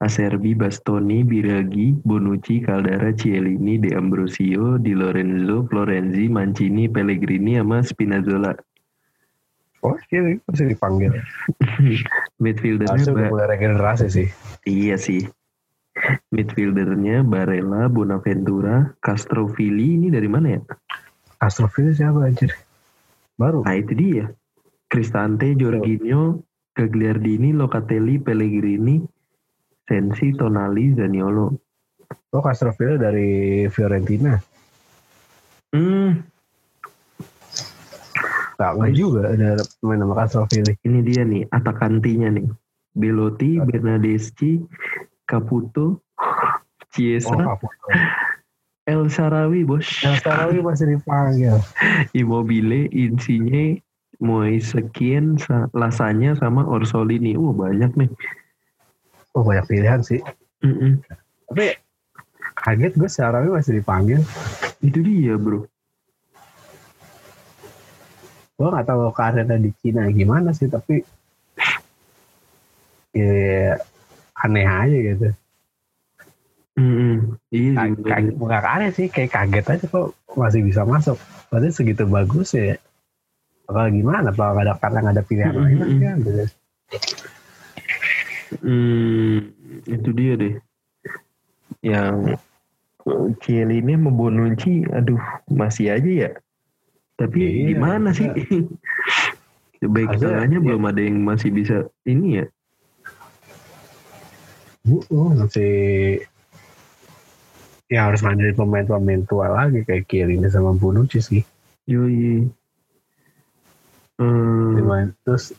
Acerbi, 0.00 0.56
Bastoni, 0.56 1.26
Biragi, 1.26 1.92
Bonucci, 1.92 2.64
Caldara, 2.64 3.12
Cielini, 3.12 3.76
De 3.76 3.92
Ambrosio, 3.92 4.78
Di 4.78 4.94
Lorenzo, 4.96 5.66
Florenzi, 5.68 6.30
Mancini, 6.30 6.88
Pellegrini, 6.88 7.60
sama 7.60 7.84
Spinazzola. 7.84 8.54
Oh 9.80 9.96
iya 10.12 10.36
masih 10.44 10.76
dipanggil. 10.76 11.12
Midfieldernya 12.42 13.00
Harusnya 13.00 13.14
Ba- 13.16 13.30
mulai 13.32 13.46
regenerasi 13.56 14.06
sih. 14.12 14.28
iya 14.68 15.00
sih. 15.00 15.24
Midfieldernya 16.32 17.24
Barella, 17.24 17.88
Bonaventura, 17.88 18.92
Castrovilli 19.00 19.96
ini 20.00 20.08
dari 20.12 20.28
mana 20.28 20.56
ya? 20.56 20.60
Astroville 21.40 21.96
siapa 21.96 22.28
anjir? 22.28 22.52
Baru. 23.40 23.64
Nah 23.64 23.76
itu 23.76 23.92
dia. 23.96 24.28
Cristante, 24.90 25.56
Jorginho, 25.56 26.44
Gagliardini, 26.76 27.56
Locatelli, 27.56 28.20
Pellegrini, 28.20 29.00
Sensi, 29.88 30.36
Tonali, 30.36 30.92
Zaniolo. 30.92 31.56
Oh 32.30 32.42
Castroville 32.44 33.00
dari 33.00 33.64
Fiorentina. 33.72 34.36
Hmm, 35.74 36.20
Gak 38.60 38.76
nggak 38.76 38.92
juga 38.92 39.32
ada 39.32 39.56
pemain 39.80 40.04
nama 40.04 40.14
Castroville. 40.20 40.76
ini 40.84 41.00
dia 41.00 41.24
nih 41.24 41.48
atakantinya 41.48 42.28
nih. 42.28 42.44
Belotti, 42.92 43.56
Bernadeschi, 43.56 44.60
Caputo, 45.24 46.04
Chiesa, 46.92 47.32
Oh? 47.32 47.56
El 48.84 49.06
Sharawi 49.08 49.64
bos, 49.64 49.86
El 50.04 50.18
Sarawi 50.18 50.60
masih 50.60 50.92
dipanggil. 50.92 51.56
Immobile, 52.20 52.90
Insigne, 52.90 53.80
Moise 54.20 54.76
Kean, 54.92 55.38
Sa- 55.38 55.70
Lasanya 55.72 56.36
sama 56.36 56.66
Orsolini. 56.66 57.38
Wah 57.40 57.54
banyak 57.54 57.96
nih. 57.96 58.10
Oh 59.32 59.46
banyak 59.46 59.64
pilihan 59.70 60.02
sih. 60.02 60.18
Mm-mm. 60.60 61.00
Tapi 61.48 61.78
kaget 62.60 62.92
gue 62.98 63.08
Sarawi 63.08 63.48
masih 63.48 63.80
dipanggil. 63.80 64.20
Itu 64.82 65.00
dia 65.00 65.38
bro. 65.38 65.64
Gue 68.60 68.68
gak 68.68 68.92
tahu 68.92 69.08
keadaan 69.16 69.64
di 69.64 69.72
Cina 69.80 70.04
gimana 70.12 70.52
sih 70.52 70.68
tapi 70.68 71.00
ya 73.16 73.72
aneh 74.36 74.68
aja 74.68 74.98
gitu. 75.00 75.32
Iya 77.48 77.96
kaget, 78.04 78.36
bukan 78.36 78.60
aneh 78.60 78.92
sih 78.92 79.08
kayak 79.08 79.32
kaget 79.32 79.64
aja 79.64 79.84
kok 79.88 80.12
masih 80.36 80.60
bisa 80.60 80.84
masuk. 80.84 81.16
Berarti 81.48 81.72
segitu 81.72 82.04
bagus 82.04 82.52
ya. 82.52 82.76
Bakal 83.64 83.96
gimana? 83.96 84.28
Bakal 84.28 84.60
gak 84.60 84.64
ada 84.68 84.74
karena 84.76 84.98
gak 85.08 85.14
ada 85.16 85.24
pilihan 85.24 85.54
Mm-mm. 85.56 85.64
lain 85.64 85.96
kan? 86.04 86.16
gitu. 86.20 86.44
Hmm, 88.60 89.36
itu 89.88 90.08
dia 90.12 90.32
deh. 90.36 90.54
Yang 91.80 92.36
Cielini 93.40 93.96
sama 93.96 94.12
Bonucci, 94.12 94.84
aduh 94.92 95.22
masih 95.48 95.96
aja 95.96 96.10
ya. 96.28 96.30
Tapi 97.20 97.36
Iya, 97.36 97.76
gimana 97.76 98.16
sih? 98.16 98.32
Baik 99.84 100.16
tengahnya 100.16 100.56
iya. 100.56 100.64
belum 100.64 100.82
ada 100.88 101.00
yang 101.00 101.20
masih 101.20 101.52
bisa 101.52 101.84
ini 102.04 102.40
ya. 102.40 102.46
Uh, 104.88 105.36
masih 105.36 105.72
ya 107.86 108.08
harus 108.08 108.24
ngandelin 108.24 108.56
pemain-pemain 108.56 109.22
tua 109.28 109.52
lagi 109.52 109.84
kayak 109.84 110.08
Kielini 110.08 110.48
sama 110.48 110.72
Bonucci 110.72 111.20
sih. 111.20 111.42
Yoi. 111.84 112.48
Hmm, 114.16 115.12
terus 115.24 115.52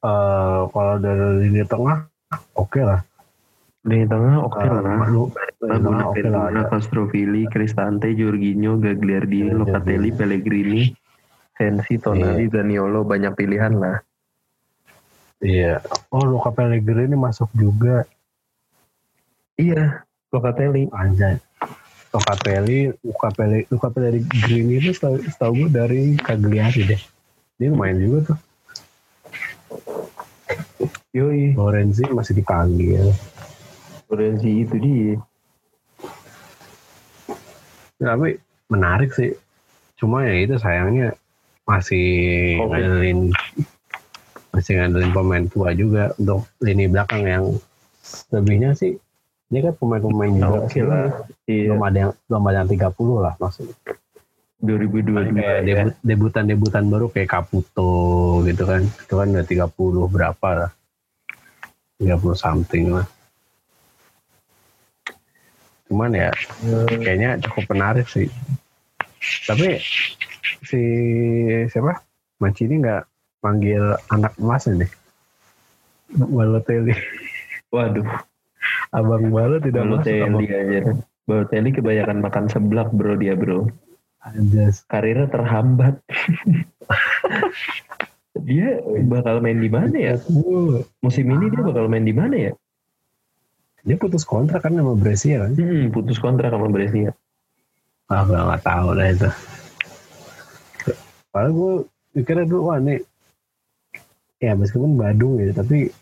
eh, 0.00 0.60
kalau 0.72 0.96
dari 0.96 1.46
lini 1.46 1.62
tengah 1.64 2.08
oke 2.54 2.80
lah. 2.80 3.00
di 3.86 4.02
tengah 4.02 4.42
oke 4.42 4.58
Eh, 4.58 4.66
lah. 4.66 4.82
Manu- 4.82 5.30
lini 5.30 5.70
oke 5.70 5.70
lah. 5.70 5.78
Bonaventura, 5.78 6.42
ada. 6.50 6.62
Castrovilli, 6.66 7.46
Cristante, 7.46 8.10
Jorginho, 8.12 8.80
Gagliardini, 8.80 9.52
Iya, 9.52 9.56
Locatelli, 9.56 10.10
iya. 10.10 10.16
Pellegrini, 10.16 10.80
Sensi, 11.56 11.96
Tonali, 11.96 12.52
Zaniolo 12.52 13.00
banyak 13.02 13.32
pilihan 13.32 13.72
lah. 13.80 13.96
Iya. 15.40 15.80
Oh, 16.12 16.24
Luka 16.24 16.52
Pellegrini 16.52 17.16
masuk 17.16 17.48
juga. 17.56 18.04
Iya, 19.56 20.04
Locatelli. 20.32 20.88
Anjay. 20.92 21.40
Locatelli, 22.12 22.92
Luka 23.04 23.28
Pellegrini, 23.32 23.68
Luka 23.72 23.88
Pellegrini 23.88 24.74
itu 24.80 24.92
setahu, 24.92 25.16
setahu 25.24 25.52
gue 25.64 25.70
dari 25.72 26.02
Cagliari 26.20 26.82
deh. 26.88 27.02
Dia 27.56 27.72
lumayan 27.72 28.00
juga 28.00 28.18
tuh. 28.32 28.38
Yoi, 31.16 31.56
Lorenzi 31.56 32.04
masih 32.12 32.36
dipanggil. 32.36 33.08
Lorenzi 34.12 34.64
itu 34.64 34.76
dia. 34.76 35.16
Tapi 37.96 38.36
menarik 38.68 39.16
sih. 39.16 39.32
Cuma 39.96 40.28
ya 40.28 40.36
itu 40.36 40.60
sayangnya 40.60 41.16
masih 41.66 42.08
Oke. 42.62 42.78
ngandelin 42.78 43.20
masih 44.54 44.72
ngandelin 44.78 45.12
pemain 45.12 45.44
tua 45.50 45.74
juga 45.76 46.14
untuk 46.16 46.46
lini 46.62 46.86
belakang 46.88 47.22
yang 47.26 47.44
lebihnya 48.32 48.72
sih. 48.72 48.96
Ini 49.46 49.62
kan 49.62 49.74
pemain-pemain 49.78 50.32
juga 50.34 50.58
Oke 50.66 50.80
lah. 50.82 51.06
Iya, 51.46 51.70
belum 51.70 51.82
ada 51.82 51.98
yang 51.98 52.12
belum 52.26 52.42
ada 52.50 52.56
yang 52.62 52.70
30 52.70 53.22
lah 53.22 53.34
maksudnya. 53.38 53.76
2022 54.56 55.36
kayak 55.36 55.36
ya. 55.36 55.62
debut, 55.62 55.94
debutan 56.00 56.44
debutan 56.48 56.84
baru 56.88 57.06
kayak 57.12 57.28
Caputo 57.30 57.92
gitu 58.48 58.62
kan. 58.64 58.82
Itu 58.82 59.14
kan 59.20 59.28
udah 59.36 59.46
30 59.46 60.14
berapa 60.14 60.48
lah. 60.50 60.70
30 62.00 62.34
something 62.34 62.84
lah. 62.96 63.06
Cuman 65.86 66.10
ya 66.10 66.30
kayaknya 66.90 67.38
cukup 67.46 67.70
menarik 67.70 68.10
sih. 68.10 68.26
Tapi 69.46 69.78
si 70.66 70.82
siapa 71.70 72.02
Mancini 72.42 72.82
nggak 72.82 73.02
manggil 73.40 73.94
anak 74.10 74.34
emasnya 74.36 74.84
nih 74.84 74.90
Balotelli 76.12 76.94
Waduh, 77.74 78.06
abang 78.94 79.26
Balo 79.34 79.58
tidak 79.58 79.82
Balotelli 79.86 80.46
aja. 80.46 80.94
Balotelli 81.26 81.74
kebanyakan 81.74 82.22
makan 82.22 82.46
seblak 82.46 82.94
bro 82.94 83.18
dia 83.18 83.34
bro. 83.34 83.66
Anjas. 84.22 84.86
Karirnya 84.86 85.26
terhambat. 85.26 85.98
dia 88.46 88.78
bakal 89.10 89.42
main 89.42 89.58
di 89.58 89.66
mana 89.66 89.96
ya? 89.98 90.14
Musim 91.02 91.26
ini 91.26 91.50
dia 91.50 91.62
bakal 91.66 91.90
main 91.90 92.06
di 92.06 92.14
mana 92.14 92.36
ya? 92.38 92.52
dia 93.86 93.94
putus 93.94 94.26
kontrak 94.26 94.66
kan 94.66 94.74
sama 94.74 94.98
Brescia 94.98 95.46
kan 95.46 95.54
Hmm, 95.54 95.94
putus 95.94 96.18
kontrak 96.18 96.50
sama 96.50 96.66
Brescia. 96.66 97.14
ah 98.06 98.22
gue 98.26 98.34
nggak 98.34 98.62
tahu 98.66 98.88
lah 98.98 99.06
itu 99.14 99.30
padahal 101.36 101.52
gue 101.52 101.72
pikirnya 102.16 102.48
dulu 102.48 102.72
wah 102.72 102.80
nih 102.80 102.96
ya 104.40 104.56
meskipun 104.56 104.96
Badung 104.96 105.36
ya 105.36 105.52
tapi 105.52 105.92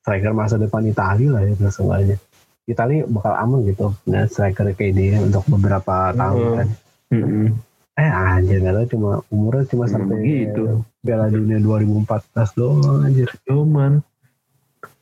striker 0.00 0.32
masa 0.32 0.56
depan 0.56 0.88
Itali 0.88 1.28
lah 1.28 1.44
ya 1.44 1.52
seenggaknya 1.68 2.16
Itali 2.64 3.04
bakal 3.04 3.36
aman 3.36 3.68
gitu 3.68 3.92
nah 4.08 4.24
striker 4.24 4.72
kayak 4.72 4.96
dia 4.96 5.20
untuk 5.20 5.44
beberapa 5.46 6.16
tahun 6.16 6.40
Hmm. 6.40 6.56
kan. 6.56 6.68
Hmm. 7.10 7.48
eh 7.94 8.08
anjir 8.08 8.64
nggak 8.64 8.72
tahu 8.72 8.86
cuma 8.96 9.10
umurnya 9.28 9.68
cuma 9.68 9.84
Hmm, 9.84 9.92
sampai 9.92 10.16
gitu. 10.24 10.62
Piala 11.04 11.28
Dunia 11.28 11.58
2014 11.60 12.56
doang 12.56 13.04
anjir. 13.04 13.28
Cuman. 13.44 14.00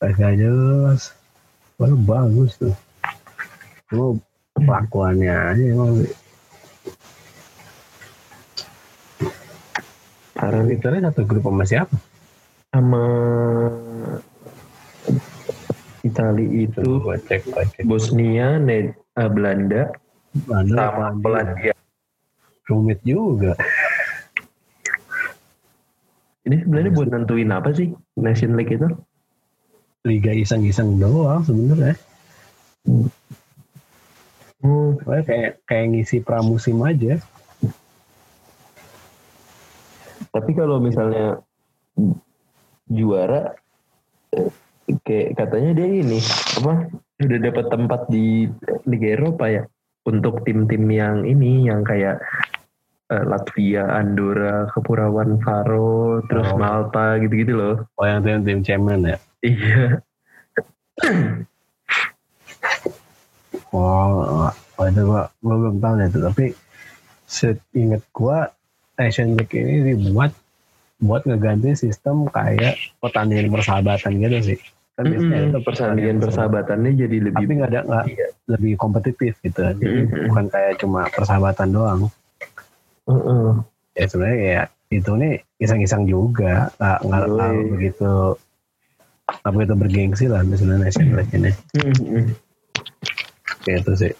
Agak 0.02 0.34
jelas. 0.34 1.14
Waduh 1.78 1.94
bagus 1.94 2.58
tuh. 2.58 2.74
Cuma 3.86 4.18
kelakuannya 4.58 5.30
aja 5.30 5.62
emang 5.62 6.02
nih. 10.38 10.78
Itali 10.78 10.98
satu 11.02 11.22
grup 11.24 11.44
sama 11.44 11.64
siapa? 11.66 11.94
sama 12.68 13.00
Itali 16.04 16.68
itu 16.68 16.84
gue 16.84 17.16
cek, 17.26 17.48
gue 17.48 17.64
cek. 17.74 17.82
Bosnia, 17.88 18.60
Ne- 18.60 18.92
eh, 18.94 19.28
Belanda, 19.28 19.90
Mana 20.46 20.76
sama 20.92 21.06
Polandia. 21.18 21.74
rumit 22.68 23.00
juga. 23.02 23.56
Ini 26.44 26.64
sebenarnya 26.64 26.92
buat 26.92 27.08
nentuin 27.08 27.50
apa 27.50 27.72
sih 27.72 27.92
Nation 28.14 28.54
League 28.54 28.72
itu? 28.72 28.88
Liga 30.06 30.32
iseng-iseng 30.32 31.00
doang 31.00 31.42
sebenarnya. 31.44 31.96
Pokoknya 34.60 35.22
kayak 35.24 35.52
kayak 35.64 35.86
ngisi 35.92 36.20
pramusim 36.20 36.78
aja. 36.84 37.18
Tapi 40.38 40.54
kalau 40.54 40.78
misalnya 40.78 41.42
juara 42.88 43.52
kayak 45.04 45.36
katanya 45.36 45.70
dia 45.76 45.88
ini 46.00 46.18
apa 46.62 46.88
udah 47.18 47.38
dapat 47.42 47.66
tempat 47.68 48.00
di 48.08 48.46
Liga 48.86 49.18
Eropa 49.18 49.44
ya 49.50 49.62
untuk 50.08 50.40
tim-tim 50.46 50.88
yang 50.88 51.28
ini 51.28 51.68
yang 51.68 51.84
kayak 51.84 52.22
eh, 53.12 53.24
Latvia, 53.28 53.84
Andorra, 54.00 54.70
Kepulauan 54.72 55.36
Faro, 55.44 56.24
terus 56.30 56.48
Oh. 56.48 56.56
Malta 56.56 57.20
gitu-gitu 57.20 57.52
loh. 57.52 57.76
Oh 58.00 58.06
yang 58.08 58.24
tim 58.24 58.40
tim 58.46 58.60
cemen 58.64 59.04
ya. 59.04 59.18
Iya. 59.44 59.84
Oh, 63.68 64.48
oh 64.48 64.84
itu 64.88 65.00
gua, 65.04 65.28
gua 65.44 65.56
belum 65.60 65.76
tahu 65.78 65.94
ya 66.00 66.06
itu. 66.08 66.18
Tapi 66.24 66.46
seingat 67.28 68.02
gua 68.16 68.48
Nation 68.98 69.38
League 69.38 69.54
ini 69.54 69.94
dibuat 69.94 70.34
buat 70.98 71.22
ngeganti 71.22 71.78
sistem 71.78 72.26
kayak 72.26 72.74
pertandingan 72.98 73.54
persahabatan 73.54 74.18
gitu 74.18 74.38
sih. 74.42 74.58
Kan 74.98 75.06
biasanya 75.06 75.30
Mm-mm, 75.38 75.50
itu 75.54 75.58
pertandingan 75.62 76.18
persahabatannya 76.18 76.90
jadi 76.98 77.16
lebih 77.22 77.38
tapi 77.38 77.52
nggak 77.54 77.70
ada 77.70 77.80
nggak 77.86 78.04
Iya. 78.10 78.28
lebih 78.50 78.72
kompetitif 78.74 79.38
gitu. 79.38 79.62
Jadi 79.62 79.78
Mm-mm. 79.78 80.26
bukan 80.26 80.46
kayak 80.50 80.74
cuma 80.82 81.06
persahabatan 81.08 81.70
doang. 81.70 82.00
Heeh. 83.06 83.48
ya 83.94 84.04
sebenarnya 84.06 84.38
ya 84.38 84.62
itu 84.90 85.10
nih 85.10 85.34
iseng-iseng 85.58 86.04
juga 86.04 86.70
nggak 86.76 86.98
nggak 87.02 87.24
nggak 87.28 87.52
begitu 87.72 88.12
nggak 89.28 89.52
begitu 89.52 89.74
bergengsi 89.74 90.24
lah 90.28 90.40
misalnya 90.42 90.86
Nation 90.86 91.08
League 91.12 91.34
ini 91.34 91.50
Mm-mm. 91.74 92.24
kayak 93.64 93.82
itu 93.82 93.92
sih 93.96 94.12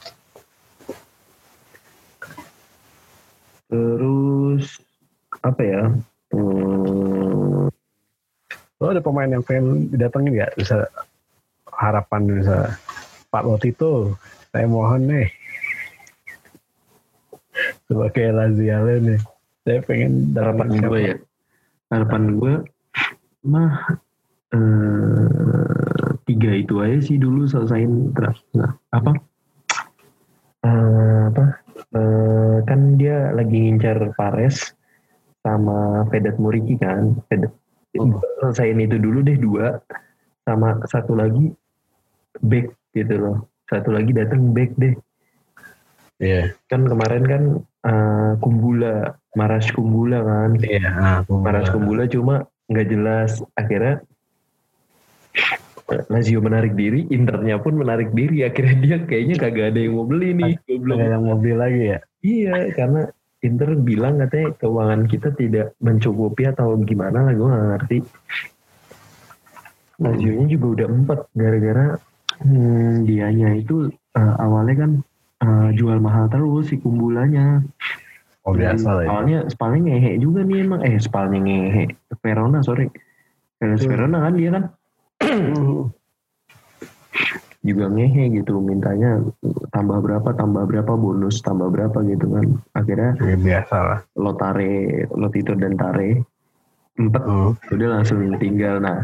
Terus 3.69 4.65
apa 5.45 5.63
ya? 5.63 5.83
Hmm, 6.29 7.73
lo 8.79 8.85
ada 8.95 9.03
pemain 9.03 9.29
yang 9.29 9.43
pengen 9.43 9.89
didatengin 9.91 10.39
nggak 10.39 10.55
bisa 10.61 10.87
harapan 11.73 12.43
bisa 12.43 12.79
Pak 13.29 13.45
Lotito 13.45 14.15
saya 14.55 14.67
mohon 14.71 15.09
nih 15.09 15.29
sebagai 17.91 18.27
Laziale 18.35 18.95
nih 19.03 19.21
saya 19.67 19.81
pengen 19.83 20.33
harapan 20.33 20.67
datengin 20.71 20.85
gue 20.85 21.01
siapa? 21.01 21.09
ya. 21.09 21.17
Harapan 21.89 22.23
gue 22.37 22.55
mah 23.49 23.75
eh, 24.53 26.09
tiga 26.29 26.51
itu 26.55 26.75
aja 26.79 26.99
sih 27.03 27.17
dulu 27.17 27.49
selesaiin 27.49 28.13
terus 28.15 28.39
nah, 28.55 28.73
apa? 28.95 29.13
Eh, 30.63 31.21
apa? 31.35 31.45
Eh, 31.89 32.57
kan 32.69 33.01
dia 33.01 33.33
lagi 33.33 33.57
ngincar 33.57 34.13
Pares 34.13 34.77
sama 35.41 36.05
Vedat 36.13 36.37
Muriki 36.37 36.77
kan. 36.77 37.17
Vedat 37.27 37.53
Hmm. 37.97 38.13
selesaiin 38.45 38.85
itu 38.85 39.01
dulu 39.01 39.25
deh 39.25 39.41
dua 39.41 39.81
sama 40.45 40.77
satu 40.85 41.17
lagi 41.17 41.49
back 42.45 42.69
gitu 42.93 43.15
loh. 43.17 43.37
Satu 43.65 43.93
lagi 43.93 44.13
datang 44.13 44.53
back 44.53 44.73
deh. 44.77 44.95
iya 46.19 46.51
kan 46.67 46.83
kemarin 46.83 47.23
kan 47.31 47.43
eh, 47.87 48.33
Kumbula 48.43 49.15
Maras 49.39 49.71
Kumbula 49.71 50.19
kan 50.21 50.59
iya 50.59 50.83
ah, 50.91 51.15
aku- 51.23 51.39
Maras 51.39 51.71
Kumbula 51.71 52.11
cuma 52.11 52.43
nggak 52.67 52.89
jelas 52.91 53.39
akhirnya 53.55 54.03
Lazio 55.89 56.45
menarik 56.45 56.77
diri 56.77 57.09
Internya 57.09 57.57
pun 57.57 57.81
menarik 57.81 58.13
diri 58.13 58.45
akhirnya 58.45 58.77
dia 58.85 58.97
kayaknya 59.09 59.37
kagak 59.41 59.73
ada 59.73 59.81
yang 59.81 59.97
mau 59.97 60.05
beli 60.05 60.37
nih 60.37 60.53
ada 60.61 60.69
Goblok. 60.69 60.99
yang 61.01 61.25
mau 61.25 61.37
beli 61.41 61.55
lagi 61.57 61.83
ya 61.97 61.99
iya 62.21 62.55
karena 62.77 63.03
Inter 63.39 63.71
bilang 63.79 64.19
katanya 64.19 64.53
keuangan 64.59 65.03
kita 65.07 65.29
tidak 65.39 65.73
mencukupi 65.81 66.51
atau 66.51 66.75
gimana 66.83 67.31
lah 67.31 67.33
gue 67.33 67.49
gak 67.49 67.69
ngerti 67.73 67.99
Lazio 69.99 70.31
nya 70.37 70.47
juga 70.47 70.67
udah 70.79 70.87
empat 70.93 71.19
gara-gara 71.35 71.87
hmm, 72.45 73.09
dianya 73.09 73.49
itu 73.57 73.91
eh, 74.15 74.35
awalnya 74.39 74.77
kan 74.87 74.91
eh, 75.43 75.69
jual 75.75 75.99
mahal 75.99 76.29
terus 76.29 76.71
si 76.71 76.77
kumbulanya 76.79 77.65
oh 78.49 78.55
biasa 78.57 78.89
lah 78.93 79.03
ya 79.05 79.09
Soalnya 79.09 79.39
Spalnya 79.53 79.81
ngehe 79.93 80.13
juga 80.17 80.41
nih 80.41 80.65
emang. 80.65 80.81
Eh 80.81 80.97
Spalnya 80.97 81.37
ngehe. 81.37 81.85
Verona 82.25 82.65
sorry. 82.65 82.89
Hellas 83.61 83.85
Hmm. 83.85 83.91
Verona 83.93 84.19
kan 84.25 84.33
dia 84.41 84.51
kan. 84.55 84.65
Juga 87.61 87.91
ngehe 87.91 88.31
gitu 88.33 88.63
mintanya 88.63 89.19
tambah 89.69 89.99
berapa 89.99 90.31
tambah 90.33 90.65
berapa 90.65 90.95
bonus 90.95 91.43
tambah 91.43 91.69
berapa 91.69 92.01
gitu 92.07 92.31
kan 92.31 92.47
akhirnya 92.73 93.11
Ya, 93.21 93.37
biasa 93.37 93.77
lah. 93.77 93.99
lo 94.15 94.33
tare 94.33 94.73
lo 95.11 95.27
tidur 95.29 95.59
dan 95.59 95.75
tare 95.75 96.23
empat 96.97 97.23
Hmm. 97.23 97.55
udah 97.69 97.89
langsung 97.93 98.19
tinggal 98.39 98.79
nah 98.79 99.03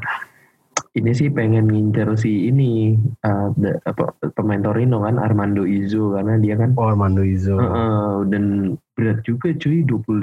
ini 0.94 1.10
sih 1.10 1.26
pengen 1.28 1.66
ngincer 1.66 2.14
si 2.16 2.46
ini 2.48 2.94
uh, 3.20 3.50
apa 3.84 4.04
pemain 4.32 4.62
Torino 4.62 5.02
kan 5.02 5.18
Armando 5.18 5.66
Izzo 5.66 6.14
karena 6.14 6.38
dia 6.38 6.54
kan 6.54 6.74
Oh, 6.74 6.86
Armando 6.86 7.22
Izo. 7.22 7.54
uh, 7.54 8.22
dan 8.24 8.74
berat 8.94 9.22
juga 9.22 9.50
cuy 9.52 9.82
25 9.82 10.14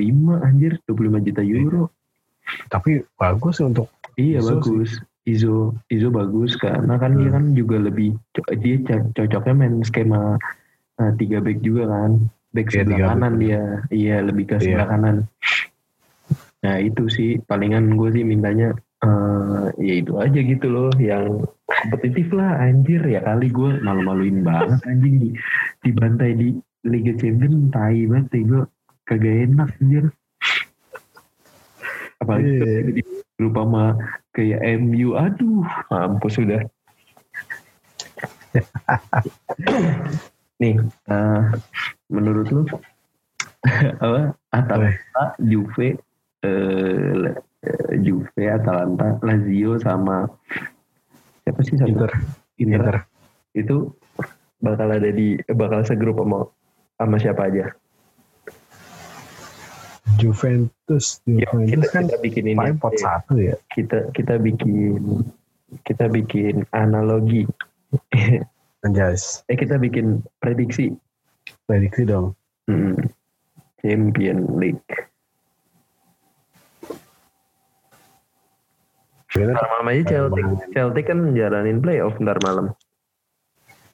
anjir 0.41 0.79
25 0.85 0.95
juta 1.21 1.43
euro 1.43 1.83
Tapi 2.67 3.03
bagus 3.13 3.59
sih 3.59 3.67
untuk 3.67 3.91
iya 4.15 4.39
Izzo 4.39 4.57
bagus 4.57 5.03
Izzo 5.21 5.77
Izzo 5.87 6.09
bagus 6.09 6.55
karena 6.55 6.97
kan 6.97 7.13
dia 7.13 7.29
Hmm. 7.29 7.35
kan 7.35 7.45
juga 7.53 7.77
lebih 7.77 8.17
dia 8.57 8.77
co- 8.81 9.09
cocoknya 9.13 9.53
main 9.53 9.75
skema 9.81 10.35
uh, 10.97 11.11
tiga 11.15 11.37
back 11.39 11.61
juga 11.61 11.85
kan 11.85 12.11
back 12.51 12.67
Iya, 12.67 12.73
sebelah 12.73 12.89
tiga 12.89 13.03
back. 13.03 13.11
kanan 13.13 13.33
dia 13.37 13.61
iya 13.89 14.15
lebih 14.19 14.45
ke 14.45 14.55
sebelah 14.57 14.81
Iya. 14.81 14.91
kanan 14.91 15.15
nah 16.61 16.77
itu 16.77 17.03
sih 17.07 17.29
palingan 17.41 17.93
gue 17.93 18.09
sih 18.11 18.21
mintanya 18.21 18.69
eh 19.01 19.65
ya 19.77 19.93
itu 19.97 20.13
aja 20.15 20.37
gitu 20.37 20.67
loh 20.67 20.89
yang 20.95 21.41
kompetitif 21.65 22.29
lah 22.31 22.57
anjir 22.59 23.01
ya 23.01 23.17
kali 23.19 23.49
gue 23.49 23.81
malu-maluin 23.81 24.41
banget 24.41 24.77
anjing 24.85 25.15
di 25.17 25.29
dibantai 25.81 26.33
di 26.33 26.53
Liga 26.81 27.13
Champions 27.15 27.69
tai 27.69 28.05
banget 28.05 28.45
gue 28.45 28.61
kagak 29.03 29.49
enak 29.49 29.69
anjir 29.77 30.05
apalagi 32.17 32.49
Iya. 32.51 33.20
Grup 33.41 33.57
sama 33.57 33.97
kayak 34.37 34.61
MU 34.77 35.17
aduh 35.17 35.65
mampus 35.89 36.37
sudah. 36.37 36.61
Nih 40.61 40.77
eh, 40.85 41.41
menurut 42.13 42.47
lu 42.53 42.61
apa 44.05 44.37
Atalanta 44.53 45.23
Juve 45.41 45.97
eh, 46.45 47.33
eh, 47.65 47.91
Juve 48.05 48.43
Atalanta 48.45 49.17
Lazio 49.25 49.81
sama 49.81 50.29
siapa 51.41 51.65
sih 51.65 51.81
satu? 51.81 51.89
Inter. 51.89 52.11
Inter, 52.61 52.77
Inter. 52.77 52.97
itu 53.57 53.89
bakal 54.61 54.93
ada 54.93 55.09
di 55.09 55.41
bakal 55.49 55.81
segrup 55.81 56.21
sama 56.21 56.45
sama 57.01 57.17
siapa 57.17 57.49
aja 57.49 57.73
Juventus. 60.17 61.21
Ya, 61.29 61.45
Juventus 61.49 61.89
kita, 61.89 61.93
kan 61.93 62.03
kita 62.09 62.17
bikin 62.21 62.43
ini 62.51 62.57
paling 62.57 62.77
pot 62.81 62.93
ya. 62.97 63.01
satu 63.01 63.33
ya. 63.37 63.55
kita 63.73 64.09
kita 64.13 64.35
bikin 64.41 64.71
kita 65.87 66.05
bikin 66.11 66.65
analogi 66.73 67.45
Anjas. 68.83 69.41
eh 69.51 69.57
kita 69.57 69.77
bikin 69.77 70.25
prediksi 70.41 70.93
Prediksi 71.65 72.05
dong. 72.05 72.37
Hmm. 72.69 72.97
Champion 73.81 74.61
League 74.61 75.11
ntar 79.31 79.63
malam 79.63 79.87
aja 79.87 80.03
Celtic 80.27 80.45
Celtic 80.75 81.05
kan 81.07 81.19
jalanin 81.31 81.79
playoff 81.79 82.19
ntar 82.19 82.35
malam 82.43 82.75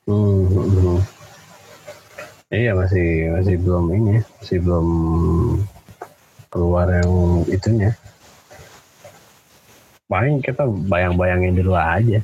Hmm, 0.07 0.47
hmm, 0.47 0.71
hmm. 0.71 0.99
Iya 2.47 2.79
masih 2.79 3.27
masih 3.35 3.59
belum 3.59 3.91
ini, 3.91 4.23
masih 4.39 4.63
belum 4.63 4.87
keluar 6.51 6.87
yang 6.89 7.43
itunya. 7.51 7.91
Paling 10.07 10.39
kita 10.39 10.63
bayang-bayangin 10.87 11.59
dulu 11.59 11.75
aja. 11.75 12.23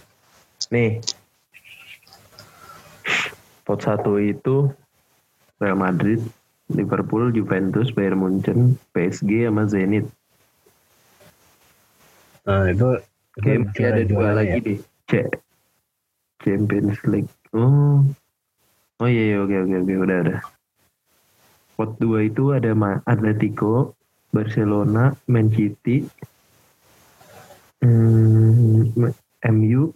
nih 0.71 1.03
pot 3.67 3.79
satu 3.83 4.17
itu 4.17 4.71
Real 5.59 5.77
Madrid 5.77 6.23
Liverpool 6.71 7.29
Juventus 7.35 7.91
Bayern 7.91 8.19
Munchen 8.23 8.79
PSG 8.95 9.47
sama 9.47 9.67
Zenit 9.67 10.07
Nah 12.43 12.67
itu, 12.67 12.99
masih 13.39 13.85
ada 13.87 14.03
dua 14.03 14.27
lagi 14.35 14.59
ya. 14.59 14.65
deh. 14.67 14.79
Cek. 15.07 15.27
Champions 16.43 16.99
League. 17.07 17.31
Oh. 17.55 18.03
Oh 18.99 19.07
iya, 19.07 19.31
iya 19.31 19.37
oke 19.39 19.55
oke 19.63 19.75
oke 19.79 19.93
udah 19.95 20.17
ada. 20.27 20.37
Pot 21.79 21.95
2 22.03 22.27
itu 22.27 22.51
ada 22.51 22.75
Atletico, 23.07 23.95
Barcelona, 24.33 25.13
Man 25.29 25.53
City, 25.53 26.01
hmm, 27.85 28.89
MU, 29.53 29.93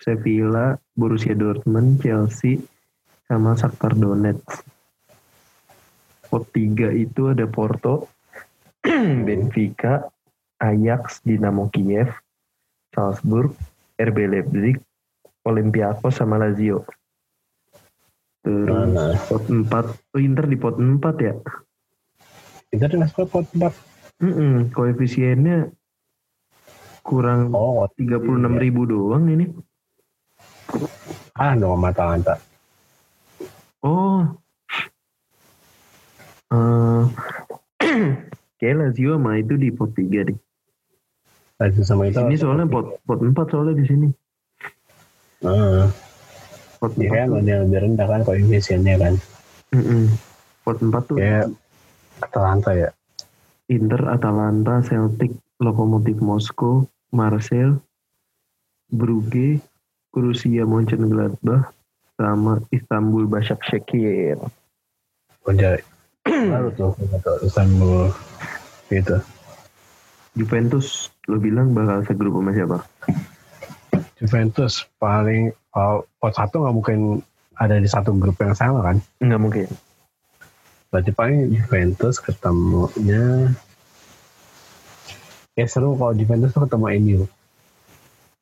Sevilla, 0.00 0.80
Borussia 0.96 1.36
Dortmund, 1.36 2.00
Chelsea, 2.00 2.64
sama 3.28 3.52
Shakhtar 3.52 3.92
Donetsk. 3.92 4.64
Pot 6.32 6.48
3 6.50 6.96
itu 6.96 7.30
ada 7.30 7.44
Porto, 7.44 8.08
Benfica, 9.28 10.08
Ajax, 10.58 11.20
Dinamo 11.20 11.68
Kiev, 11.68 12.08
Salzburg, 12.90 13.52
RB 14.00 14.18
Leipzig, 14.26 14.80
Olympiakos 15.44 16.16
sama 16.16 16.40
Lazio. 16.40 16.88
Terus 18.44 18.92
pot 19.28 19.44
4, 19.48 20.16
oh 20.16 20.20
Inter 20.20 20.46
di 20.48 20.56
pot 20.56 20.76
4 20.76 21.20
ya? 21.20 21.36
Di 22.74 22.96
masuk 22.98 23.30
pot 23.30 23.46
empat. 23.54 23.72
Mm-mm, 24.22 24.70
koefisiennya 24.70 25.70
kurang 27.04 27.50
Oh, 27.52 27.84
36 27.98 28.24
ribu 28.56 28.86
doang 28.86 29.26
ini. 29.28 29.46
ah 31.34 31.52
dong 31.58 31.76
sama 31.76 31.90
Atalanta. 31.90 32.34
Oh. 33.82 34.22
Eh, 36.54 37.02
kayak 38.62 38.74
Lazio 38.78 39.18
sama 39.18 39.38
itu 39.38 39.54
di 39.58 39.68
pot 39.74 39.90
3 39.92 40.30
deh. 40.30 40.38
Lazio 41.58 41.82
sama 41.82 42.06
itu. 42.08 42.22
Ini 42.22 42.38
soalnya 42.38 42.66
pot 42.70 42.98
pot 43.02 43.18
4 43.20 43.34
soalnya 43.50 43.74
di 43.78 43.84
sini. 43.86 44.08
Ah, 45.44 45.90
Pot 46.80 46.96
4 46.96 47.02
ya 47.04 47.10
kan 47.12 47.26
tuh. 47.28 47.36
lebih 47.42 47.54
lebih 47.66 47.78
rendah 47.84 48.06
kan 48.08 48.20
koefisiennya 48.24 48.94
kan. 48.96 49.14
Mm-mm. 49.74 50.08
Pot 50.64 50.78
4 50.80 51.02
tuh 51.04 51.16
Kayak 51.18 51.52
Atalanta 52.22 52.70
ya. 52.76 52.90
Inter, 53.72 54.12
Atalanta, 54.12 54.84
Celtic, 54.84 55.32
Lokomotif 55.58 56.20
Moskow, 56.20 56.84
Marseille, 57.10 57.80
Brugge, 58.92 59.58
Borussia 60.12 60.68
Mönchengladbach, 60.68 61.72
sama 62.14 62.62
Istanbul 62.70 63.26
Başakşehir. 63.26 64.38
Udah 65.44 65.80
baru 66.24 66.68
tuh 66.76 66.92
Istanbul 67.42 68.12
gitu. 68.88 69.16
Juventus, 70.34 71.14
lo 71.30 71.38
bilang 71.38 71.70
bakal 71.74 72.02
segrup 72.06 72.34
sama 72.34 72.50
siapa? 72.50 72.78
Juventus 74.18 74.82
paling 74.98 75.54
oh, 75.78 76.02
pot 76.18 76.34
satu 76.34 76.64
nggak 76.66 76.74
mungkin 76.74 76.98
ada 77.54 77.78
di 77.78 77.86
satu 77.86 78.10
grup 78.18 78.34
yang 78.42 78.54
sama 78.54 78.82
kan? 78.82 78.96
Nggak 79.22 79.40
mungkin. 79.42 79.68
Berarti 80.94 81.10
paling 81.10 81.50
Juventus 81.50 82.22
ketemunya 82.22 83.50
ya 85.58 85.66
seru 85.66 85.98
kalau 85.98 86.14
Juventus 86.14 86.54
tuh 86.54 86.70
ketemu 86.70 86.86
MU. 87.02 87.20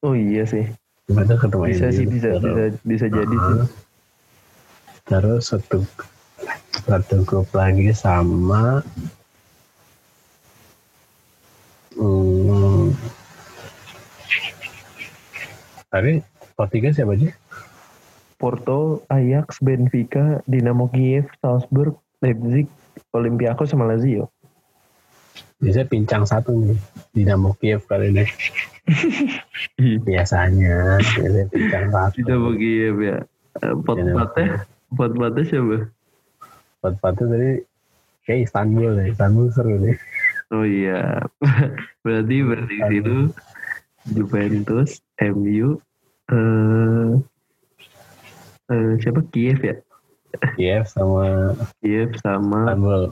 Oh 0.05 0.13
iya 0.13 0.45
sih. 0.45 0.69
Juventus 1.09 1.41
ketemu 1.41 1.65
Bisa 1.73 1.89
MU. 1.89 1.97
sih, 1.97 2.05
bisa, 2.05 2.29
bisa, 2.37 2.65
bisa 2.85 3.07
jadi 3.09 3.37
sih. 3.41 3.57
Ah. 3.57 3.67
Terus 5.09 5.49
satu 5.49 5.81
satu 6.85 7.17
grup 7.25 7.49
lagi 7.57 7.89
sama 7.97 8.85
hmm, 11.97 12.93
tadi 15.89 16.21
pot 16.53 16.69
tiga 16.69 16.93
siapa 16.93 17.17
aja? 17.17 17.33
Porto, 18.37 19.07
Ajax, 19.09 19.63
Benfica, 19.65 20.45
Dinamo 20.45 20.91
Kiev, 20.93 21.31
Salzburg, 21.41 21.97
Leipzig, 22.23 22.71
Olympiakos 23.11 23.75
sama 23.75 23.91
Lazio. 23.91 24.31
Biasanya 25.59 25.87
pincang 25.91 26.23
satu 26.27 26.55
nih 26.55 26.79
Dinamo 27.15 27.55
Kiev 27.59 27.83
kali 27.87 28.15
ini. 28.15 28.27
Biasanya 30.07 30.99
biasanya 31.03 31.45
pincang 31.51 31.87
satu. 31.91 32.17
Dinamo 32.23 32.51
Kiev 32.55 32.97
ya. 33.03 33.19
Eh, 33.63 33.75
Pot 33.85 33.99
empatnya, 34.01 34.65
pot 34.97 35.13
empatnya 35.13 35.43
siapa? 35.45 35.79
Pot 36.81 36.95
satu 36.99 37.23
tadi 37.27 37.51
kayak 38.25 38.49
Istanbul 38.49 38.91
deh. 38.97 39.07
Istanbul 39.13 39.47
seru 39.51 39.75
deh. 39.83 39.99
Oh 40.55 40.65
iya. 40.65 41.21
Berarti 42.07 42.37
prediksi 42.43 42.95
itu 43.03 43.17
Juventus, 44.03 44.99
MU, 45.23 45.79
eh 46.31 47.11
eh, 48.73 48.93
siapa 48.99 49.21
Kiev 49.31 49.59
ya? 49.63 49.77
Kiev 50.57 50.85
sama 50.89 51.53
Kiev 51.81 52.17
sama 52.21 52.73
Istanbul. 52.73 53.03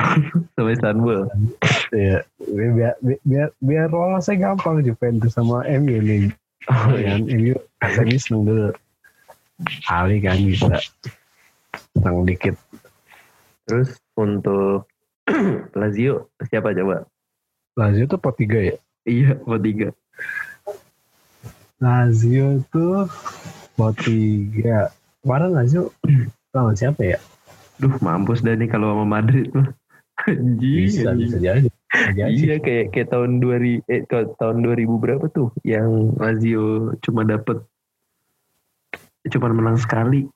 sama 0.56 0.70
Istanbul. 0.72 1.20
Iya, 1.90 2.18
biar 2.38 2.70
biar 2.74 2.94
biar, 3.26 3.48
biar 3.58 3.86
lolosnya 3.90 4.36
gampang 4.38 4.82
Juventus 4.86 5.34
sama 5.34 5.66
MU 5.66 5.98
nih. 6.00 6.30
Oh 6.68 6.94
Ya 6.94 7.16
kan, 7.16 7.26
MU 7.26 7.54
semi 7.96 8.16
seneng 8.16 8.42
dulu. 8.46 8.70
Ali 9.92 10.24
kan 10.24 10.40
bisa 10.40 10.80
tenang 11.92 12.24
dikit 12.24 12.56
Terus 13.68 14.00
untuk 14.16 14.88
Lazio 15.78 16.32
siapa 16.48 16.72
coba? 16.72 17.04
Lazio 17.76 18.08
tuh 18.08 18.16
pot 18.16 18.34
3 18.40 18.72
ya 18.72 18.76
Iya, 19.08 19.32
pot 19.40 19.60
tiga. 19.64 19.88
Lazio 21.80 22.60
tuh 22.68 23.08
pot 23.72 23.96
3 23.96 24.92
kemarin 25.22 25.50
Lazio 25.52 25.90
lawan 26.56 26.74
siapa 26.74 27.02
ya 27.04 27.18
Duh, 27.80 27.96
mampus 28.04 28.44
dah 28.44 28.52
nih 28.52 28.68
kalau 28.68 28.92
sama 28.92 29.08
Madrid 29.08 29.48
mah. 29.56 29.72
Anjing, 30.28 30.84
bisa 30.84 31.16
bisa 31.16 31.40
jadi. 31.40 31.64
Iya 32.12 32.60
kayak 32.60 32.92
kayak 32.92 33.08
tahun 33.08 33.40
2000 33.40 33.80
eh 33.88 34.04
tahun 34.36 34.56
2000 34.60 35.00
berapa 35.00 35.24
tuh 35.32 35.48
yang 35.64 36.12
Lazio 36.20 36.92
cuma 37.00 37.24
dapet 37.24 37.64
cuma 39.32 39.48
menang 39.48 39.80
sekali. 39.80 40.28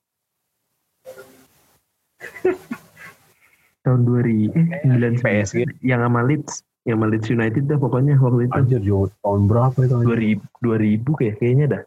tahun 3.84 4.00
2000 4.08 4.56
eh 4.56 4.66
99 4.88 5.20
PSG. 5.20 5.56
yang 5.84 6.00
sama 6.00 6.24
Leeds, 6.24 6.64
yang 6.88 6.96
sama 6.96 7.12
Leeds 7.12 7.28
United 7.28 7.68
dah 7.68 7.76
pokoknya 7.76 8.16
waktu 8.16 8.48
itu 8.48 8.56
Anjir, 8.56 8.80
tahun 9.20 9.40
berapa 9.44 9.78
itu? 9.84 9.94
anjir? 10.00 10.40
2000 10.64 11.04
2000 11.04 11.20
kayak 11.20 11.34
kayaknya 11.36 11.66
dah. 11.68 11.82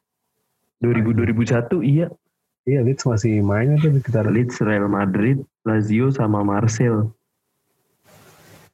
2000 0.85 1.17
2001 1.17 1.81
iya 1.81 2.05
Iya, 2.67 2.83
Leeds 2.83 3.07
masih 3.07 3.39
mainnya 3.39 3.79
tuh 3.79 3.95
sekitar 3.95 4.27
Leeds 4.27 4.59
Real 4.59 4.91
Madrid, 4.91 5.39
Lazio 5.63 6.11
sama 6.11 6.43
Marcel. 6.43 7.07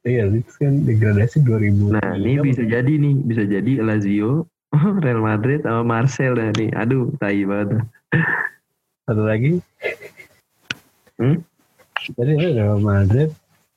Iya, 0.02 0.26
Leeds 0.26 0.58
kan 0.58 0.82
degradasi 0.82 1.46
2000. 1.46 1.94
Nah, 1.94 2.18
ini 2.18 2.42
bisa 2.42 2.66
jadi 2.66 2.90
nih, 2.90 3.14
bisa 3.22 3.46
jadi 3.46 3.86
Lazio, 3.86 4.50
Real 5.06 5.22
Madrid 5.22 5.62
sama 5.62 5.86
Marcel 5.86 6.34
dah 6.34 6.50
nih. 6.58 6.74
Aduh, 6.74 7.14
tai 7.22 7.46
banget. 7.46 7.86
Satu 9.06 9.22
lagi. 9.30 9.62
Hmm? 11.22 11.38
Jadi 12.18 12.30
ada 12.34 12.50
Real 12.50 12.82
Madrid, 12.82 13.30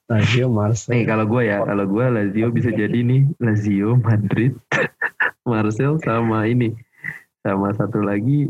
Lazio, 0.09 0.49
Marseille. 0.49 0.97
Nih 0.97 1.03
kalau 1.05 1.30
gue 1.30 1.45
ya, 1.45 1.61
kalau 1.61 1.86
gue 1.86 2.05
Lazio 2.09 2.49
bisa 2.49 2.74
jadi 2.74 3.05
nih 3.05 3.22
Lazio, 3.38 4.01
Madrid, 4.01 4.57
Marcel 5.45 6.01
sama 6.01 6.49
ini, 6.49 6.74
sama 7.45 7.70
satu 7.78 8.01
lagi 8.01 8.49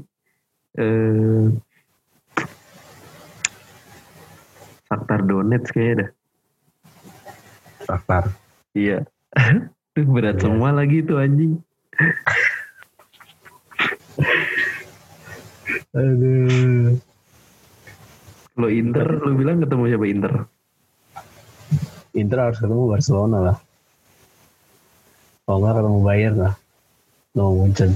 eh, 0.78 1.46
Shakhtar 4.88 5.20
Donetsk 5.28 5.76
kayaknya 5.76 5.94
dah. 6.00 6.10
Shakhtar. 7.84 8.24
Iya. 8.72 8.98
Tuh 9.92 10.08
berat 10.16 10.40
Iya. 10.40 10.44
semua 10.48 10.70
lagi 10.72 11.04
tuh 11.04 11.20
anjing. 11.20 11.60
Aduh. 15.98 16.96
Kalau 18.58 18.70
Inter, 18.74 19.08
lu 19.22 19.32
bilang 19.38 19.62
ketemu 19.62 19.84
siapa 19.92 20.06
Inter? 20.10 20.34
Inter 22.18 22.40
harus 22.42 22.58
ketemu 22.58 22.84
Barcelona 22.90 23.38
lah. 23.54 23.58
Kalau 25.46 25.58
nggak 25.62 25.76
ketemu 25.78 26.00
Bayern 26.02 26.38
lah. 26.42 26.54
No 27.38 27.54
Munchen. 27.54 27.94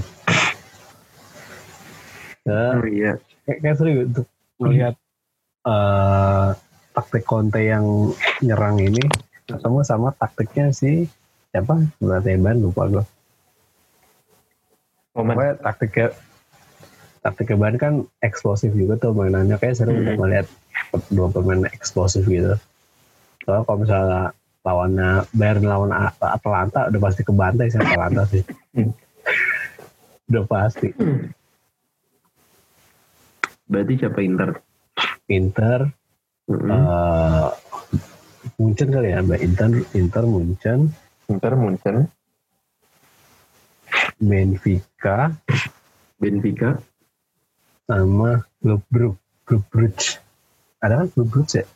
Ya, 2.42 2.74
Oh 2.74 2.86
iya. 2.86 3.12
kayak, 3.46 3.58
kayak 3.62 3.76
seru 3.78 4.02
untuk 4.02 4.26
melihat 4.58 4.94
eh, 5.62 6.48
taktik 6.90 7.22
Conte 7.22 7.62
yang 7.62 8.10
nyerang 8.42 8.82
ini 8.82 9.02
ketemu 9.46 9.78
sama 9.86 10.10
taktiknya 10.12 10.74
si 10.74 11.06
siapa? 11.50 11.78
Berarti 12.02 12.34
Ban 12.36 12.58
lupa 12.58 12.90
gue. 12.90 13.04
Pokoknya 15.12 15.54
taktiknya 15.60 16.08
taktiknya 17.22 17.56
Ban 17.60 17.76
kan 17.78 17.94
eksplosif 18.18 18.74
juga 18.74 18.98
tuh 18.98 19.14
mainannya 19.14 19.54
kayak 19.56 19.78
seru 19.78 19.94
Hmm. 19.94 20.02
untuk 20.02 20.16
melihat 20.18 20.46
dua 21.14 21.28
pemain 21.30 21.62
eksplosif 21.70 22.26
gitu. 22.26 22.58
Soalnya 23.44 23.62
kalau 23.62 23.78
misalnya 23.78 24.22
lawannya 24.62 25.10
Bayern 25.30 25.62
lawan 25.66 25.90
Atalanta 26.18 26.90
udah 26.90 27.00
pasti 27.02 27.22
kebantai 27.22 27.70
sih 27.70 27.78
Atalanta 27.78 28.22
sih. 28.26 28.42
Hmm. 28.74 28.90
udah 30.26 30.44
pasti. 30.48 30.88
Berarti 33.72 33.92
siapa 33.96 34.20
Inter? 34.20 34.50
Inter 35.32 35.88
Mm-mm. 36.52 36.68
eh 36.68 37.48
Munchen 38.60 38.90
kali 38.92 39.14
ya, 39.14 39.22
Mbak 39.22 39.40
Inter, 39.40 39.68
Inter 39.96 40.24
Munchen, 40.28 40.90
Inter 41.30 41.54
Munchen, 41.56 42.10
Benfica, 44.18 45.30
Benfica, 46.18 46.76
sama 47.86 48.44
Club 48.60 48.82
Brugge. 48.90 49.22
Club 49.46 49.62
Brugge. 49.70 50.18
Ada 50.82 51.06
kan 51.06 51.08
Club 51.14 51.28
Brugge 51.30 51.62
ya? 51.62 51.66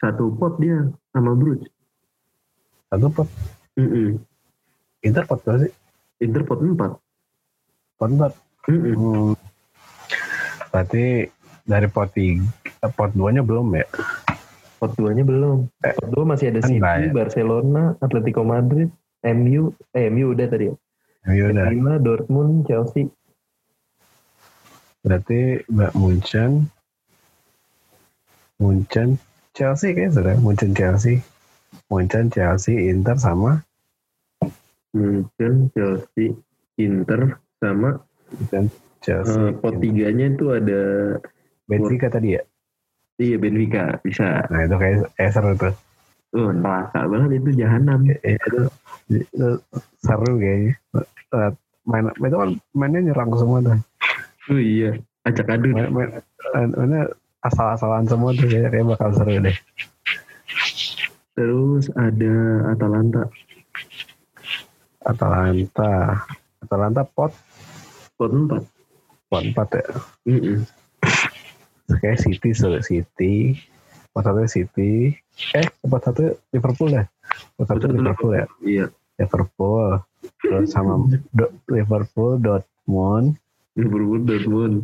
satu 0.00 0.32
pot 0.32 0.56
dia 0.56 0.88
sama 1.12 1.36
Bruges. 1.36 1.68
Satu 2.88 3.12
pot. 3.12 3.28
Mm-mm. 3.76 4.16
Inter 5.04 5.24
pot 5.28 5.40
berapa 5.44 5.68
sih? 5.68 5.72
Inter 6.24 6.42
pot 6.48 6.58
4. 6.60 6.96
Pot 8.00 8.10
empat. 8.10 8.32
Mm-mm. 8.68 8.94
Hmm. 8.96 9.32
Berarti 10.72 11.28
dari 11.70 11.86
pot 11.86 12.10
tiga, 12.10 12.42
eh, 12.82 12.90
pot 12.90 13.14
duanya 13.14 13.46
belum 13.46 13.70
ya? 13.78 13.86
Pot 14.80 14.96
2-nya 14.96 15.28
belum. 15.28 15.68
Eh, 15.84 15.92
Pot 15.92 16.08
2 16.08 16.24
masih 16.24 16.48
ada 16.48 16.64
kan 16.64 16.72
City, 16.72 16.80
banyak. 16.80 17.12
Barcelona, 17.12 17.82
Atletico 18.00 18.40
Madrid, 18.48 18.88
MU, 19.20 19.76
eh 19.92 20.08
MU 20.08 20.32
udah 20.32 20.46
tadi 20.48 20.72
ya. 20.72 20.74
Ya 21.28 21.52
udah. 21.52 21.68
Benfica, 21.68 21.94
Dortmund, 22.00 22.64
Chelsea. 22.64 23.12
Berarti 25.04 25.60
Mbak 25.68 25.92
Munchen, 26.00 26.72
Munchen, 28.56 29.20
Chelsea 29.52 29.92
kayaknya 29.92 30.16
sudah. 30.16 30.34
Munchen 30.40 30.72
Chelsea, 30.72 31.20
Munchen 31.92 32.32
Chelsea, 32.32 32.88
Inter 32.88 33.20
sama 33.20 33.60
Munchen, 34.96 35.68
Chelsea, 35.76 36.32
Inter 36.80 37.36
sama 37.60 38.00
Munchen 38.32 38.72
Chelsea. 39.04 39.36
eh, 39.36 39.52
pot 39.60 39.76
tiganya 39.76 40.32
itu 40.32 40.56
ada 40.56 40.80
Benfica 41.70 42.10
tadi 42.10 42.34
ya? 42.34 42.42
iya 43.16 43.36
Benfica 43.38 43.94
bisa. 44.02 44.42
Nah 44.50 44.66
itu 44.66 44.74
kayak 44.74 45.30
seru 45.30 45.54
tuh. 45.54 45.74
Oh, 46.30 46.50
neraka 46.50 47.06
banget 47.10 47.42
itu 47.42 47.62
jahanam. 47.62 48.06
Eh, 48.22 48.38
itu, 48.38 48.60
itu 49.10 49.48
seru 49.98 50.38
kayaknya. 50.38 50.74
Eh, 51.30 51.52
Main, 51.88 52.06
itu 52.12 52.36
kan 52.36 52.50
mainnya 52.76 53.00
nyerang 53.10 53.30
semua 53.34 53.58
tuh. 53.64 53.78
Oh 54.52 54.60
iya, 54.60 54.94
acak 55.24 55.48
adut. 55.48 55.72
Main, 55.74 55.90
main, 55.90 56.08
main- 56.54 56.74
mainnya 56.76 57.02
asal-asalan 57.42 58.04
semua 58.06 58.30
tuh 58.36 58.46
kayak, 58.46 58.70
kayak 58.70 58.86
bakal 58.94 59.10
seru 59.16 59.40
deh. 59.40 59.56
Terus 61.34 61.88
ada 61.96 62.34
Atalanta, 62.68 63.22
Atalanta, 65.02 65.92
Atalanta 66.60 67.02
pot 67.08 67.32
pot 68.14 68.30
4. 68.30 68.60
pot 69.32 69.42
empat 69.42 69.68
ya. 69.72 69.84
Mm-mm. 70.28 70.58
Kayak 70.60 70.79
City 72.16 72.50
seru 72.52 72.78
City. 72.80 73.58
Pot 74.10 74.22
satu 74.22 74.42
City. 74.44 75.14
Eh 75.52 75.66
pot 75.80 75.98
satu 75.98 76.34
Liverpool 76.50 76.90
ya. 76.90 77.04
Pot 77.54 77.66
satu 77.66 77.86
Liverpool 77.86 78.32
ya. 78.34 78.46
Iya, 78.60 78.86
Liverpool. 79.16 80.02
Terus 80.40 80.68
sama 80.68 81.06
Do- 81.30 81.54
Liverpool 81.66 82.36
Dortmund. 82.36 83.38
Liverpool, 83.74 84.20
Dortmund. 84.20 84.74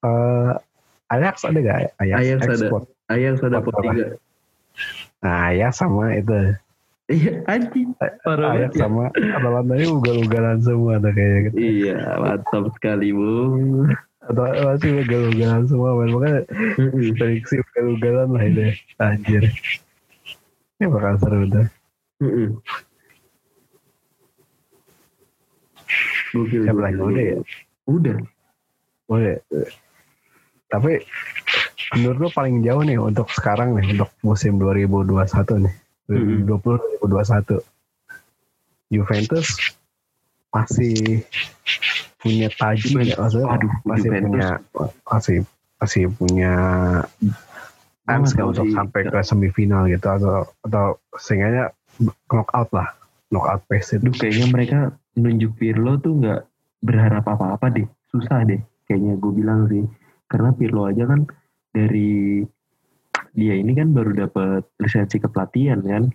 Eh 0.00 0.52
Ajax 1.10 1.42
ada 1.42 1.58
gak? 1.58 1.78
Ajax, 1.98 2.18
Ajax 2.18 2.40
ada. 2.46 2.66
Ajax 3.10 3.34
ada 3.42 3.58
Pot? 3.60 3.74
3. 3.76 4.16
Nah 5.20 5.50
Ajax 5.50 5.72
sama 5.76 6.14
itu. 6.14 6.56
Iya, 7.10 7.42
anjing. 7.44 7.90
Parah 8.22 8.54
ya. 8.54 8.70
sama 8.70 9.10
Atalanta 9.10 9.74
ini 9.74 9.90
ugal-ugalan 9.90 10.62
semua 10.62 11.02
tuh 11.02 11.10
kayaknya. 11.10 11.38
gitu. 11.50 11.54
Iya, 11.58 11.98
mantap 12.16 12.70
sekali, 12.78 13.10
Bung. 13.10 13.90
Atau 14.30 14.46
masih 14.46 15.02
ugal-ugalan 15.02 15.66
semua. 15.66 15.98
Man. 15.98 16.14
Makanya 16.14 16.40
prediksi 17.18 17.58
ugal-ugalan 17.58 18.28
lah 18.30 18.42
ini. 18.46 18.66
Anjir. 19.02 19.42
Ini 20.78 20.86
bakal 20.86 21.18
seru 21.18 21.50
tuh. 21.50 21.66
Gokil. 26.30 26.62
Siapa 26.62 26.78
lagi? 26.78 26.94
gokil. 26.94 27.10
Udah 27.10 27.24
ya? 27.26 27.38
Udah. 27.90 28.16
Boleh. 29.10 29.36
Tapi 30.70 31.02
menurut 31.98 32.18
lo 32.22 32.28
paling 32.30 32.62
jauh 32.62 32.86
nih 32.86 33.02
untuk 33.02 33.26
sekarang 33.34 33.74
nih 33.74 33.98
untuk 33.98 34.14
musim 34.22 34.62
2021 34.62 35.66
nih. 35.66 35.74
2020 36.46 37.02
2021. 37.02 37.58
Juventus 38.90 39.74
masih 40.50 41.22
punya 42.20 42.48
taji 42.52 42.88
nggak? 42.92 43.16
maksudnya 43.16 43.48
Aduh, 43.50 43.72
masih 43.82 44.08
Juventus. 44.08 44.28
punya 44.28 44.48
masih 45.08 45.36
masih 45.80 46.04
punya 46.14 46.54
chance 48.04 48.32
nggak 48.34 48.42
tahu 48.42 48.50
untuk 48.52 48.68
sampai 48.74 49.00
ke 49.06 49.18
semifinal 49.22 49.82
gitu 49.86 50.06
atau 50.06 50.36
atau 50.66 50.86
seenggaknya 51.16 51.70
knockout 52.28 52.68
lah 52.74 52.88
knockout 53.30 53.62
phase 53.70 53.96
itu 53.96 54.10
Duh, 54.10 54.14
kayaknya 54.14 54.46
mereka 54.50 54.78
nunjuk 55.14 55.52
Pirlo 55.56 55.96
tuh 55.98 56.18
nggak 56.18 56.40
berharap 56.80 57.24
apa-apa 57.28 57.66
deh. 57.70 57.86
Susah 58.10 58.42
deh. 58.44 58.58
kayaknya 58.84 59.14
gue 59.22 59.32
bilang 59.32 59.70
sih 59.70 59.86
karena 60.26 60.50
Pirlo 60.50 60.90
aja 60.90 61.06
kan 61.06 61.22
dari 61.70 62.42
dia 63.32 63.54
ini 63.54 63.70
kan 63.78 63.94
baru 63.94 64.26
dapat 64.26 64.66
lisensi 64.82 65.22
kepelatihan 65.22 65.78
kan 65.78 66.10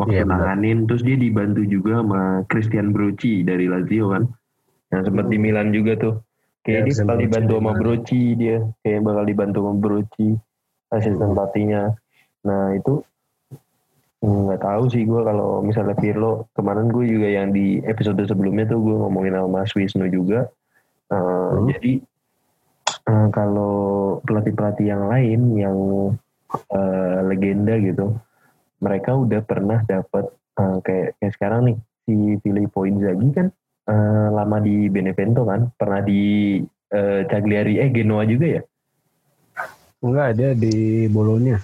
waktu 0.00 0.16
Iya, 0.16 0.24
benar. 0.24 0.56
nanganin 0.56 0.88
terus 0.88 1.04
dia 1.04 1.20
dibantu 1.20 1.68
juga 1.68 2.00
sama 2.00 2.22
Christian 2.48 2.96
Brochi 2.96 3.44
dari 3.44 3.68
Lazio 3.68 4.08
kan 4.08 4.24
yang 4.88 5.02
sempat 5.04 5.26
di 5.28 5.36
Milan 5.36 5.68
juga 5.70 5.92
tuh. 5.96 6.14
Kayak 6.64 6.80
Iya, 6.80 6.84
dia 6.84 6.94
bakal 7.00 7.08
Brochi 7.08 7.24
dibantu 7.24 7.54
di 7.54 7.58
sama. 7.60 7.72
Brochi 7.76 8.22
dia. 8.36 8.58
Kayak 8.84 9.00
bakal 9.04 9.24
dibantu 9.24 9.58
sama 9.64 9.74
Brochi 9.78 10.28
asisten 10.88 11.28
pelatihnya. 11.36 11.82
Nah 12.44 12.62
itu 12.72 12.94
mm, 14.24 14.38
nggak 14.48 14.62
tahu 14.64 14.82
sih 14.88 15.02
gue 15.04 15.20
kalau 15.20 15.60
misalnya 15.60 15.96
Pirlo 15.96 16.48
kemarin 16.56 16.88
gue 16.88 17.04
juga 17.04 17.28
yang 17.28 17.52
di 17.52 17.80
episode 17.84 18.20
sebelumnya 18.24 18.64
tuh 18.68 18.80
gue 18.80 18.96
ngomongin 18.96 19.36
sama 19.36 19.48
Mas 19.62 19.72
Wisnu 19.76 20.08
juga. 20.08 20.48
Eh, 21.08 21.16
Hmm. 21.16 21.68
jadi 21.72 21.92
eh, 23.08 23.28
kalau 23.32 23.76
pelatih-pelatih 24.24 24.86
yang 24.88 25.08
lain 25.08 25.40
yang 25.56 25.76
eh, 26.72 27.18
legenda 27.24 27.76
gitu 27.80 28.16
mereka 28.80 29.16
udah 29.16 29.40
pernah 29.44 29.80
dapat 29.84 30.28
eh, 30.60 30.76
kayak 30.84 31.08
kayak 31.20 31.32
sekarang 31.36 31.60
nih 31.68 31.76
si 32.04 32.14
Filippo 32.40 32.84
Inzaghi 32.84 33.28
kan 33.32 33.48
eh, 33.88 34.28
lama 34.30 34.56
di 34.60 34.92
Benevento 34.92 35.48
kan? 35.48 35.72
Pernah 35.72 36.00
di 36.04 36.60
eh, 36.92 37.22
Cagliari. 37.24 37.80
Eh 37.80 37.88
Genoa 37.90 38.22
juga 38.28 38.46
ya? 38.60 38.62
Enggak, 39.98 40.28
dia 40.38 40.50
di 40.54 41.08
Bolonya. 41.10 41.58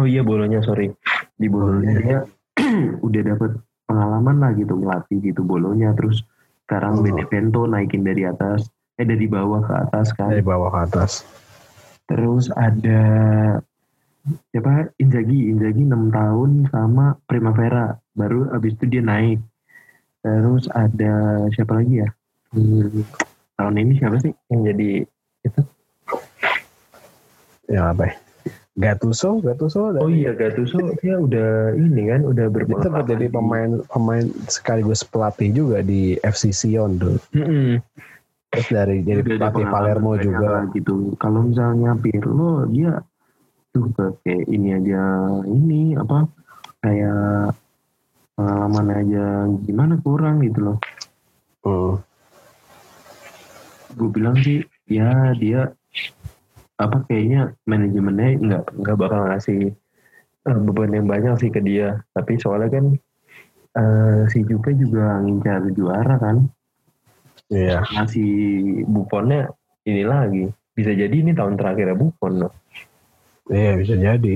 oh 0.00 0.08
iya 0.08 0.24
bolonya 0.24 0.64
sorry. 0.64 0.88
Di 1.36 1.44
bolonya 1.52 1.92
dia 2.00 2.18
udah 3.06 3.22
dapat 3.36 3.50
pengalaman 3.84 4.36
lah 4.40 4.50
gitu 4.56 4.72
melatih 4.78 5.20
gitu 5.20 5.44
bolonya 5.44 5.92
terus 5.92 6.24
sekarang 6.64 6.96
Oh. 6.96 7.04
Benevento 7.04 7.66
naikin 7.66 8.00
dari 8.00 8.24
atas 8.24 8.70
eh 8.96 9.04
dari 9.04 9.26
bawah 9.28 9.60
ke 9.60 9.74
atas 9.76 10.16
kan? 10.16 10.32
Dari 10.32 10.40
bawah 10.40 10.72
ke 10.72 10.80
atas. 10.88 11.26
Terus 12.08 12.48
ada 12.54 13.02
siapa? 14.48 14.88
Inzaghi, 14.96 15.52
Inzaghi 15.52 15.84
6 15.84 16.12
tahun 16.12 16.50
sama 16.72 17.18
Primavera, 17.28 17.96
baru 18.16 18.52
abis 18.56 18.76
itu 18.80 18.84
dia 18.88 19.02
naik. 19.04 19.40
Terus 20.20 20.68
ada 20.72 21.14
siapa 21.52 21.80
lagi 21.80 22.04
ya? 22.04 22.08
Hmm, 22.52 23.04
tahun 23.56 23.74
ini 23.80 23.92
siapa 23.96 24.16
sih 24.20 24.32
yang 24.52 24.60
jadi 24.66 24.90
itu? 25.46 25.60
Ya 27.70 27.94
apa 27.94 28.10
ya? 28.10 28.14
Gattuso, 28.80 29.38
Gattuso 29.44 29.92
Oh 30.00 30.08
iya 30.08 30.32
Gattuso 30.32 30.96
dia 31.04 31.20
udah 31.20 31.76
ini 31.76 32.08
kan 32.08 32.24
udah 32.24 32.46
Dia 32.48 32.54
berpengalaman. 32.54 32.84
sempat 32.86 33.04
jadi 33.06 33.26
di- 33.28 33.34
pemain 33.34 33.70
pemain 33.86 34.24
sekaligus 34.48 35.04
pelatih 35.04 35.50
juga 35.52 35.84
di 35.84 36.16
FC 36.20 36.50
Sion 36.50 36.96
tuh. 36.96 37.16
Mm-mm. 37.36 37.80
Terus 38.50 38.68
dari 38.72 39.04
jadi 39.04 39.20
Udah 39.22 39.36
pelatih 39.36 39.66
Palermo 39.68 40.12
juga. 40.16 40.64
gitu. 40.72 41.12
Kalau 41.20 41.46
misalnya 41.46 41.94
Pirlo 41.94 42.66
dia 42.66 42.98
tuh 43.70 43.86
kayak 44.26 44.50
ini 44.50 44.68
aja 44.74 45.02
ini 45.46 45.94
apa 45.94 46.26
kayak 46.82 47.54
pengalaman 48.40 48.88
aja 48.96 49.24
gimana 49.68 49.94
kurang 50.00 50.40
gitu 50.40 50.60
loh. 50.72 50.78
Hmm. 51.60 52.00
gue 53.90 54.08
bilang 54.16 54.38
sih 54.40 54.64
ya 54.88 55.36
dia 55.36 55.68
apa 56.80 57.04
kayaknya 57.04 57.52
manajemennya 57.68 58.28
nggak 58.40 58.64
nggak 58.80 58.96
bakal 58.96 59.28
ngasih 59.28 59.76
eh, 60.48 60.58
beban 60.64 60.96
yang 60.96 61.04
banyak 61.04 61.36
sih 61.36 61.50
ke 61.52 61.60
dia 61.60 62.00
tapi 62.16 62.40
soalnya 62.40 62.80
kan 62.80 62.84
eh, 63.76 64.20
si 64.32 64.40
Juve 64.46 64.72
juga 64.72 65.20
ngincar 65.20 65.68
juara 65.76 66.16
kan 66.16 66.48
Iya. 67.50 67.82
masih 67.92 68.30
Buffonnya 68.86 69.50
ini 69.82 70.06
lagi 70.06 70.46
bisa 70.72 70.94
jadi 70.94 71.10
ini 71.10 71.34
tahun 71.34 71.58
terakhir 71.58 71.92
Buffon 71.98 72.46
loh 72.46 72.54
Iya 73.50 73.74
bisa 73.74 73.94
jadi. 73.98 74.34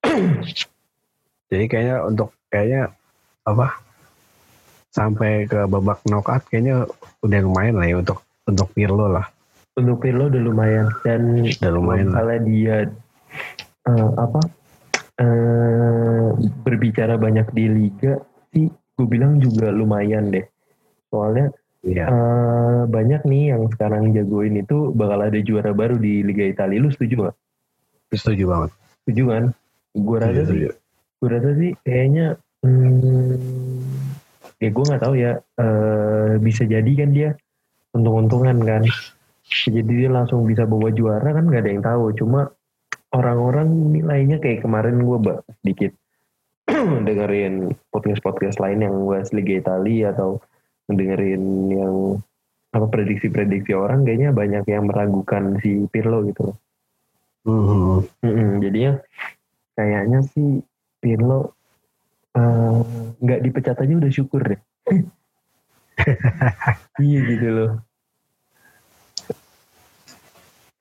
jadi 1.52 1.64
kayaknya 1.68 1.96
untuk 2.08 2.32
kayaknya 2.48 2.96
apa 3.44 3.76
sampai 4.94 5.44
ke 5.44 5.66
babak 5.66 6.00
knockout 6.06 6.46
kayaknya 6.48 6.86
udah 7.20 7.40
lumayan 7.44 7.76
lah 7.76 7.86
ya 7.86 7.96
untuk 8.00 8.18
untuk 8.46 8.68
Pirlo 8.72 9.10
lah. 9.10 9.26
untuk 9.74 10.00
Pirlo 10.00 10.30
udah 10.30 10.42
lumayan 10.42 10.86
dan 11.02 11.42
Udah 11.42 11.72
lumayan 11.74 12.08
kalau 12.14 12.36
dia 12.46 12.76
eh, 13.84 14.10
apa 14.16 14.40
eh, 15.18 16.26
berbicara 16.62 17.18
banyak 17.18 17.50
di 17.52 17.64
liga 17.66 18.22
sih 18.54 18.70
gue 18.70 19.06
bilang 19.10 19.42
juga 19.42 19.74
lumayan 19.74 20.30
deh 20.30 20.46
soalnya 21.10 21.50
Iya. 21.84 22.08
eh, 22.08 22.82
banyak 22.88 23.28
nih 23.28 23.52
yang 23.52 23.68
sekarang 23.68 24.16
jagoin 24.16 24.56
itu 24.56 24.88
bakal 24.96 25.20
ada 25.20 25.36
juara 25.44 25.68
baru 25.76 26.00
di 26.00 26.24
Liga 26.24 26.48
Italia 26.48 26.80
lu 26.80 26.88
setuju 26.88 27.28
gak? 27.28 27.36
Setuju 28.08 28.44
banget. 28.48 28.70
setuju 29.04 29.22
kan? 29.28 29.44
gue 29.92 30.16
rasa 30.16 30.40
Setuju, 30.48 30.72
sih 30.72 30.80
gue 31.20 31.28
rasa 31.28 31.50
sih 31.60 31.70
kayaknya 31.84 32.26
hmm, 32.64 33.36
ya 34.58 34.68
gue 34.72 34.84
nggak 34.88 35.02
tahu 35.04 35.14
ya. 35.20 35.32
Eh, 35.60 36.32
bisa 36.40 36.64
jadi 36.64 36.92
kan 36.96 37.10
dia 37.12 37.36
untung-untungan 37.92 38.58
kan. 38.64 38.82
Jadi 39.44 39.84
dia 39.84 40.08
langsung 40.08 40.48
bisa 40.48 40.64
bawa 40.64 40.88
juara 40.88 41.28
kan 41.36 41.44
nggak 41.44 41.62
ada 41.62 41.70
yang 41.70 41.84
tahu. 41.84 42.04
Cuma 42.16 42.48
orang-orang 43.12 43.92
nilainya 43.94 44.40
kayak 44.40 44.64
kemarin 44.64 45.04
gue 45.04 45.18
bahas 45.20 45.44
sedikit 45.60 45.92
dengerin 47.06 47.76
podcast-podcast 47.92 48.58
lain 48.58 48.88
yang 48.88 48.96
bahas 49.04 49.30
Liga 49.36 49.60
Italia 49.60 50.16
atau 50.16 50.40
dengerin 50.88 51.44
yang 51.70 51.94
apa 52.74 52.90
prediksi-prediksi 52.90 53.70
orang 53.76 54.02
kayaknya 54.02 54.34
banyak 54.34 54.64
yang 54.66 54.90
meragukan 54.90 55.60
si 55.62 55.86
Pirlo 55.92 56.26
gitu 56.26 56.50
loh. 56.50 56.56
Hmm. 57.44 58.00
Mm-mm, 58.24 58.64
jadinya 58.64 58.92
kayaknya 59.76 60.20
sih 60.32 60.64
Pirlo 60.98 61.54
eh, 62.34 62.76
nggak 63.22 63.42
dipecat 63.42 63.76
aja 63.78 63.94
udah 63.94 64.12
syukur 64.12 64.42
deh. 64.42 64.60
iya 67.06 67.20
gitu 67.30 67.48
loh. 67.48 67.70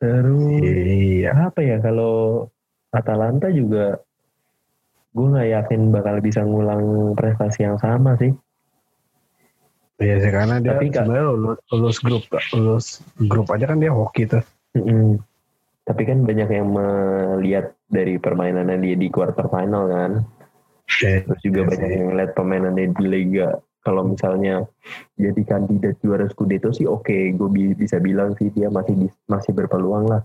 Terus 0.04 0.60
Iya. 0.60 1.32
apa 1.48 1.60
ya 1.64 1.78
kalau 1.80 2.46
Atalanta 2.92 3.48
juga 3.48 4.04
gue 5.14 5.28
nggak 5.30 5.50
yakin 5.62 5.82
bakal 5.94 6.16
bisa 6.20 6.42
ngulang 6.44 7.16
prestasi 7.16 7.64
yang 7.64 7.78
sama 7.80 8.18
sih. 8.20 8.34
Iya 10.02 10.16
sih 10.20 10.32
karena 10.34 10.58
dia 10.60 10.76
Tapi 10.76 10.90
sebenarnya 10.90 11.26
lulus, 11.32 11.58
lulus 11.70 11.98
grup 12.02 12.24
lulus 12.52 12.86
grup 13.30 13.48
aja 13.54 13.70
kan 13.70 13.80
dia 13.80 13.94
hoki 13.94 14.26
tuh. 14.28 14.44
Mm-mm. 14.76 15.22
Tapi 15.86 16.02
kan 16.04 16.26
banyak 16.26 16.50
yang 16.50 16.68
melihat 16.74 17.78
dari 17.88 18.18
permainannya 18.18 18.82
dia 18.82 18.96
di 18.98 19.08
quarter 19.08 19.48
final 19.48 19.88
kan. 19.88 20.12
Iya, 21.02 21.26
Terus 21.26 21.42
juga 21.42 21.60
iya 21.64 21.70
banyak 21.74 21.90
yang 21.98 22.12
lihat 22.20 22.32
pemainannya 22.38 22.86
di 22.94 23.06
Liga. 23.10 23.50
Kalau 23.84 24.08
misalnya 24.08 24.64
jadi 25.20 25.42
kandidat 25.44 26.00
juara 26.00 26.24
Scudetto 26.32 26.72
sih 26.72 26.88
oke, 26.88 27.36
gue 27.36 27.50
bi- 27.52 27.76
bisa 27.76 28.00
bilang 28.00 28.32
sih 28.40 28.48
dia 28.54 28.72
masih 28.72 29.12
masih 29.28 29.52
berpeluang 29.52 30.08
lah 30.08 30.24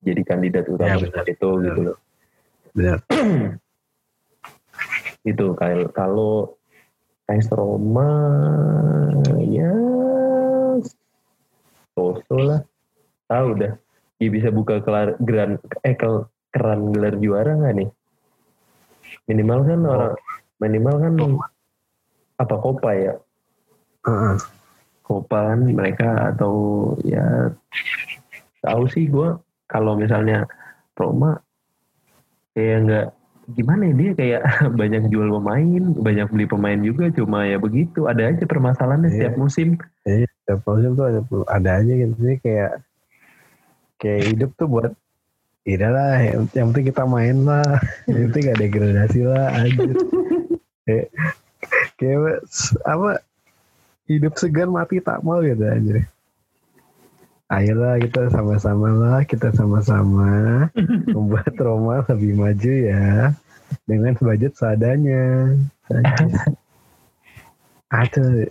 jadi 0.00 0.22
kandidat 0.24 0.64
utama 0.68 0.88
Ya, 0.88 0.96
benar. 0.96 1.12
Scudetto 1.24 1.48
Benar. 1.56 1.64
gitu 1.66 1.80
loh. 1.84 1.96
Benar. 2.72 2.98
Itu 5.30 5.46
kalau 5.92 6.56
AS 7.28 7.48
Roma 7.52 8.10
ya 9.44 9.72
so 11.94 12.38
lah. 12.38 12.64
Tahu 13.30 13.48
dah. 13.62 13.72
Dia 14.20 14.28
bisa 14.28 14.52
buka 14.52 14.84
kelar, 14.84 15.16
geran 15.22 15.56
eh 15.86 15.96
keran 16.50 16.92
gelar 16.92 17.14
juara 17.20 17.56
nggak 17.56 17.74
nih? 17.78 17.88
Minimal 19.30 19.60
kan 19.62 19.78
Oh. 19.80 19.92
orang 19.94 20.14
minimal 20.58 20.94
kan 20.98 21.12
apa 22.36 22.54
Copa 22.58 22.90
ya? 22.92 23.14
Heeh. 24.02 24.34
Copa 25.06 25.38
kan 25.54 25.60
mereka 25.70 26.34
atau 26.34 26.54
ya 27.02 27.54
tahu 28.60 28.90
sih 28.90 29.06
gue 29.06 29.38
kalau 29.66 29.94
misalnya 29.94 30.50
Roma 30.94 31.38
kayak 32.52 32.78
nggak 32.84 33.06
gimana 33.50 33.82
ya 33.90 33.94
dia 33.96 34.10
kayak 34.14 34.42
banyak 34.80 35.02
jual 35.08 35.30
pemain 35.40 35.82
banyak 35.96 36.26
beli 36.30 36.46
pemain 36.46 36.78
juga 36.78 37.10
cuma 37.10 37.46
ya 37.46 37.56
begitu 37.56 38.06
ada 38.06 38.30
aja 38.30 38.44
permasalahannya 38.44 39.10
Iya. 39.10 39.14
setiap 39.16 39.34
musim 39.38 39.68
Setiap 40.04 40.60
musim 40.66 40.90
tuh 40.94 41.06
ada, 41.06 41.20
ada 41.50 41.70
aja 41.82 41.92
gitu 41.94 42.14
sih 42.18 42.36
kayak 42.42 42.72
kayak 43.98 44.22
hidup 44.34 44.50
tuh 44.54 44.66
buat 44.66 44.92
tidak 45.64 45.90
lah 45.92 46.14
yang, 46.24 46.42
yang 46.56 46.66
penting 46.72 46.86
kita 46.88 47.04
main 47.04 47.36
lah 47.44 47.72
yang 48.08 48.20
penting 48.32 48.42
gak 48.48 48.60
degradasi 48.60 49.20
lah 49.28 49.46
aja 49.52 49.88
kayak 50.88 51.06
kayak 52.00 52.18
apa 52.88 53.10
hidup 54.08 54.34
segan 54.40 54.72
mati 54.72 54.98
tak 55.04 55.20
mau 55.20 55.44
gitu 55.44 55.60
aja 55.60 56.00
ayolah 57.50 58.00
kita 58.00 58.32
sama-sama 58.32 58.88
lah 58.88 59.20
kita 59.28 59.52
sama-sama 59.52 60.30
membuat 61.14 61.52
Roma 61.60 62.02
lebih 62.08 62.32
maju 62.40 62.72
ya 62.72 63.36
dengan 63.84 64.16
budget 64.16 64.56
seadanya 64.56 65.54
Aduh, 67.90 68.46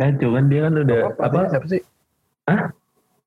kan 0.00 0.16
cuman 0.16 0.48
dia 0.48 0.64
kan 0.64 0.80
udah 0.80 1.12
apa, 1.12 1.20
apa 1.28 1.38
siapa 1.52 1.66
sih? 1.68 1.82
Hah? 2.48 2.72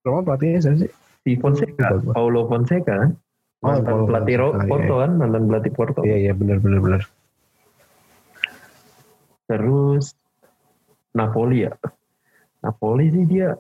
Roma 0.01 0.25
pelatihnya 0.25 0.57
siapa 0.65 0.77
sih? 0.81 0.91
Si 1.21 1.37
Fonseca, 1.37 1.93
Lupa 1.93 2.01
gua. 2.01 2.13
Paulo 2.17 2.41
Fonseca 2.49 2.93
kan? 3.05 3.11
Oh, 3.61 3.77
Mantan 3.77 3.85
Paulo 3.85 4.05
pelatih 4.09 4.35
Fonseca, 4.41 4.57
iya, 4.57 4.69
Porto 4.69 4.93
kan, 4.97 5.11
mantan 5.17 5.43
pelatih 5.45 5.71
Porto. 5.73 5.99
Iya 6.01 6.17
iya 6.17 6.33
benar 6.33 6.57
benar 6.57 6.79
benar. 6.81 7.01
Terus 9.45 10.05
Napoli 11.13 11.67
ya. 11.69 11.73
Napoli 12.61 13.09
sih 13.09 13.25
dia 13.25 13.57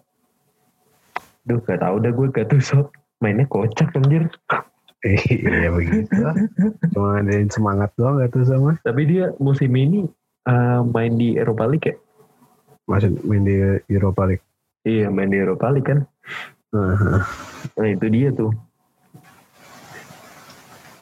Duh 1.41 1.57
gak 1.65 1.81
tau 1.81 1.97
dah 1.97 2.13
gue 2.13 2.27
Gattuso 2.29 2.93
mainnya 3.17 3.49
kocak 3.49 3.93
anjir. 3.97 4.29
iya 5.05 5.73
begitu. 5.73 6.21
Cuma 6.93 7.17
ngadain 7.17 7.49
semangat 7.49 7.89
doang 7.97 8.21
gak 8.21 8.29
tuh 8.33 8.45
sama. 8.45 8.77
Tapi 8.85 9.09
dia 9.09 9.33
musim 9.41 9.73
ini 9.73 10.05
eh, 10.45 10.79
main 10.85 11.17
di 11.17 11.37
Eropa 11.37 11.65
League 11.65 11.89
ya? 11.89 11.95
Masih 12.85 13.17
main 13.25 13.41
di 13.41 13.57
Europa 13.89 14.29
League. 14.29 14.45
Iya 14.85 15.09
main 15.09 15.33
di 15.33 15.37
Eropa 15.41 15.73
League 15.73 15.89
kan. 15.89 16.05
Nah, 16.71 17.23
Nah 17.75 17.87
itu 17.87 18.05
dia 18.07 18.29
tuh. 18.31 18.51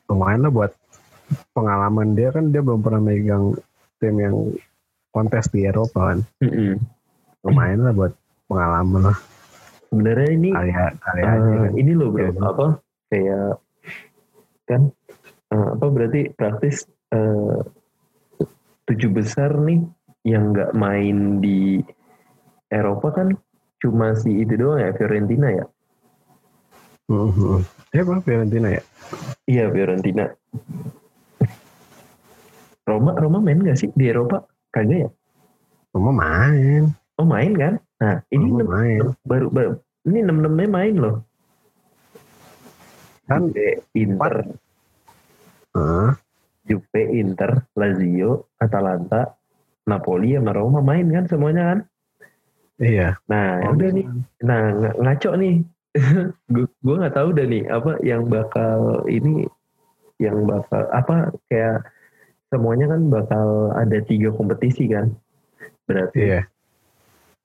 lumayan 0.09 0.41
lah 0.41 0.49
buat 0.49 0.71
pengalaman 1.53 2.17
dia 2.17 2.33
kan 2.33 2.49
dia 2.49 2.65
belum 2.65 2.81
pernah 2.81 2.97
megang 2.97 3.53
tim 4.01 4.17
yang 4.17 4.35
kontes 5.13 5.45
di 5.53 5.69
Eropa 5.69 6.13
kan. 6.13 6.19
Mm-mm. 6.41 6.81
Lumayan 7.45 7.85
lah 7.85 7.93
buat 7.93 8.13
pengalaman 8.49 9.13
lah. 9.13 9.17
Sebenarnya 9.93 10.29
ini 10.33 10.49
Karya 10.49 10.85
karya 10.97 11.21
eh, 11.21 11.33
aja 11.37 11.49
kan. 11.61 11.71
ini 11.77 11.91
loh 11.93 12.09
bro 12.09 12.25
Iya, 12.25 12.41
apa 12.41 12.65
kayak 13.09 13.49
kan 14.65 14.81
eh, 15.53 15.67
apa 15.77 15.85
berarti 15.89 16.21
praktis 16.33 16.89
eh, 17.13 17.57
tujuh 18.89 19.09
besar 19.13 19.53
nih 19.61 19.85
yang 20.25 20.49
nggak 20.53 20.73
main 20.73 21.37
di 21.37 21.85
Eropa 22.69 23.13
kan 23.13 23.37
cuma 23.79 24.11
si 24.15 24.43
itu 24.43 24.53
doang 24.55 24.79
ya 24.79 24.91
Fiorentina 24.93 25.47
ya. 25.49 25.65
Mhm. 27.09 27.63
Dia 27.89 28.01
apa 28.05 28.21
Fiorentina 28.21 28.69
ya? 28.69 28.83
Iya 29.49 29.65
Fiorentina. 29.73 30.25
Roma 32.85 33.11
Roma 33.17 33.37
main 33.41 33.61
gak 33.61 33.77
sih 33.79 33.89
di 33.93 34.09
Eropa? 34.09 34.45
Kagak 34.69 35.07
ya? 35.07 35.09
Cuma 35.93 36.13
main. 36.13 36.93
Oh 37.17 37.25
main 37.25 37.53
kan? 37.57 37.73
Nah 37.97 38.21
ini 38.29 38.45
Cuma 38.45 38.61
enam- 38.61 38.71
main. 38.71 38.99
baru, 39.25 39.47
baru 39.49 39.71
ini 40.05 40.17
enam 40.21 40.37
enamnya 40.41 40.67
main 40.69 40.95
loh. 40.97 41.15
Kan 43.29 43.53
Juve, 43.53 43.85
Inter, 43.93 44.33
Hah? 45.77 46.17
Juve, 46.65 47.01
Inter, 47.13 47.51
Lazio, 47.77 48.49
Atalanta, 48.57 49.37
Napoli 49.85 50.33
sama 50.33 50.49
Roma 50.53 50.81
main 50.81 51.05
kan 51.09 51.29
semuanya 51.29 51.63
kan? 51.73 51.79
Iya. 52.79 53.15
Nah 53.27 53.59
ya 53.63 53.69
udah 53.75 53.89
nih, 53.91 54.05
nah 54.43 54.59
ng- 54.73 54.97
ngaco 55.03 55.31
nih. 55.37 55.55
gue 56.85 56.95
nggak 57.01 57.15
tahu 57.17 57.27
udah 57.33 57.45
nih 57.49 57.63
apa 57.65 57.97
yang 58.05 58.29
bakal 58.29 59.01
ini 59.09 59.49
yang 60.21 60.45
bakal 60.45 60.85
apa 60.93 61.33
kayak 61.49 61.81
semuanya 62.53 62.93
kan 62.93 63.09
bakal 63.09 63.73
ada 63.73 63.97
tiga 64.05 64.29
kompetisi 64.29 64.85
kan 64.85 65.09
berarti 65.89 66.29
Iya. 66.29 66.41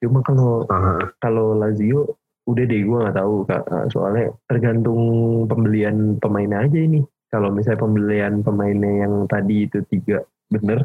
cuma 0.05 0.21
kalau 0.21 0.69
Aha. 0.69 1.09
kalau 1.25 1.57
Lazio 1.57 2.21
udah 2.45 2.65
deh 2.69 2.85
gue 2.85 2.99
nggak 3.01 3.17
tahu 3.17 3.49
Kak. 3.49 3.63
Nah, 3.73 3.89
soalnya 3.89 4.29
tergantung 4.45 5.01
pembelian 5.49 6.21
pemainnya 6.21 6.69
aja 6.69 6.77
ini 6.77 7.01
kalau 7.33 7.49
misalnya 7.49 7.81
pembelian 7.81 8.45
pemainnya 8.45 9.09
yang 9.09 9.25
tadi 9.25 9.65
itu 9.65 9.81
tiga 9.89 10.21
bener 10.53 10.85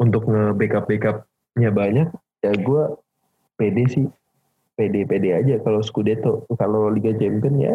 untuk 0.00 0.24
nge 0.24 0.56
backup 0.56 0.88
backupnya 0.88 1.68
banyak 1.68 2.08
ya 2.40 2.52
gue 2.56 2.82
pede 3.62 3.86
sih 3.86 4.06
pede 4.74 5.06
pede 5.06 5.30
aja 5.30 5.62
kalau 5.62 5.78
Scudetto 5.78 6.42
kalau 6.58 6.90
Liga 6.90 7.14
Champion 7.14 7.54
ya 7.62 7.74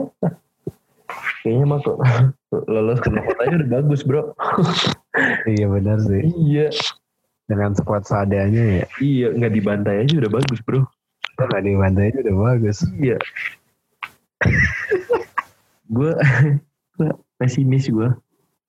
kayaknya 1.48 1.64
mah 1.64 1.80
kok 1.80 1.96
lolos 2.74 3.00
ke 3.00 3.08
aja 3.16 3.56
udah 3.64 3.70
bagus 3.80 4.04
bro 4.04 4.36
Iya 5.48 5.66
benar 5.72 5.98
sih. 6.04 6.22
iya 6.36 6.68
Dengan 7.48 7.72
squad 7.74 8.04
seadanya 8.04 8.84
ya. 8.84 8.86
iya 9.00 9.28
nggak 9.32 9.56
dibantai 9.56 10.04
aja 10.04 10.20
udah 10.20 10.32
bagus 10.36 10.60
bro 10.68 10.84
Nggak 11.38 11.62
di 11.62 11.74
bandanya 11.78 12.18
udah 12.26 12.36
bagus. 12.50 12.78
Iya. 12.98 13.18
gue 15.96 16.12
gue 16.98 17.10
pesimis 17.38 17.86
gue 17.94 18.10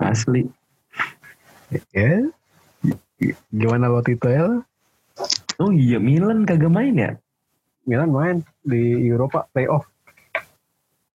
asli. 0.05 0.45
Ya. 1.97 2.29
Gimana 3.49 3.89
lo 3.89 4.05
Tito 4.05 4.29
ya? 4.29 4.61
Oh 5.59 5.75
iya 5.75 5.99
Milan 5.99 6.47
kagak 6.47 6.71
main 6.71 6.95
ya? 6.95 7.13
Milan 7.85 8.11
main 8.15 8.37
di 8.63 9.11
Eropa 9.11 9.51
playoff. 9.51 9.87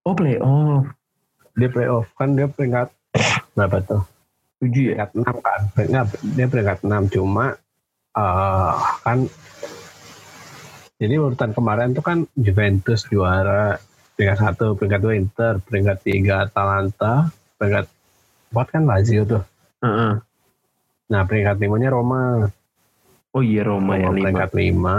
Oh 0.02 0.18
playoff 0.18 0.90
Dia 1.54 1.70
playoff 1.70 2.10
kan 2.18 2.34
dia 2.34 2.50
peringkat 2.50 2.90
berapa 3.58 3.78
tuh? 3.86 4.04
tujuh 4.62 4.94
ya? 4.94 5.10
Peringkat 5.10 5.42
6 5.42 5.46
kan. 5.46 5.62
Peringkat, 5.74 6.06
dia 6.38 6.46
peringkat 6.50 6.80
6 6.86 7.14
cuma 7.18 7.46
eh 8.12 8.76
kan 9.08 9.24
jadi 11.02 11.18
urutan 11.18 11.50
kemarin 11.56 11.98
tuh 11.98 12.06
kan 12.06 12.30
Juventus 12.38 13.10
juara 13.10 13.82
peringkat 14.14 14.38
satu, 14.38 14.78
peringkat 14.78 15.02
dua 15.02 15.14
Inter, 15.18 15.54
peringkat 15.66 15.98
tiga 16.06 16.46
Atalanta, 16.46 17.34
peringkat 17.58 17.90
empat 18.54 18.68
kan 18.70 18.84
Lazio 18.86 19.26
tuh. 19.26 19.42
Heeh. 19.82 20.22
Nah 21.10 21.22
peringkat 21.26 21.58
limanya 21.58 21.90
Roma, 21.90 22.46
Oh 23.32 23.44
iya 23.44 23.64
Roma 23.64 23.96
yang 23.96 24.12
Roma 24.12 24.28
peringkat 24.28 24.52
lima, 24.60 24.98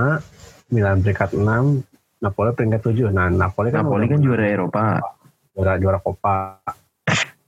Milan 0.72 1.04
peringkat 1.04 1.36
enam, 1.36 1.84
Napoli 2.24 2.50
peringkat 2.56 2.80
tujuh. 2.80 3.12
Nah 3.12 3.28
Napoli 3.28 3.68
kan 3.68 3.84
Napoli 3.84 4.08
kan 4.08 4.18
juara 4.24 4.44
Eropa. 4.48 5.04
juara 5.52 5.76
juara 5.76 5.98
Copa. 6.00 6.36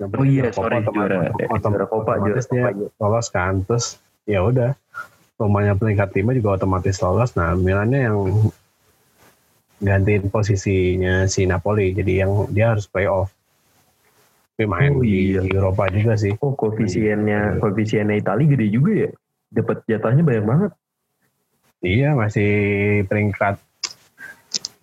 Oh 0.00 0.24
iya 0.24 0.48
sorry 0.48 0.80
juara 0.80 1.28
juara 1.60 1.84
Copa 1.84 2.16
juara 2.24 2.40
dia 2.40 2.72
lolos 2.96 3.28
kan 3.28 3.60
terus 3.68 4.00
ya 4.24 4.40
udah 4.40 4.72
Romanya 5.36 5.76
peringkat 5.76 6.16
lima 6.16 6.32
juga 6.32 6.56
otomatis 6.56 6.96
lolos 7.04 7.36
nah 7.36 7.52
Milannya 7.52 8.08
yang 8.08 8.16
gantiin 9.76 10.32
posisinya 10.32 11.28
si 11.28 11.44
Napoli 11.44 11.92
jadi 11.92 12.24
yang 12.24 12.48
dia 12.48 12.72
harus 12.72 12.88
playoff 12.88 13.28
tapi 14.56 14.64
main 14.64 14.92
Oh, 14.96 15.04
iya. 15.04 15.44
di 15.44 15.52
Eropa 15.52 15.88
juga 15.92 16.16
sih 16.16 16.32
Oh 16.40 16.56
koefisiennya 16.56 17.60
koefisiennya 17.60 18.16
Itali 18.20 18.44
gede 18.48 18.72
juga 18.72 18.92
ya? 19.04 19.10
Dapat 19.50 19.82
jatahnya 19.86 20.22
banyak 20.22 20.46
banget. 20.46 20.72
iya 21.80 22.12
masih 22.12 22.50
peringkat 23.08 23.56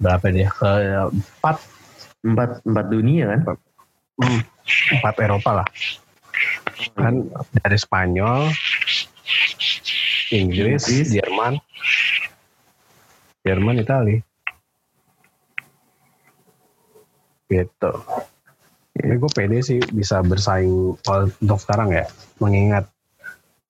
berapa 0.01 0.25
dia? 0.33 0.49
Ke 0.49 1.07
empat 1.13 1.61
Empat 2.25 2.49
empat 2.65 2.85
dunia 2.89 3.25
kan? 3.29 3.41
empat. 4.97 5.15
Eropa 5.21 5.63
lah. 5.63 5.67
Kan 6.97 7.29
dari 7.61 7.77
Spanyol 7.77 8.51
Inggris, 10.33 10.83
Inggris. 10.91 11.07
Jerman. 11.15 11.53
Jerman 13.47 13.79
Itali. 13.79 14.17
Gitu. 17.47 17.91
Ini 18.97 19.13
gue 19.15 19.31
pede 19.31 19.63
sih 19.63 19.79
bisa 19.93 20.19
bersaing 20.19 20.99
untuk 20.99 21.59
sekarang 21.63 21.95
ya 21.95 22.05
mengingat 22.43 22.89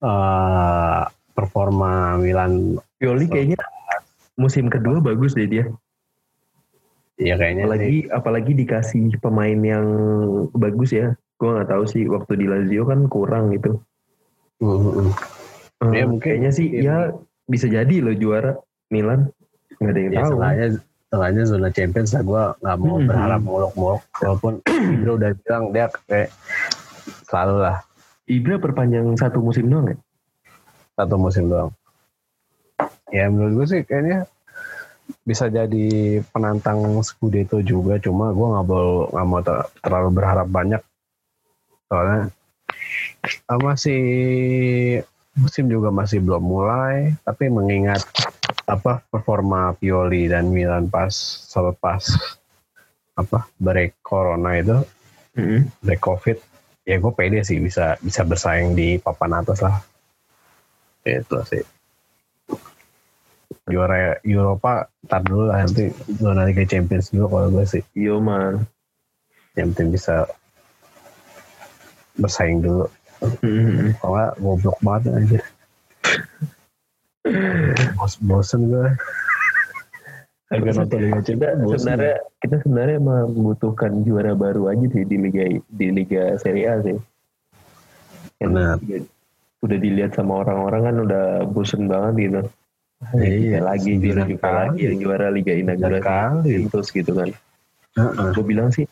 eh, 0.00 1.00
performa 1.32 1.92
Milan 2.16 2.76
Pioli 2.96 3.26
kayaknya 3.26 3.58
musim 4.34 4.66
kedua 4.66 4.98
bagus 4.98 5.32
deh 5.32 5.46
dia. 5.46 5.66
ya 7.18 7.34
kayaknya 7.34 7.62
sih, 7.62 7.66
apalagi 7.66 7.98
apalagi 8.12 8.52
dikasih 8.54 9.18
pemain 9.18 9.58
yang 9.58 9.86
bagus 10.52 10.94
ya 10.94 11.10
gue 11.34 11.50
nggak 11.50 11.66
tahu 11.68 11.82
sih 11.84 12.06
waktu 12.06 12.38
di 12.38 12.46
Lazio 12.46 12.82
kan 12.84 13.06
kurang 13.06 13.50
gitu 13.52 13.82
Mm, 14.58 14.70
mm, 14.70 14.90
mm. 14.90 15.10
Eh, 15.78 15.94
Ya, 15.94 16.04
mungkin- 16.04 16.18
kayaknya 16.18 16.50
sih 16.50 16.66
mungkin. 16.68 16.82
ya 16.84 16.96
bisa 17.44 17.66
jadi 17.66 17.94
loh 17.98 18.10
juara 18.12 18.58
Milan 18.88 19.30
nggak 19.76 19.90
ada 19.90 19.98
yang 20.00 20.10
ya 20.10 20.18
tahu 20.20 20.30
seenggaknya 20.30 20.66
seenggaknya 21.08 21.42
zona 21.44 21.68
Champions 21.70 22.10
lah 22.10 22.22
gue 22.22 22.42
nggak 22.58 22.76
mau 22.76 22.90
Hmm. 22.92 23.06
berharap 23.06 23.40
muluk-muluk 23.40 24.02
walaupun 24.16 24.52
Ibra 24.94 25.10
udah 25.14 25.30
bilang 25.36 25.64
dia 25.70 25.86
kayak 26.04 26.30
selalu 27.24 27.56
lah 27.62 27.76
Ibra 28.28 28.60
perpanjang 28.60 29.16
satu 29.16 29.40
musim 29.40 29.72
doang 29.72 29.88
ya? 29.88 29.96
Satu 31.00 31.16
musim 31.16 31.48
doang. 31.48 31.72
Ya 33.08 33.32
menurut 33.32 33.64
gue 33.64 33.66
sih 33.72 33.82
kayaknya 33.88 34.28
bisa 35.24 35.48
jadi 35.48 36.20
penantang 36.28 36.84
Scudetto 37.00 37.64
juga, 37.64 37.96
cuma 37.96 38.28
gue 38.36 38.46
nggak 38.52 38.66
mau 38.68 39.08
nggak 39.08 39.26
mau 39.26 39.40
ter- 39.40 39.68
terlalu 39.80 40.08
berharap 40.12 40.48
banyak. 40.52 40.82
Soalnya 41.88 42.28
ah, 43.48 43.58
masih 43.58 44.02
musim 45.32 45.72
juga 45.72 45.88
masih 45.88 46.20
belum 46.20 46.44
mulai, 46.44 47.16
tapi 47.24 47.48
mengingat 47.48 48.04
apa 48.68 49.00
performa 49.08 49.72
Pioli 49.80 50.28
dan 50.28 50.52
Milan 50.52 50.92
pas 50.92 51.08
selepas 51.48 52.04
apa 53.16 53.48
break 53.56 53.96
corona 54.04 54.60
itu 54.60 54.78
break 55.80 56.04
covid 56.04 56.36
ya 56.88 56.96
gue 56.96 57.12
pede 57.12 57.44
sih 57.44 57.60
bisa 57.60 58.00
bisa 58.00 58.24
bersaing 58.24 58.72
di 58.72 58.96
papan 58.96 59.44
atas 59.44 59.60
lah. 59.60 59.76
Itu 61.04 61.44
sih. 61.44 61.60
Juara 63.68 64.16
Eropa 64.24 64.88
tar 65.04 65.20
dulu 65.20 65.52
lah 65.52 65.60
nanti 65.68 65.92
zona 66.16 66.48
Liga 66.48 66.64
Champions 66.64 67.12
dulu 67.12 67.28
kalau 67.28 67.48
gue 67.52 67.64
sih. 67.68 67.84
Yo 67.92 68.16
man. 68.24 68.64
yang 69.58 69.74
penting 69.74 69.90
bisa 69.90 70.22
bersaing 72.16 72.62
dulu. 72.62 72.86
Hmm. 73.18 73.98
kalau 73.98 74.30
goblok 74.38 74.78
banget 74.78 75.10
aja 75.10 75.40
Bos 77.98 78.14
bosen 78.22 78.70
gue 78.70 78.94
Agak 80.48 80.72
nonton 80.74 80.98
Liga 80.98 81.20
Champions 81.20 81.60
sebenarnya 81.68 82.14
kita 82.40 82.56
sebenarnya 82.64 82.96
emang 82.96 83.36
membutuhkan 83.36 83.92
juara 84.00 84.32
baru 84.32 84.72
aja 84.72 84.86
sih 84.88 85.04
di 85.04 85.16
liga 85.20 85.44
di 85.68 85.86
liga 85.92 86.40
Serie 86.40 86.66
A 86.66 86.80
sih. 86.80 86.96
Benar. 88.38 88.80
udah- 88.80 89.08
udah 89.58 89.78
dilihat 89.78 90.14
sama 90.14 90.40
orang-orang 90.40 90.80
kan 90.86 90.96
udah 91.02 91.24
bosen 91.46 91.84
banget 91.84 92.14
gitu. 92.24 92.40
Ya 93.14 93.28
Iya, 93.28 93.58
lagi 93.62 93.92
juara 93.98 94.24
juga 94.24 94.48
lagi 94.66 94.80
yang 94.82 94.96
juara 94.98 95.26
liga 95.28 95.52
inaugurasi 95.52 96.66
terus 96.66 96.88
gitu 96.90 97.12
kan. 97.12 97.28
Heeh. 97.94 98.30
Gue 98.32 98.44
bilang 98.46 98.70
sih 98.70 98.86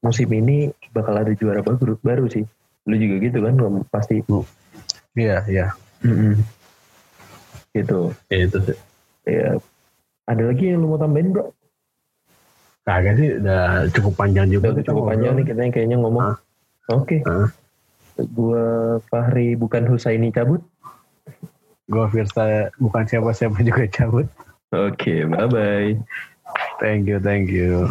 musim 0.00 0.30
ini 0.30 0.70
bakal 0.90 1.14
ada 1.14 1.30
juara 1.34 1.60
baru 1.60 1.94
baru 2.00 2.26
sih. 2.26 2.42
Lu 2.88 2.96
juga 2.96 3.16
gitu 3.20 3.38
kan 3.38 3.52
Lu 3.54 3.84
pasti. 3.86 4.24
iya 5.12 5.44
iya 5.44 5.66
Gitu. 7.72 8.00
Ya, 8.28 8.36
itu 8.42 8.58
sih 8.64 8.78
Ya. 9.22 9.60
Ada 10.30 10.42
lagi 10.54 10.64
yang 10.70 10.80
lu 10.82 10.94
mau 10.94 11.00
tambahin 11.00 11.34
bro? 11.34 11.50
kagak 12.82 13.14
sih 13.14 13.38
udah 13.38 13.86
cukup 13.94 14.18
panjang 14.18 14.50
juga 14.50 14.74
Udah 14.74 14.82
cukup 14.82 15.14
panjang 15.14 15.38
nih 15.38 15.46
kita 15.46 15.70
kayaknya 15.70 15.96
ngomong. 16.02 16.34
Hah? 16.34 16.36
Oke. 16.90 17.22
Hah? 17.22 17.46
Gua 18.34 18.64
Fahri 19.06 19.54
bukan 19.54 19.86
Husaini 19.86 20.34
cabut. 20.34 20.60
gue 21.92 22.06
Firsa 22.08 22.72
bukan 22.80 23.04
siapa-siapa 23.04 23.58
juga 23.68 23.84
cabut 23.90 24.24
Oke, 24.72 25.28
bye 25.28 25.44
bye. 25.50 25.92
thank 26.80 27.04
you 27.04 27.20
thank 27.20 27.52
you 27.52 27.84